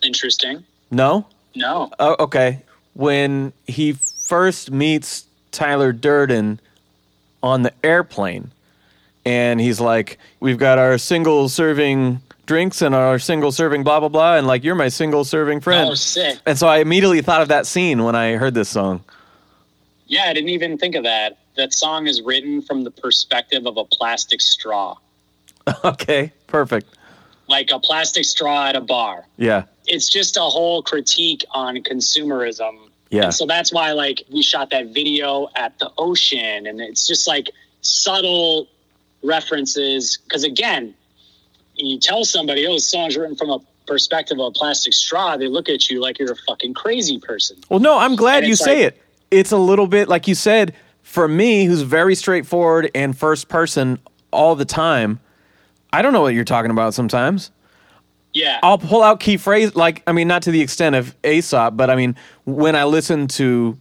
interesting. 0.05 0.65
No? 0.91 1.27
No, 1.55 1.91
Oh, 1.99 2.17
okay. 2.21 2.63
When 2.95 3.53
he 3.67 3.93
first 3.93 4.71
meets 4.71 5.25
Tyler 5.53 5.93
Durden 5.93 6.61
on 7.43 7.63
the 7.63 7.73
airplane, 7.85 8.51
and 9.25 9.61
he's 9.61 9.81
like, 9.81 10.19
We've 10.41 10.59
got 10.59 10.79
our 10.79 10.97
single 10.99 11.49
serving 11.49 12.21
drinks 12.47 12.83
and 12.83 12.95
our 12.95 13.19
single 13.19 13.53
serving 13.53 13.85
blah, 13.85 14.01
blah, 14.01 14.09
blah. 14.09 14.37
And 14.37 14.47
like, 14.47 14.65
you're 14.65 14.75
my 14.75 14.89
single 14.89 15.25
serving 15.25 15.61
friend. 15.61 15.91
oh 15.91 15.95
sick. 15.95 16.39
and 16.47 16.59
so 16.59 16.67
I 16.67 16.79
immediately 16.79 17.23
thought 17.23 17.43
of 17.43 17.49
that 17.49 17.67
scene 17.67 18.03
when 18.05 18.15
I 18.17 18.33
heard 18.37 18.55
this 18.55 18.69
song. 18.69 19.05
Yeah, 20.07 20.25
I 20.25 20.33
didn't 20.33 20.49
even 20.51 20.77
think 20.77 20.97
of 20.97 21.05
that. 21.05 21.39
That 21.57 21.73
song 21.73 22.07
is 22.09 22.21
written 22.23 22.63
from 22.63 22.83
the 22.85 22.91
perspective 22.91 23.67
of 23.67 23.77
a 23.77 23.85
plastic 23.85 24.41
straw, 24.41 24.97
okay. 25.85 26.33
Perfect. 26.49 26.89
like 27.49 27.71
a 27.71 27.79
plastic 27.79 28.25
straw 28.25 28.67
at 28.69 28.75
a 28.77 28.81
bar. 28.81 29.25
Yeah. 29.37 29.65
It's 29.91 30.09
just 30.09 30.37
a 30.37 30.41
whole 30.43 30.83
critique 30.83 31.45
on 31.51 31.77
consumerism. 31.79 32.79
Yeah. 33.11 33.25
And 33.25 33.35
so 33.35 33.45
that's 33.45 33.73
why, 33.73 33.91
like, 33.93 34.23
we 34.31 34.41
shot 34.41 34.71
that 34.71 34.95
video 34.95 35.49
at 35.57 35.77
the 35.81 35.91
ocean, 35.99 36.67
and 36.67 36.81
it's 36.81 37.07
just 37.09 37.27
like 37.27 37.51
subtle 37.83 38.69
references. 39.25 40.19
Because 40.25 40.45
again, 40.45 40.95
you 41.75 41.99
tell 41.99 42.25
somebody, 42.25 42.67
"Oh, 42.67 42.75
this 42.75 42.89
song's 42.89 43.17
written 43.17 43.35
from 43.37 43.51
a 43.51 43.59
perspective 43.87 44.39
of 44.39 44.47
a 44.47 44.51
plastic 44.53 44.93
straw," 44.93 45.37
they 45.37 45.49
look 45.49 45.69
at 45.69 45.91
you 45.91 46.01
like 46.01 46.19
you're 46.21 46.33
a 46.33 46.37
fucking 46.49 46.75
crazy 46.75 47.19
person. 47.19 47.57
Well, 47.69 47.81
no, 47.81 47.99
I'm 47.99 48.15
glad 48.17 48.45
And 48.45 48.49
you 48.49 48.55
say 48.57 48.85
like- 48.85 48.95
it. 48.95 49.03
It's 49.33 49.53
a 49.53 49.59
little 49.59 49.87
bit 49.87 50.09
like 50.09 50.27
you 50.29 50.35
said, 50.35 50.75
for 51.03 51.27
me, 51.29 51.65
who's 51.65 51.83
very 51.83 52.15
straightforward 52.15 52.91
and 52.95 53.17
first 53.17 53.49
person 53.49 53.99
all 54.33 54.55
the 54.55 54.65
time, 54.65 55.19
I 55.93 56.03
don't 56.03 56.13
know 56.13 56.21
what 56.21 56.35
you're 56.35 56.45
talking 56.45 56.71
about 56.71 56.95
sometimes. 56.95 57.51
Yeah, 58.33 58.61
I'll 58.63 58.79
pull 58.79 59.03
out 59.03 59.19
key 59.21 59.37
phrase, 59.37 59.75
like, 59.75 60.03
I 60.07 60.13
mean, 60.13 60.29
not 60.29 60.43
to 60.45 60.51
the 60.53 60.61
extent 60.61 60.95
of 60.95 61.15
Aesop, 61.25 61.77
but 61.77 61.91
I 61.91 61.97
mean, 61.97 62.15
when 62.45 62.77
I 62.77 62.85
listen 62.85 63.27
to 63.29 63.77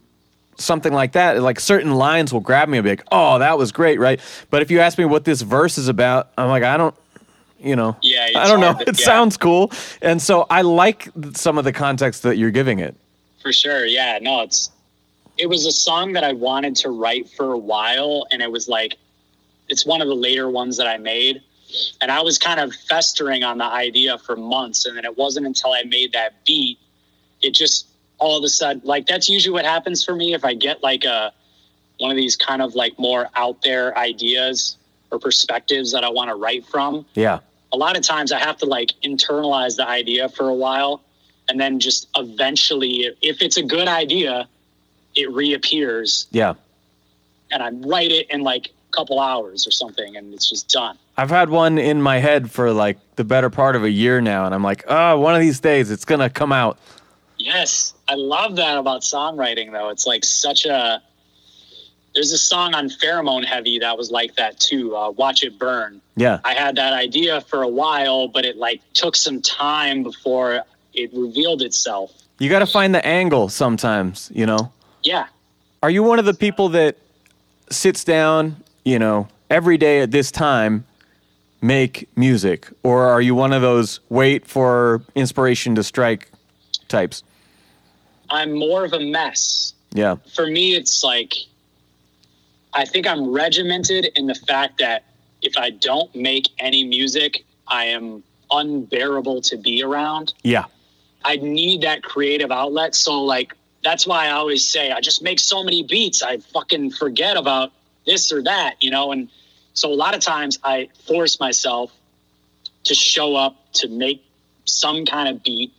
something 0.58 0.92
like 0.92 1.12
that, 1.12 1.40
like 1.40 1.60
certain 1.60 1.94
lines 1.94 2.32
will 2.32 2.40
grab 2.40 2.68
me 2.68 2.78
and 2.78 2.84
be 2.84 2.90
like, 2.90 3.04
oh, 3.12 3.38
that 3.38 3.56
was 3.58 3.70
great, 3.72 4.00
right? 4.00 4.20
But 4.50 4.62
if 4.62 4.70
you 4.70 4.80
ask 4.80 4.98
me 4.98 5.04
what 5.04 5.24
this 5.24 5.40
verse 5.42 5.78
is 5.78 5.86
about, 5.88 6.30
I'm 6.36 6.48
like, 6.48 6.64
I 6.64 6.76
don't, 6.76 6.94
you 7.60 7.76
know, 7.76 7.96
Yeah, 8.02 8.26
I 8.36 8.48
don't 8.48 8.60
know. 8.60 8.74
to- 8.74 8.82
It 8.88 8.98
yeah. 8.98 9.04
sounds 9.06 9.36
cool. 9.36 9.70
And 10.02 10.20
so 10.20 10.46
I 10.50 10.62
like 10.62 11.08
some 11.34 11.56
of 11.56 11.64
the 11.64 11.72
context 11.72 12.24
that 12.24 12.36
you're 12.36 12.50
giving 12.50 12.78
it. 12.80 12.96
for 13.40 13.52
sure. 13.52 13.86
Yeah, 13.86 14.18
no, 14.20 14.42
it's 14.42 14.70
it 15.38 15.48
was 15.48 15.64
a 15.64 15.72
song 15.72 16.12
that 16.14 16.24
I 16.24 16.32
wanted 16.32 16.74
to 16.76 16.90
write 16.90 17.28
for 17.30 17.52
a 17.52 17.58
while, 17.58 18.26
and 18.32 18.42
it 18.42 18.50
was 18.50 18.68
like 18.68 18.96
it's 19.68 19.86
one 19.86 20.02
of 20.02 20.08
the 20.08 20.14
later 20.14 20.50
ones 20.50 20.76
that 20.76 20.86
I 20.88 20.98
made. 20.98 21.40
And 22.00 22.10
I 22.10 22.20
was 22.22 22.38
kind 22.38 22.60
of 22.60 22.74
festering 22.74 23.44
on 23.44 23.58
the 23.58 23.64
idea 23.64 24.18
for 24.18 24.36
months, 24.36 24.86
and 24.86 24.96
then 24.96 25.04
it 25.04 25.16
wasn't 25.16 25.46
until 25.46 25.72
I 25.72 25.82
made 25.84 26.12
that 26.12 26.44
beat, 26.44 26.78
it 27.42 27.52
just 27.52 27.86
all 28.18 28.36
of 28.36 28.44
a 28.44 28.48
sudden 28.48 28.82
like 28.84 29.06
that's 29.06 29.28
usually 29.30 29.52
what 29.52 29.64
happens 29.64 30.04
for 30.04 30.14
me 30.14 30.34
if 30.34 30.44
I 30.44 30.52
get 30.54 30.82
like 30.82 31.04
a 31.04 31.32
one 31.98 32.10
of 32.10 32.16
these 32.16 32.36
kind 32.36 32.60
of 32.62 32.74
like 32.74 32.98
more 32.98 33.28
out 33.34 33.62
there 33.62 33.96
ideas 33.96 34.76
or 35.10 35.18
perspectives 35.18 35.92
that 35.92 36.04
I 36.04 36.10
want 36.10 36.28
to 36.28 36.34
write 36.36 36.66
from 36.66 37.06
Yeah. 37.14 37.38
a 37.72 37.76
lot 37.78 37.96
of 37.96 38.02
times 38.02 38.30
I 38.30 38.38
have 38.38 38.58
to 38.58 38.66
like 38.66 38.92
internalize 39.02 39.76
the 39.76 39.88
idea 39.88 40.28
for 40.28 40.48
a 40.48 40.54
while 40.54 41.00
and 41.48 41.58
then 41.58 41.80
just 41.80 42.08
eventually 42.16 43.08
if 43.22 43.40
it's 43.40 43.56
a 43.56 43.62
good 43.62 43.88
idea 43.88 44.46
it 45.14 45.30
reappears 45.32 46.26
Yeah. 46.30 46.54
and 47.50 47.62
I 47.62 47.70
write 47.88 48.10
it 48.12 48.30
in 48.30 48.42
like 48.42 48.66
a 48.66 48.96
couple 48.96 49.18
hours 49.18 49.66
or 49.66 49.70
something 49.70 50.16
and 50.16 50.34
it's 50.34 50.48
just 50.48 50.68
done. 50.68 50.98
I've 51.20 51.28
had 51.28 51.50
one 51.50 51.76
in 51.76 52.00
my 52.00 52.16
head 52.16 52.50
for 52.50 52.72
like 52.72 52.96
the 53.16 53.24
better 53.24 53.50
part 53.50 53.76
of 53.76 53.84
a 53.84 53.90
year 53.90 54.22
now, 54.22 54.46
and 54.46 54.54
I'm 54.54 54.62
like, 54.62 54.84
oh, 54.88 55.18
one 55.18 55.34
of 55.34 55.40
these 55.42 55.60
days 55.60 55.90
it's 55.90 56.06
gonna 56.06 56.30
come 56.30 56.50
out. 56.50 56.78
Yes, 57.36 57.92
I 58.08 58.14
love 58.14 58.56
that 58.56 58.78
about 58.78 59.02
songwriting 59.02 59.70
though. 59.70 59.90
It's 59.90 60.06
like 60.06 60.24
such 60.24 60.64
a 60.64 61.02
there's 62.14 62.32
a 62.32 62.38
song 62.38 62.74
on 62.74 62.88
Pheromone 62.88 63.44
Heavy 63.44 63.78
that 63.80 63.98
was 63.98 64.10
like 64.10 64.34
that 64.36 64.58
too. 64.60 64.96
Uh, 64.96 65.10
Watch 65.10 65.42
It 65.42 65.58
Burn. 65.58 66.00
Yeah, 66.16 66.40
I 66.42 66.54
had 66.54 66.76
that 66.76 66.94
idea 66.94 67.42
for 67.42 67.64
a 67.64 67.68
while, 67.68 68.26
but 68.26 68.46
it 68.46 68.56
like 68.56 68.80
took 68.94 69.14
some 69.14 69.42
time 69.42 70.02
before 70.02 70.64
it 70.94 71.10
revealed 71.12 71.60
itself. 71.60 72.12
you 72.38 72.48
got 72.48 72.60
to 72.60 72.66
find 72.66 72.94
the 72.94 73.04
angle 73.04 73.50
sometimes. 73.50 74.30
You 74.34 74.46
know, 74.46 74.72
Yeah, 75.02 75.26
are 75.82 75.90
you 75.90 76.02
one 76.02 76.18
of 76.18 76.24
the 76.24 76.32
people 76.32 76.70
that 76.70 76.96
sits 77.68 78.04
down, 78.04 78.56
you 78.86 78.98
know, 78.98 79.28
every 79.50 79.76
day 79.76 80.00
at 80.00 80.12
this 80.12 80.30
time, 80.30 80.86
make 81.62 82.08
music, 82.16 82.68
or 82.82 83.04
are 83.08 83.20
you 83.20 83.34
one 83.34 83.52
of 83.52 83.62
those 83.62 84.00
wait 84.08 84.46
for 84.46 85.02
inspiration 85.14 85.74
to 85.74 85.82
strike 85.82 86.30
types? 86.88 87.22
I'm 88.30 88.52
more 88.52 88.84
of 88.84 88.92
a 88.92 89.00
mess. 89.00 89.74
Yeah, 89.92 90.16
For 90.34 90.46
me, 90.46 90.74
it's 90.74 91.02
like 91.02 91.34
I 92.72 92.84
think 92.84 93.06
I'm 93.06 93.32
regimented 93.32 94.06
in 94.14 94.26
the 94.26 94.34
fact 94.36 94.78
that 94.78 95.04
if 95.42 95.56
I 95.58 95.70
don't 95.70 96.14
make 96.14 96.48
any 96.58 96.84
music, 96.84 97.44
I 97.66 97.86
am 97.86 98.22
unbearable 98.52 99.42
to 99.42 99.56
be 99.56 99.82
around. 99.82 100.34
yeah, 100.42 100.64
I 101.24 101.36
need 101.36 101.82
that 101.82 102.02
creative 102.02 102.50
outlet. 102.52 102.94
So, 102.94 103.20
like, 103.22 103.54
that's 103.82 104.06
why 104.06 104.26
I 104.26 104.30
always 104.30 104.64
say 104.66 104.92
I 104.92 105.00
just 105.00 105.22
make 105.22 105.40
so 105.40 105.64
many 105.64 105.82
beats, 105.82 106.22
I 106.22 106.38
fucking 106.38 106.92
forget 106.92 107.36
about 107.36 107.72
this 108.06 108.30
or 108.32 108.42
that, 108.44 108.76
you 108.80 108.90
know? 108.90 109.12
And 109.12 109.28
so, 109.74 109.92
a 109.92 109.94
lot 109.94 110.14
of 110.14 110.20
times 110.20 110.58
I 110.64 110.88
force 111.06 111.40
myself 111.40 111.92
to 112.84 112.94
show 112.94 113.36
up 113.36 113.56
to 113.74 113.88
make 113.88 114.24
some 114.64 115.04
kind 115.04 115.28
of 115.28 115.42
beat. 115.42 115.72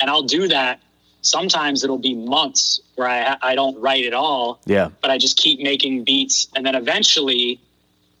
And 0.00 0.08
I'll 0.08 0.22
do 0.22 0.48
that. 0.48 0.80
Sometimes 1.22 1.84
it'll 1.84 1.98
be 1.98 2.14
months 2.14 2.80
where 2.94 3.08
I, 3.08 3.36
I 3.42 3.54
don't 3.54 3.78
write 3.78 4.06
at 4.06 4.14
all 4.14 4.60
yeah, 4.64 4.88
but 5.02 5.10
I 5.10 5.18
just 5.18 5.36
keep 5.36 5.60
making 5.60 6.04
beats. 6.04 6.48
And 6.56 6.64
then 6.64 6.74
eventually 6.74 7.60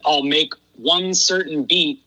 I'll 0.04 0.22
make 0.22 0.52
one 0.76 1.14
certain 1.14 1.64
beat 1.64 2.02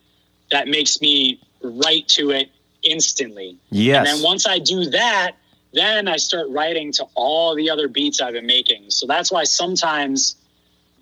that 0.51 0.67
makes 0.67 1.01
me 1.01 1.41
write 1.63 2.07
to 2.09 2.29
it 2.31 2.49
instantly. 2.83 3.57
yes, 3.71 3.97
And 3.97 4.05
then 4.05 4.23
once 4.23 4.45
I 4.45 4.59
do 4.59 4.85
that, 4.91 5.31
then 5.73 6.07
I 6.07 6.17
start 6.17 6.47
writing 6.49 6.91
to 6.93 7.05
all 7.15 7.55
the 7.55 7.69
other 7.69 7.87
beats 7.87 8.21
I've 8.21 8.33
been 8.33 8.45
making. 8.45 8.89
So 8.89 9.07
that's 9.07 9.31
why 9.31 9.45
sometimes 9.45 10.35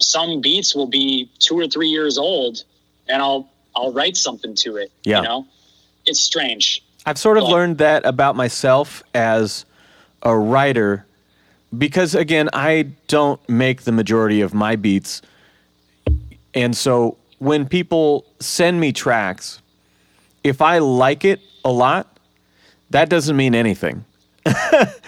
some 0.03 0.41
beats 0.41 0.75
will 0.75 0.87
be 0.87 1.29
two 1.39 1.57
or 1.57 1.67
three 1.67 1.87
years 1.89 2.17
old 2.17 2.63
and 3.07 3.21
I'll 3.21 3.49
I'll 3.75 3.93
write 3.93 4.17
something 4.17 4.53
to 4.55 4.77
it. 4.77 4.91
Yeah. 5.03 5.17
You 5.21 5.23
know? 5.27 5.47
It's 6.05 6.19
strange. 6.19 6.83
I've 7.05 7.17
sort 7.17 7.37
of 7.37 7.43
Well- 7.43 7.53
learned 7.53 7.77
that 7.79 8.05
about 8.05 8.35
myself 8.35 9.03
as 9.13 9.65
a 10.23 10.35
writer 10.37 11.05
because 11.77 12.15
again, 12.15 12.49
I 12.53 12.89
don't 13.07 13.39
make 13.49 13.83
the 13.83 13.91
majority 13.91 14.41
of 14.41 14.53
my 14.53 14.75
beats. 14.75 15.21
And 16.53 16.75
so 16.75 17.17
when 17.39 17.65
people 17.65 18.25
send 18.39 18.79
me 18.81 18.91
tracks, 18.91 19.61
if 20.43 20.61
I 20.61 20.79
like 20.79 21.23
it 21.23 21.39
a 21.63 21.71
lot, 21.71 22.17
that 22.89 23.07
doesn't 23.09 23.37
mean 23.37 23.55
anything. 23.55 24.03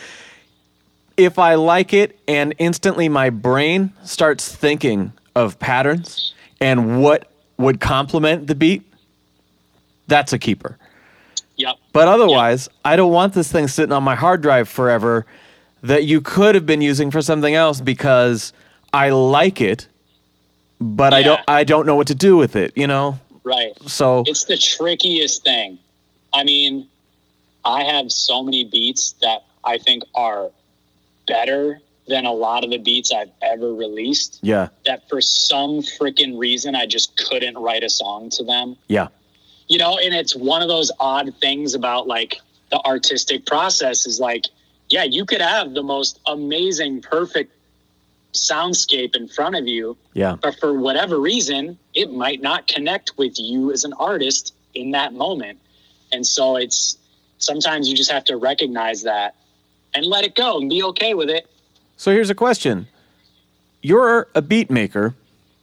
if 1.18 1.38
I 1.40 1.56
like 1.56 1.94
it 1.94 2.20
and 2.28 2.54
instantly 2.58 3.10
my 3.10 3.30
brain 3.30 3.94
starts 4.04 4.54
thinking 4.54 5.14
of 5.36 5.60
patterns 5.60 6.34
and 6.60 7.02
what 7.02 7.32
would 7.58 7.80
complement 7.80 8.48
the 8.48 8.56
beat, 8.56 8.84
that's 10.08 10.34
a 10.34 10.40
keeper. 10.40 10.78
Yep. 11.56 11.76
But 11.92 12.08
otherwise, 12.08 12.68
I 12.84 12.96
don't 12.96 13.12
want 13.12 13.34
this 13.34 13.52
thing 13.52 13.68
sitting 13.68 13.94
on 13.94 14.04
my 14.04 14.16
hard 14.16 14.42
drive 14.42 14.68
forever 14.68 15.26
that 15.84 16.06
you 16.06 16.22
could 16.22 16.56
have 16.56 16.66
been 16.66 16.82
using 16.82 17.12
for 17.12 17.22
something 17.22 17.54
else 17.54 17.80
because 17.80 18.54
I 18.92 19.10
like 19.10 19.62
it, 19.62 19.88
but 20.80 21.14
I 21.14 21.22
don't 21.22 21.42
I 21.48 21.64
don't 21.64 21.86
know 21.86 21.96
what 21.96 22.08
to 22.08 22.16
do 22.16 22.38
with 22.38 22.56
it, 22.56 22.74
you 22.76 22.88
know? 22.88 23.20
Right. 23.44 23.74
So 23.86 24.24
It's 24.26 24.46
the 24.46 24.58
trickiest 24.58 25.44
thing. 25.44 25.78
I 26.34 26.44
mean, 26.44 26.88
I 27.66 27.84
have 27.84 28.12
so 28.12 28.44
many 28.44 28.64
beats 28.64 29.14
that 29.22 29.44
I 29.64 29.78
think 29.78 30.04
are 30.16 30.50
better 31.28 31.80
than 32.08 32.26
a 32.26 32.34
lot 32.34 32.64
of 32.64 32.70
the 32.70 32.78
beats 32.78 33.12
I've 33.14 33.32
ever 33.42 33.74
released 33.74 34.40
yeah, 34.42 34.68
that 34.86 35.08
for 35.10 35.22
some 35.22 35.82
freaking 35.82 36.38
reason 36.38 36.76
I 36.76 36.86
just 36.86 37.16
couldn't 37.18 37.58
write 37.58 37.84
a 37.84 37.90
song 37.90 38.30
to 38.32 38.44
them. 38.44 38.76
yeah. 38.88 39.08
You 39.70 39.78
know, 39.78 39.98
and 39.98 40.14
it's 40.14 40.36
one 40.36 40.62
of 40.62 40.68
those 40.68 40.92
odd 41.00 41.34
things 41.40 41.74
about 41.74 42.06
like 42.06 42.42
the 42.70 42.80
artistic 42.86 43.46
process 43.46 44.06
is 44.06 44.20
like, 44.20 44.44
yeah, 44.90 45.04
you 45.06 45.26
could 45.26 45.40
have 45.42 45.74
the 45.74 45.82
most 45.82 46.20
amazing, 46.28 47.02
perfect 47.02 47.54
soundscape 48.34 49.16
in 49.16 49.28
front 49.28 49.56
of 49.56 49.68
you, 49.68 49.96
Yeah. 50.14 50.36
but 50.42 50.60
for 50.60 50.78
whatever 50.78 51.20
reason, 51.20 51.78
it 51.94 52.12
might 52.12 52.42
not 52.42 52.68
connect 52.68 53.18
with 53.18 53.40
you 53.40 53.72
as 53.72 53.84
an 53.86 53.94
artist 53.94 54.54
in 54.74 54.92
that 54.92 55.14
moment. 55.14 55.60
And 56.12 56.26
so 56.28 56.58
it's 56.58 56.98
sometimes 57.38 57.88
you 57.90 57.96
just 57.96 58.12
have 58.12 58.26
to 58.26 58.38
recognize 58.38 59.04
that 59.04 59.36
and 59.96 60.06
let 60.06 60.24
it 60.24 60.36
go 60.36 60.60
and 60.60 60.70
be 60.70 60.84
okay 60.84 61.14
with 61.14 61.30
it. 61.30 61.48
So 61.98 62.12
here's 62.12 62.30
a 62.30 62.36
question. 62.36 62.88
You're 63.82 64.28
a 64.34 64.42
beat 64.42 64.70
maker, 64.72 65.14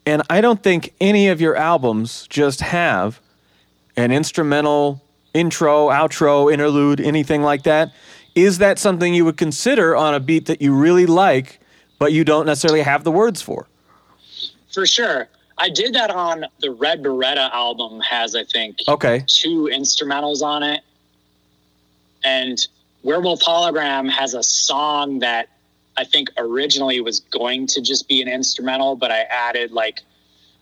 and 0.06 0.22
I 0.30 0.40
don't 0.40 0.62
think 0.62 0.92
any 1.00 1.28
of 1.28 1.40
your 1.40 1.56
albums 1.56 2.26
just 2.28 2.60
have 2.60 3.20
an 3.96 4.12
instrumental 4.12 5.02
intro, 5.34 5.88
outro, 5.88 6.52
interlude, 6.52 7.00
anything 7.00 7.42
like 7.42 7.62
that. 7.64 7.92
Is 8.34 8.58
that 8.58 8.78
something 8.78 9.12
you 9.14 9.24
would 9.24 9.36
consider 9.36 9.96
on 9.96 10.14
a 10.14 10.20
beat 10.20 10.46
that 10.46 10.62
you 10.62 10.74
really 10.74 11.06
like, 11.06 11.60
but 11.98 12.12
you 12.12 12.24
don't 12.24 12.46
necessarily 12.46 12.82
have 12.82 13.04
the 13.04 13.10
words 13.10 13.42
for? 13.42 13.66
For 14.72 14.86
sure. 14.86 15.28
I 15.58 15.68
did 15.68 15.94
that 15.94 16.10
on 16.10 16.46
the 16.60 16.70
Red 16.70 17.02
Beretta 17.02 17.50
album 17.52 18.00
has 18.00 18.34
I 18.34 18.44
think 18.44 18.78
Okay. 18.88 19.24
two 19.26 19.68
instrumentals 19.72 20.42
on 20.42 20.62
it. 20.62 20.80
And 22.24 22.66
Werewolf 23.02 23.40
Hologram 23.40 24.10
has 24.10 24.34
a 24.34 24.42
song 24.42 25.20
that 25.20 25.48
I 25.96 26.04
think 26.04 26.30
originally 26.36 27.00
was 27.00 27.20
going 27.20 27.66
to 27.68 27.80
just 27.80 28.08
be 28.08 28.22
an 28.22 28.28
instrumental, 28.28 28.96
but 28.96 29.10
I 29.10 29.20
added 29.22 29.72
like 29.72 30.00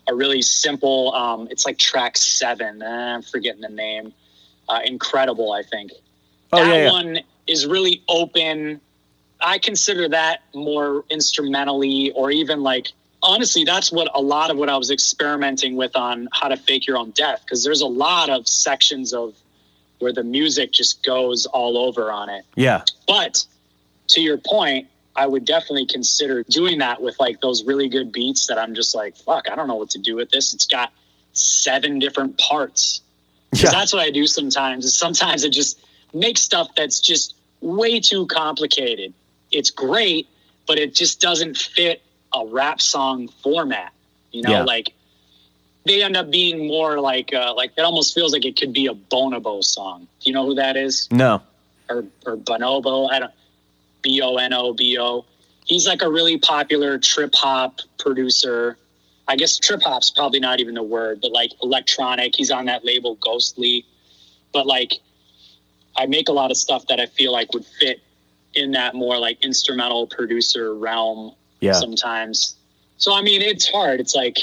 a 0.08 0.14
really 0.14 0.42
simple, 0.42 1.14
um, 1.14 1.48
it's 1.50 1.66
like 1.66 1.78
track 1.78 2.16
seven. 2.16 2.82
eh, 2.82 3.14
I'm 3.14 3.22
forgetting 3.22 3.60
the 3.60 3.68
name. 3.68 4.12
Uh, 4.68 4.80
Incredible, 4.84 5.52
I 5.52 5.62
think. 5.62 5.92
Oh, 6.52 6.64
that 6.64 6.68
yeah, 6.68 6.84
yeah. 6.84 6.90
one 6.90 7.18
is 7.46 7.66
really 7.66 8.02
open. 8.08 8.80
I 9.40 9.58
consider 9.58 10.08
that 10.08 10.42
more 10.54 11.04
instrumentally, 11.10 12.10
or 12.12 12.30
even 12.30 12.62
like 12.62 12.88
honestly, 13.22 13.64
that's 13.64 13.92
what 13.92 14.10
a 14.14 14.20
lot 14.20 14.50
of 14.50 14.56
what 14.56 14.68
I 14.68 14.76
was 14.76 14.90
experimenting 14.90 15.76
with 15.76 15.94
on 15.96 16.28
how 16.32 16.48
to 16.48 16.56
fake 16.56 16.86
your 16.86 16.96
own 16.96 17.10
death. 17.10 17.42
Because 17.44 17.64
there's 17.64 17.80
a 17.80 17.86
lot 17.86 18.30
of 18.30 18.48
sections 18.48 19.12
of 19.12 19.34
where 19.98 20.12
the 20.12 20.24
music 20.24 20.72
just 20.72 21.04
goes 21.04 21.46
all 21.46 21.76
over 21.78 22.10
on 22.10 22.28
it. 22.28 22.44
Yeah. 22.54 22.82
But 23.06 23.44
to 24.08 24.20
your 24.20 24.38
point, 24.38 24.88
I 25.16 25.26
would 25.26 25.44
definitely 25.44 25.86
consider 25.86 26.44
doing 26.44 26.78
that 26.78 27.02
with 27.02 27.18
like 27.18 27.40
those 27.40 27.64
really 27.64 27.88
good 27.88 28.12
beats 28.12 28.46
that 28.46 28.58
I'm 28.58 28.74
just 28.74 28.94
like, 28.94 29.16
fuck, 29.16 29.50
I 29.50 29.56
don't 29.56 29.66
know 29.66 29.74
what 29.74 29.90
to 29.90 29.98
do 29.98 30.14
with 30.14 30.30
this. 30.30 30.54
It's 30.54 30.66
got 30.66 30.92
seven 31.32 31.98
different 31.98 32.38
parts. 32.38 33.00
Yeah. 33.52 33.70
That's 33.70 33.92
what 33.92 34.02
I 34.02 34.10
do 34.10 34.26
sometimes. 34.26 34.84
Is 34.84 34.94
sometimes 34.94 35.44
I 35.44 35.48
just 35.48 35.80
make 36.14 36.38
stuff 36.38 36.68
that's 36.76 37.00
just 37.00 37.34
way 37.60 37.98
too 37.98 38.26
complicated. 38.26 39.12
It's 39.50 39.70
great, 39.70 40.28
but 40.66 40.78
it 40.78 40.94
just 40.94 41.20
doesn't 41.20 41.56
fit 41.56 42.02
a 42.34 42.46
rap 42.46 42.80
song 42.80 43.28
format. 43.42 43.92
You 44.30 44.42
know, 44.42 44.50
Yeah. 44.50 44.62
like 44.62 44.92
they 45.88 46.02
end 46.02 46.16
up 46.16 46.30
being 46.30 46.66
more 46.68 47.00
like 47.00 47.32
uh, 47.34 47.52
like 47.54 47.72
it 47.76 47.80
almost 47.82 48.14
feels 48.14 48.32
like 48.32 48.44
it 48.44 48.56
could 48.56 48.72
be 48.72 48.86
a 48.86 48.94
Bonobo 48.94 49.62
song. 49.64 50.06
Do 50.20 50.30
you 50.30 50.32
know 50.32 50.46
who 50.46 50.54
that 50.54 50.76
is? 50.76 51.08
No. 51.10 51.42
or 51.88 52.04
or 52.26 52.36
Bonobo. 52.36 53.10
I 53.10 53.18
don't 53.20 53.32
B 54.02 54.20
O 54.22 54.36
N 54.36 54.52
O 54.52 54.72
B 54.72 54.98
O. 54.98 55.24
He's 55.64 55.86
like 55.86 56.02
a 56.02 56.08
really 56.10 56.38
popular 56.38 56.98
trip 56.98 57.34
hop 57.34 57.80
producer. 57.98 58.76
I 59.26 59.36
guess 59.36 59.58
trip 59.58 59.82
hop's 59.82 60.10
probably 60.10 60.40
not 60.40 60.60
even 60.60 60.74
the 60.74 60.82
word, 60.82 61.20
but 61.20 61.32
like 61.32 61.50
electronic. 61.62 62.34
He's 62.36 62.50
on 62.50 62.64
that 62.66 62.84
label 62.84 63.16
Ghostly. 63.16 63.84
But 64.52 64.66
like 64.66 64.92
I 65.96 66.06
make 66.06 66.28
a 66.28 66.32
lot 66.32 66.50
of 66.50 66.56
stuff 66.56 66.86
that 66.86 67.00
I 67.00 67.06
feel 67.06 67.32
like 67.32 67.52
would 67.52 67.66
fit 67.66 68.00
in 68.54 68.70
that 68.72 68.94
more 68.94 69.18
like 69.18 69.42
instrumental 69.44 70.06
producer 70.06 70.74
realm 70.74 71.34
Yeah. 71.60 71.72
sometimes. 71.72 72.54
So 72.96 73.12
I 73.14 73.20
mean, 73.22 73.42
it's 73.42 73.68
hard. 73.68 74.00
It's 74.00 74.14
like 74.14 74.38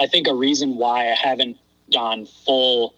I 0.00 0.06
think 0.06 0.28
a 0.28 0.34
reason 0.34 0.76
why 0.76 1.10
I 1.10 1.14
haven't 1.14 1.56
gone 1.92 2.26
full 2.26 2.94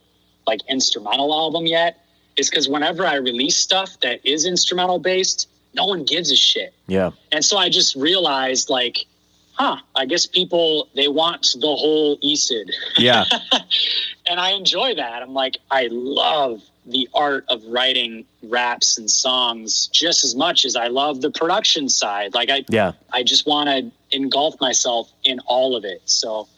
like 0.46 0.60
instrumental 0.68 1.32
album 1.32 1.66
yet 1.66 2.04
is 2.36 2.50
because 2.50 2.68
whenever 2.68 3.06
I 3.06 3.16
release 3.16 3.56
stuff 3.56 3.98
that 4.00 4.24
is 4.24 4.46
instrumental 4.46 4.98
based, 4.98 5.48
no 5.74 5.86
one 5.86 6.04
gives 6.04 6.30
a 6.30 6.36
shit. 6.36 6.74
Yeah. 6.86 7.10
And 7.32 7.44
so 7.44 7.58
I 7.58 7.68
just 7.68 7.94
realized 7.94 8.70
like, 8.70 9.04
huh, 9.52 9.76
I 9.94 10.06
guess 10.06 10.26
people 10.26 10.88
they 10.94 11.08
want 11.08 11.54
the 11.60 11.66
whole 11.66 12.18
ECID. 12.18 12.70
Yeah. 12.96 13.24
and 14.26 14.40
I 14.40 14.50
enjoy 14.50 14.94
that. 14.94 15.22
I'm 15.22 15.34
like, 15.34 15.58
I 15.70 15.88
love 15.90 16.62
the 16.86 17.08
art 17.14 17.44
of 17.48 17.62
writing 17.66 18.24
raps 18.42 18.98
and 18.98 19.08
songs 19.10 19.86
just 19.88 20.24
as 20.24 20.34
much 20.34 20.64
as 20.64 20.74
I 20.76 20.88
love 20.88 21.20
the 21.20 21.30
production 21.30 21.88
side. 21.88 22.34
Like 22.34 22.50
I 22.50 22.64
Yeah. 22.68 22.92
I 23.12 23.22
just 23.22 23.46
want 23.46 23.68
to 23.68 24.16
engulf 24.16 24.60
myself 24.60 25.12
in 25.22 25.38
all 25.40 25.76
of 25.76 25.84
it. 25.84 26.02
So 26.06 26.48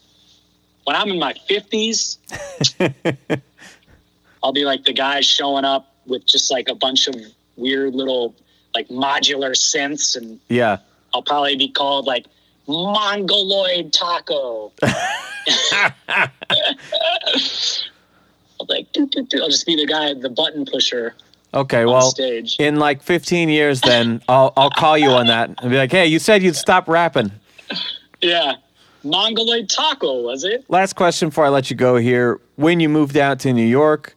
when 0.84 0.96
I'm 0.96 1.08
in 1.10 1.18
my 1.18 1.34
50s, 1.48 2.18
I'll 4.42 4.52
be 4.52 4.64
like 4.64 4.84
the 4.84 4.92
guy 4.92 5.20
showing 5.20 5.64
up 5.64 5.92
with 6.06 6.26
just 6.26 6.50
like 6.50 6.68
a 6.68 6.74
bunch 6.74 7.06
of 7.08 7.14
weird 7.56 7.94
little 7.94 8.34
like 8.74 8.88
modular 8.88 9.52
synths 9.52 10.16
and 10.16 10.40
Yeah. 10.48 10.78
I'll 11.14 11.22
probably 11.22 11.56
be 11.56 11.68
called 11.68 12.06
like 12.06 12.26
Mongoloid 12.66 13.92
Taco. 13.92 14.72
I'll 14.82 16.30
be 18.66 18.74
like, 18.74 18.92
"Doo, 18.92 19.06
doo, 19.08 19.24
doo." 19.24 19.42
I'll 19.42 19.50
just 19.50 19.66
be 19.66 19.76
the 19.76 19.86
guy, 19.86 20.14
the 20.14 20.30
button 20.30 20.64
pusher 20.64 21.14
Okay. 21.54 21.84
Well, 21.84 22.10
stage. 22.10 22.56
in 22.58 22.76
like 22.76 23.02
15 23.02 23.50
years, 23.50 23.82
then 23.82 24.22
I'll 24.28 24.52
I'll 24.56 24.70
call 24.70 24.96
you 24.96 25.10
on 25.10 25.26
that 25.26 25.50
and 25.60 25.70
be 25.70 25.76
like, 25.76 25.92
hey, 25.92 26.06
you 26.06 26.18
said 26.18 26.42
you'd 26.42 26.56
stop 26.56 26.88
rapping. 26.88 27.30
Yeah. 28.22 28.54
Mongoloid 29.04 29.68
Taco, 29.68 30.22
was 30.22 30.44
it? 30.44 30.64
Last 30.68 30.94
question 30.94 31.28
before 31.28 31.44
I 31.44 31.48
let 31.48 31.70
you 31.70 31.76
go 31.76 31.96
here. 31.96 32.40
When 32.56 32.80
you 32.80 32.88
moved 32.88 33.16
out 33.16 33.40
to 33.40 33.52
New 33.52 33.66
York, 33.66 34.14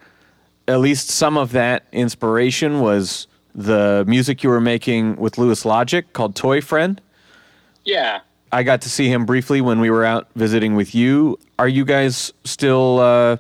at 0.68 0.80
least 0.80 1.10
some 1.10 1.38
of 1.38 1.52
that 1.52 1.86
inspiration 1.92 2.80
was 2.82 3.28
the 3.54 4.04
music 4.08 4.44
you 4.44 4.50
were 4.50 4.62
making 4.62 5.16
with 5.16 5.38
Lewis 5.38 5.66
Logic 5.66 6.12
called 6.14 6.36
Toy 6.36 6.62
Friend. 6.62 7.00
Yeah. 7.84 8.20
I 8.52 8.64
got 8.64 8.82
to 8.82 8.90
see 8.90 9.10
him 9.10 9.26
briefly 9.26 9.62
when 9.62 9.80
we 9.80 9.90
were 9.90 10.06
out 10.06 10.28
visiting 10.36 10.76
with 10.76 10.96
you. 10.96 11.40
Are 11.60 11.68
you 11.68 11.86
guys 11.86 12.32
still 12.44 13.00
uh, 13.00 13.38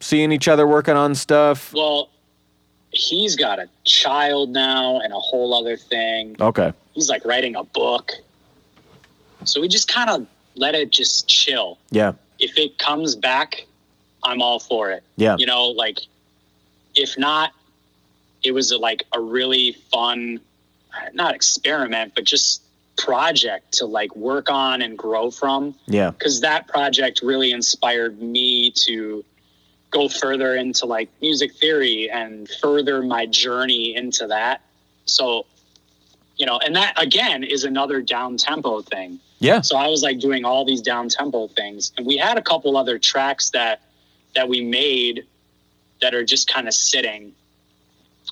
seeing 0.00 0.32
each 0.32 0.48
other 0.48 0.66
working 0.66 0.96
on 0.96 1.14
stuff? 1.14 1.72
Well, 1.72 2.10
he's 2.90 3.36
got 3.36 3.58
a 3.58 3.68
child 3.84 4.50
now 4.50 5.00
and 5.00 5.12
a 5.12 5.18
whole 5.18 5.54
other 5.54 5.76
thing. 5.76 6.36
Okay. 6.40 6.72
He's 6.92 7.08
like 7.08 7.24
writing 7.24 7.56
a 7.56 7.64
book. 7.64 8.12
So 9.44 9.60
we 9.60 9.68
just 9.68 9.88
kind 9.88 10.10
of 10.10 10.26
let 10.54 10.74
it 10.74 10.90
just 10.90 11.28
chill. 11.28 11.78
Yeah. 11.90 12.12
If 12.38 12.58
it 12.58 12.78
comes 12.78 13.14
back, 13.16 13.66
I'm 14.22 14.42
all 14.42 14.58
for 14.58 14.90
it. 14.90 15.02
Yeah. 15.16 15.36
You 15.38 15.46
know, 15.46 15.68
like 15.68 16.00
if 16.94 17.18
not, 17.18 17.52
it 18.42 18.52
was 18.52 18.70
a, 18.70 18.78
like 18.78 19.04
a 19.12 19.20
really 19.20 19.72
fun, 19.92 20.40
not 21.14 21.34
experiment, 21.34 22.12
but 22.14 22.24
just 22.24 22.62
project 22.98 23.72
to 23.72 23.86
like 23.86 24.14
work 24.14 24.50
on 24.50 24.82
and 24.82 24.98
grow 24.98 25.30
from 25.30 25.74
Yeah. 25.86 26.10
because 26.10 26.40
that 26.40 26.68
project 26.68 27.20
really 27.22 27.50
inspired 27.52 28.20
me 28.20 28.70
to 28.84 29.24
go 29.90 30.08
further 30.08 30.56
into 30.56 30.86
like 30.86 31.08
music 31.20 31.54
theory 31.54 32.10
and 32.10 32.48
further 32.60 33.02
my 33.02 33.26
journey 33.26 33.94
into 33.94 34.26
that. 34.26 34.62
So, 35.04 35.46
you 36.36 36.46
know, 36.46 36.58
and 36.58 36.76
that 36.76 37.00
again 37.00 37.44
is 37.44 37.64
another 37.64 38.00
down 38.02 38.36
tempo 38.36 38.82
thing. 38.82 39.20
Yeah. 39.42 39.60
So 39.60 39.76
I 39.76 39.88
was 39.88 40.02
like 40.02 40.18
doing 40.18 40.44
all 40.44 40.64
these 40.64 40.80
down 40.80 41.08
tempo 41.08 41.48
things, 41.48 41.92
and 41.96 42.06
we 42.06 42.16
had 42.16 42.38
a 42.38 42.42
couple 42.42 42.76
other 42.76 42.98
tracks 42.98 43.50
that 43.50 43.80
that 44.34 44.48
we 44.48 44.62
made 44.62 45.26
that 46.00 46.14
are 46.14 46.24
just 46.24 46.48
kind 46.48 46.68
of 46.68 46.74
sitting, 46.74 47.32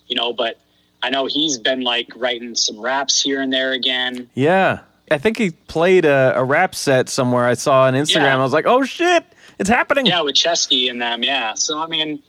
you 0.07 0.17
know. 0.17 0.33
But 0.33 0.59
I 1.03 1.11
know 1.11 1.27
he's 1.27 1.59
been 1.59 1.83
like 1.83 2.13
writing 2.17 2.55
some 2.55 2.81
raps 2.81 3.21
here 3.21 3.41
and 3.41 3.53
there 3.53 3.73
again. 3.73 4.31
Yeah. 4.35 4.81
I 5.11 5.19
think 5.19 5.39
he 5.39 5.51
played 5.51 6.05
a, 6.05 6.35
a 6.37 6.45
rap 6.45 6.73
set 6.73 7.09
somewhere 7.09 7.45
I 7.45 7.55
saw 7.55 7.83
on 7.83 7.95
Instagram. 7.95 8.23
Yeah. 8.23 8.39
I 8.39 8.43
was 8.43 8.53
like, 8.53 8.67
oh 8.67 8.85
shit. 8.85 9.25
It's 9.59 9.69
happening. 9.69 10.07
Yeah, 10.07 10.23
with 10.23 10.37
Chesky 10.37 10.89
and 10.89 11.03
them. 11.03 11.23
Yeah. 11.25 11.55
So 11.55 11.83
I 11.83 11.87
mean, 11.87 12.23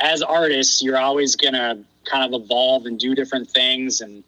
as 0.00 0.22
artists, 0.22 0.82
you're 0.82 0.98
always 0.98 1.36
gonna 1.36 1.82
kind 2.04 2.34
of 2.34 2.42
evolve 2.42 2.86
and 2.86 2.98
do 2.98 3.14
different 3.14 3.48
things, 3.48 4.00
and 4.00 4.24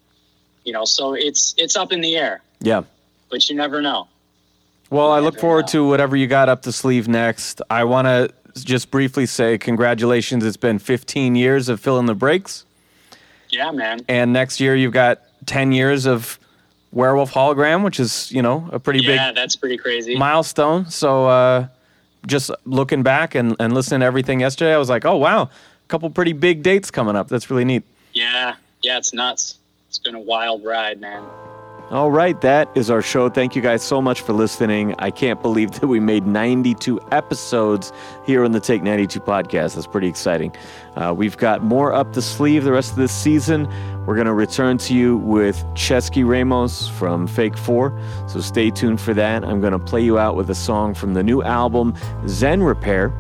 you 0.65 0.73
know, 0.73 0.85
so 0.85 1.15
it's 1.15 1.55
it's 1.59 1.77
up 1.77 1.93
in 1.93 2.01
the 2.01 2.17
air. 2.17 2.41
Yeah. 2.61 2.83
But 3.31 3.49
you 3.49 3.57
never 3.57 3.81
know. 3.81 4.09
Well, 4.91 5.12
I 5.12 5.18
look 5.18 5.39
forward 5.39 5.66
to 5.68 5.87
whatever 5.87 6.16
you 6.16 6.26
got 6.26 6.49
up 6.49 6.62
the 6.62 6.72
sleeve 6.72 7.09
next. 7.09 7.61
I 7.68 7.85
want 7.85 8.07
to 8.07 8.33
just 8.64 8.91
briefly 8.91 9.26
say 9.26 9.59
congratulations. 9.59 10.45
It's 10.45 10.57
been 10.57 10.79
15 10.79 11.35
years 11.35 11.68
of 11.68 11.79
filling 11.81 12.07
the 12.07 12.14
breaks. 12.14 12.64
Yeah, 13.51 13.70
man. 13.70 14.01
And 14.09 14.33
next 14.33 14.61
year 14.61 14.74
you've 14.74 14.93
got 14.93 15.20
10 15.47 15.72
years 15.72 16.07
of 16.07 16.39
Werewolf 16.93 17.33
Hologram, 17.33 17.85
which 17.85 18.01
is, 18.01 18.33
you 18.33 18.41
know, 18.41 18.68
a 18.72 18.79
pretty 18.79 19.01
yeah, 19.01 19.07
big 19.07 19.16
Yeah, 19.16 19.33
that's 19.33 19.57
pretty 19.57 19.76
crazy. 19.76 20.16
milestone. 20.16 20.87
So 20.91 21.26
uh, 21.26 21.68
just 22.26 22.51
looking 22.64 23.03
back 23.03 23.35
and, 23.35 23.55
and 23.61 23.74
listening 23.74 24.01
to 24.01 24.07
everything 24.07 24.41
yesterday, 24.41 24.74
I 24.74 24.79
was 24.79 24.89
like, 24.89 25.05
oh, 25.05 25.16
wow, 25.16 25.43
a 25.43 25.51
couple 25.89 26.09
pretty 26.11 26.33
big 26.33 26.62
dates 26.62 26.91
coming 26.91 27.14
up. 27.16 27.29
That's 27.29 27.51
really 27.51 27.64
neat. 27.64 27.85
Yeah, 28.14 28.55
yeah, 28.83 28.99
it's 28.99 29.12
nuts. 29.12 29.59
It's 29.89 29.99
been 29.99 30.14
a 30.14 30.20
wild 30.20 30.64
ride, 30.64 31.01
man. 31.01 31.24
All 31.91 32.11
right, 32.11 32.39
that 32.43 32.68
is 32.74 32.91
our 32.91 33.01
show. 33.01 33.30
Thank 33.30 33.57
you 33.57 33.62
guys 33.62 33.82
so 33.82 34.03
much 34.03 34.20
for 34.20 34.34
listening. 34.34 34.95
I 34.99 35.11
can't 35.11 35.41
believe 35.41 35.70
that 35.80 35.86
we 35.86 36.01
made 36.01 36.26
92 36.26 37.01
episodes 37.12 37.95
here 38.26 38.45
on 38.45 38.53
the 38.53 38.61
Take 38.61 38.82
92 38.82 39.18
podcast. 39.20 39.74
That's 39.74 39.86
pretty 39.86 40.07
exciting. 40.07 40.55
Uh, 40.97 41.14
we've 41.16 41.39
got 41.39 41.62
more 41.62 41.95
up 41.95 42.12
the 42.12 42.20
sleeve 42.20 42.64
the 42.64 42.72
rest 42.72 42.91
of 42.91 42.99
this 42.99 43.12
season. 43.12 43.66
We're 44.05 44.16
going 44.16 44.26
to 44.26 44.34
return 44.34 44.76
to 44.78 44.95
you 44.95 45.16
with 45.16 45.57
Ceschi 45.74 46.28
Ramos 46.28 46.89
from 46.89 47.26
Fake 47.26 47.57
Four, 47.57 47.99
so 48.26 48.43
stay 48.43 48.70
tuned 48.70 49.01
for 49.01 49.14
that. 49.14 49.43
I'm 49.43 49.62
going 49.62 49.72
to 49.72 49.78
play 49.78 50.03
you 50.03 50.18
out 50.18 50.36
with 50.36 50.51
a 50.51 50.55
song 50.55 50.93
from 50.93 51.14
the 51.14 51.22
new 51.22 51.43
album, 51.43 51.95
Zen 52.26 52.62
Repair. 52.62 53.14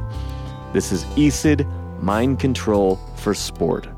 This 0.74 0.92
is 0.92 1.04
Ecid 1.16 1.66
Mind 2.02 2.38
Control 2.38 2.96
for 3.16 3.32
Sport. 3.32 3.88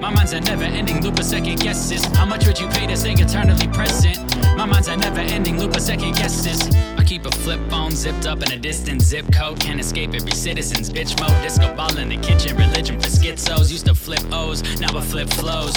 My 0.00 0.10
mind's 0.10 0.32
a 0.32 0.40
never 0.40 0.64
ending 0.64 1.02
loop 1.02 1.18
of 1.18 1.24
second 1.24 1.60
guesses. 1.60 2.04
How 2.16 2.26
much 2.26 2.46
would 2.46 2.58
you 2.58 2.66
pay 2.68 2.86
to 2.88 2.96
stay 2.96 3.12
eternally 3.12 3.68
present? 3.68 4.18
My 4.56 4.64
mind's 4.64 4.88
a 4.88 4.96
never 4.96 5.20
ending 5.20 5.58
loop 5.58 5.76
of 5.76 5.82
second 5.82 6.16
guesses. 6.16 6.74
I 6.98 7.04
keep 7.04 7.26
a 7.26 7.30
flip 7.30 7.60
phone 7.70 7.92
zipped 7.92 8.26
up 8.26 8.42
in 8.42 8.50
a 8.52 8.56
distant 8.56 9.02
zip 9.02 9.32
code. 9.32 9.60
Can't 9.60 9.78
escape 9.78 10.14
every 10.14 10.32
citizen's 10.32 10.90
bitch 10.90 11.18
mode. 11.20 11.42
Disco 11.42 11.74
ball 11.76 11.96
in 11.98 12.08
the 12.08 12.16
kitchen, 12.16 12.56
religion 12.56 13.00
for 13.00 13.08
schizos. 13.08 13.70
Used 13.70 13.86
to 13.86 13.94
flip 13.94 14.22
O's, 14.32 14.62
now 14.80 14.96
I 14.96 15.00
flip 15.00 15.28
flows. 15.30 15.76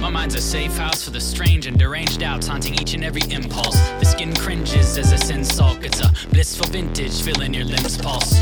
My 0.00 0.08
mind's 0.08 0.36
a 0.36 0.40
safe 0.40 0.76
house 0.76 1.02
for 1.04 1.10
the 1.10 1.20
strange 1.20 1.66
and 1.66 1.78
deranged 1.78 2.20
doubts 2.20 2.46
haunting 2.46 2.74
each 2.74 2.94
and 2.94 3.02
every 3.02 3.22
impulse. 3.30 3.78
The 3.98 4.04
skin 4.04 4.34
cringes 4.36 4.96
as 4.98 5.12
a 5.12 5.18
sin 5.18 5.44
sulk. 5.44 5.84
It's 5.84 6.00
a 6.00 6.12
blissful 6.28 6.66
vintage, 6.68 7.22
feeling 7.22 7.54
your 7.54 7.64
limbs 7.64 7.96
pulse. 7.96 8.40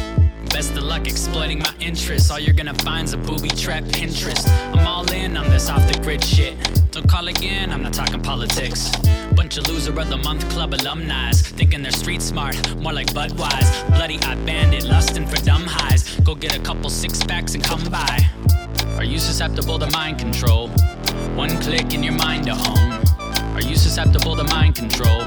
Best 0.50 0.72
of 0.72 0.82
luck 0.82 1.06
exploiting 1.06 1.60
my 1.60 1.74
interests. 1.80 2.30
All 2.30 2.38
you're 2.38 2.54
gonna 2.54 2.74
find's 2.74 3.12
a 3.12 3.16
booby 3.16 3.48
trap 3.48 3.84
Pinterest. 3.84 4.48
I'm 4.72 4.86
all 4.86 5.10
in 5.12 5.36
on 5.36 5.48
this 5.48 5.70
off 5.70 5.86
the 5.90 5.98
grid 6.00 6.22
shit. 6.22 6.54
Don't 6.90 7.08
call 7.08 7.28
again, 7.28 7.70
I'm 7.70 7.82
not 7.82 7.94
talking 7.94 8.20
politics. 8.20 8.90
Bunch 9.36 9.56
of 9.58 9.68
loser 9.68 9.98
of 9.98 10.08
the 10.10 10.16
month 10.18 10.48
club 10.50 10.74
alumni, 10.74 11.30
thinking 11.32 11.82
they're 11.82 11.92
street 11.92 12.20
smart, 12.20 12.56
more 12.76 12.92
like 12.92 13.06
Budweiser. 13.08 13.88
Bloody 13.88 14.18
eyed 14.24 14.44
bandit, 14.44 14.84
lusting 14.84 15.26
for 15.26 15.36
dumb 15.36 15.62
highs. 15.64 16.16
Go 16.20 16.34
get 16.34 16.56
a 16.56 16.60
couple 16.60 16.90
six 16.90 17.22
packs 17.22 17.54
and 17.54 17.62
come 17.62 17.84
by. 17.84 18.18
Are 18.96 19.04
you 19.04 19.18
susceptible 19.18 19.78
to 19.78 19.88
mind 19.90 20.18
control? 20.18 20.68
One 21.36 21.56
click 21.62 21.94
in 21.94 22.02
your 22.02 22.14
mind 22.14 22.46
to 22.46 22.54
home. 22.54 23.00
Are 23.54 23.62
you 23.62 23.76
susceptible 23.76 24.36
to 24.36 24.44
mind 24.44 24.74
control? 24.74 25.26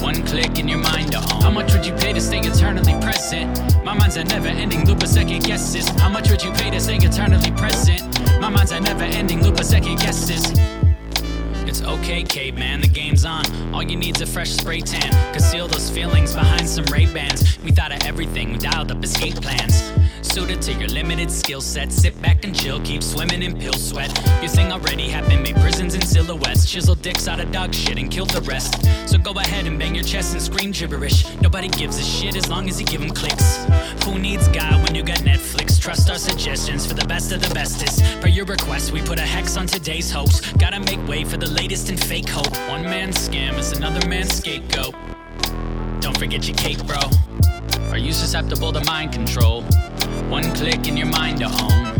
One 0.00 0.24
click 0.26 0.58
in 0.58 0.68
your 0.68 0.78
mind 0.78 1.12
to 1.12 1.18
own. 1.18 1.42
How 1.42 1.50
much 1.50 1.72
would 1.72 1.84
you 1.84 1.92
pay 1.92 2.12
to 2.12 2.20
stay 2.20 2.38
eternally 2.38 2.94
present? 3.02 3.84
My 3.84 3.94
mind's 3.94 4.16
a 4.16 4.24
never 4.24 4.48
ending 4.48 4.86
loop 4.86 5.02
of 5.02 5.08
second 5.08 5.44
guesses. 5.44 5.88
How 6.00 6.08
much 6.08 6.30
would 6.30 6.42
you 6.42 6.52
pay 6.52 6.70
to 6.70 6.80
stay 6.80 6.96
eternally 6.96 7.50
present? 7.52 8.00
My 8.40 8.48
mind's 8.48 8.70
a 8.70 8.80
never 8.80 9.02
ending 9.02 9.42
loop 9.42 9.58
of 9.58 9.66
second 9.66 9.98
guesses. 9.98 10.52
It's 11.66 11.82
okay, 11.82 12.22
caveman, 12.22 12.80
the 12.80 12.88
game's 12.88 13.24
on. 13.24 13.44
All 13.74 13.82
you 13.82 13.96
need's 13.96 14.20
a 14.20 14.26
fresh 14.26 14.50
spray 14.50 14.80
tan. 14.80 15.12
Conceal 15.32 15.66
those 15.66 15.90
feelings 15.90 16.32
behind 16.32 16.68
some 16.68 16.84
Ray 16.86 17.06
Bans. 17.12 17.58
We 17.64 17.72
thought 17.72 17.92
of 17.92 18.02
everything, 18.06 18.52
we 18.52 18.58
dialed 18.58 18.92
up 18.92 19.02
escape 19.02 19.34
plans. 19.34 19.87
Suited 20.38 20.62
to 20.62 20.72
your 20.74 20.88
limited 20.90 21.32
skill 21.32 21.60
set. 21.60 21.90
Sit 21.90 22.22
back 22.22 22.44
and 22.44 22.54
chill, 22.54 22.80
keep 22.82 23.02
swimming 23.02 23.42
in 23.42 23.58
pill 23.58 23.72
sweat. 23.72 24.16
Your 24.40 24.48
thing 24.48 24.70
already 24.70 25.08
happened, 25.08 25.42
made 25.42 25.56
prisons 25.56 25.96
in 25.96 26.00
silhouettes. 26.00 26.64
Chisel 26.64 26.94
dicks 26.94 27.26
out 27.26 27.40
of 27.40 27.50
dog 27.50 27.74
shit 27.74 27.98
and 27.98 28.08
killed 28.08 28.30
the 28.30 28.40
rest. 28.42 28.80
So 29.08 29.18
go 29.18 29.32
ahead 29.32 29.66
and 29.66 29.76
bang 29.80 29.96
your 29.96 30.04
chest 30.04 30.34
and 30.34 30.40
scream 30.40 30.70
gibberish. 30.70 31.24
Nobody 31.40 31.66
gives 31.66 31.98
a 31.98 32.04
shit 32.04 32.36
as 32.36 32.48
long 32.48 32.68
as 32.68 32.78
you 32.78 32.86
give 32.86 33.00
them 33.00 33.10
clicks. 33.10 33.66
Who 34.04 34.16
needs 34.16 34.46
God 34.46 34.80
when 34.84 34.94
you 34.94 35.02
got 35.02 35.18
Netflix? 35.18 35.80
Trust 35.80 36.08
our 36.08 36.18
suggestions 36.18 36.86
for 36.86 36.94
the 36.94 37.06
best 37.06 37.32
of 37.32 37.42
the 37.42 37.52
bestest. 37.52 38.04
Per 38.20 38.28
your 38.28 38.44
request, 38.44 38.92
we 38.92 39.02
put 39.02 39.18
a 39.18 39.26
hex 39.26 39.56
on 39.56 39.66
today's 39.66 40.08
hoax. 40.08 40.52
Gotta 40.52 40.78
make 40.78 41.04
way 41.08 41.24
for 41.24 41.36
the 41.36 41.50
latest 41.50 41.90
in 41.90 41.96
fake 41.96 42.28
hope. 42.28 42.56
One 42.68 42.84
man's 42.84 43.28
scam 43.28 43.58
is 43.58 43.72
another 43.72 44.08
man's 44.08 44.34
scapegoat. 44.34 44.94
Don't 46.00 46.16
forget 46.16 46.46
your 46.46 46.56
cake, 46.56 46.86
bro. 46.86 47.00
Are 47.90 47.98
you 47.98 48.12
susceptible 48.12 48.72
to 48.72 48.84
mind 48.84 49.12
control? 49.12 49.64
One 50.28 50.44
click 50.54 50.86
in 50.88 50.96
your 50.96 51.06
mind 51.06 51.38
to 51.38 51.48
home. 51.48 51.96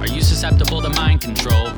Are 0.00 0.06
you 0.06 0.20
susceptible 0.20 0.82
to 0.82 0.90
mind 0.90 1.20
control? 1.20 1.70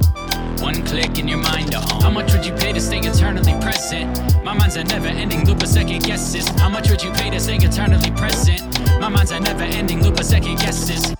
One 0.60 0.84
click 0.86 1.18
in 1.18 1.28
your 1.28 1.38
mind 1.38 1.72
to 1.72 1.80
home. 1.80 2.02
How 2.02 2.10
much 2.10 2.32
would 2.32 2.44
you 2.44 2.52
pay 2.52 2.72
to 2.72 2.80
stay 2.80 2.98
eternally 2.98 3.52
present? 3.60 4.44
My 4.44 4.54
mind's 4.54 4.76
a 4.76 4.84
never 4.84 5.08
ending 5.08 5.44
loop 5.46 5.62
of 5.62 5.68
second 5.68 6.04
guesses. 6.04 6.48
How 6.60 6.68
much 6.68 6.88
would 6.90 7.02
you 7.02 7.12
pay 7.12 7.30
to 7.30 7.40
stay 7.40 7.56
eternally 7.56 8.10
present? 8.12 8.62
My 9.00 9.08
mind's 9.08 9.30
a 9.32 9.40
never 9.40 9.64
ending 9.64 10.02
loop 10.02 10.18
of 10.18 10.24
second 10.24 10.58
guesses. 10.58 11.14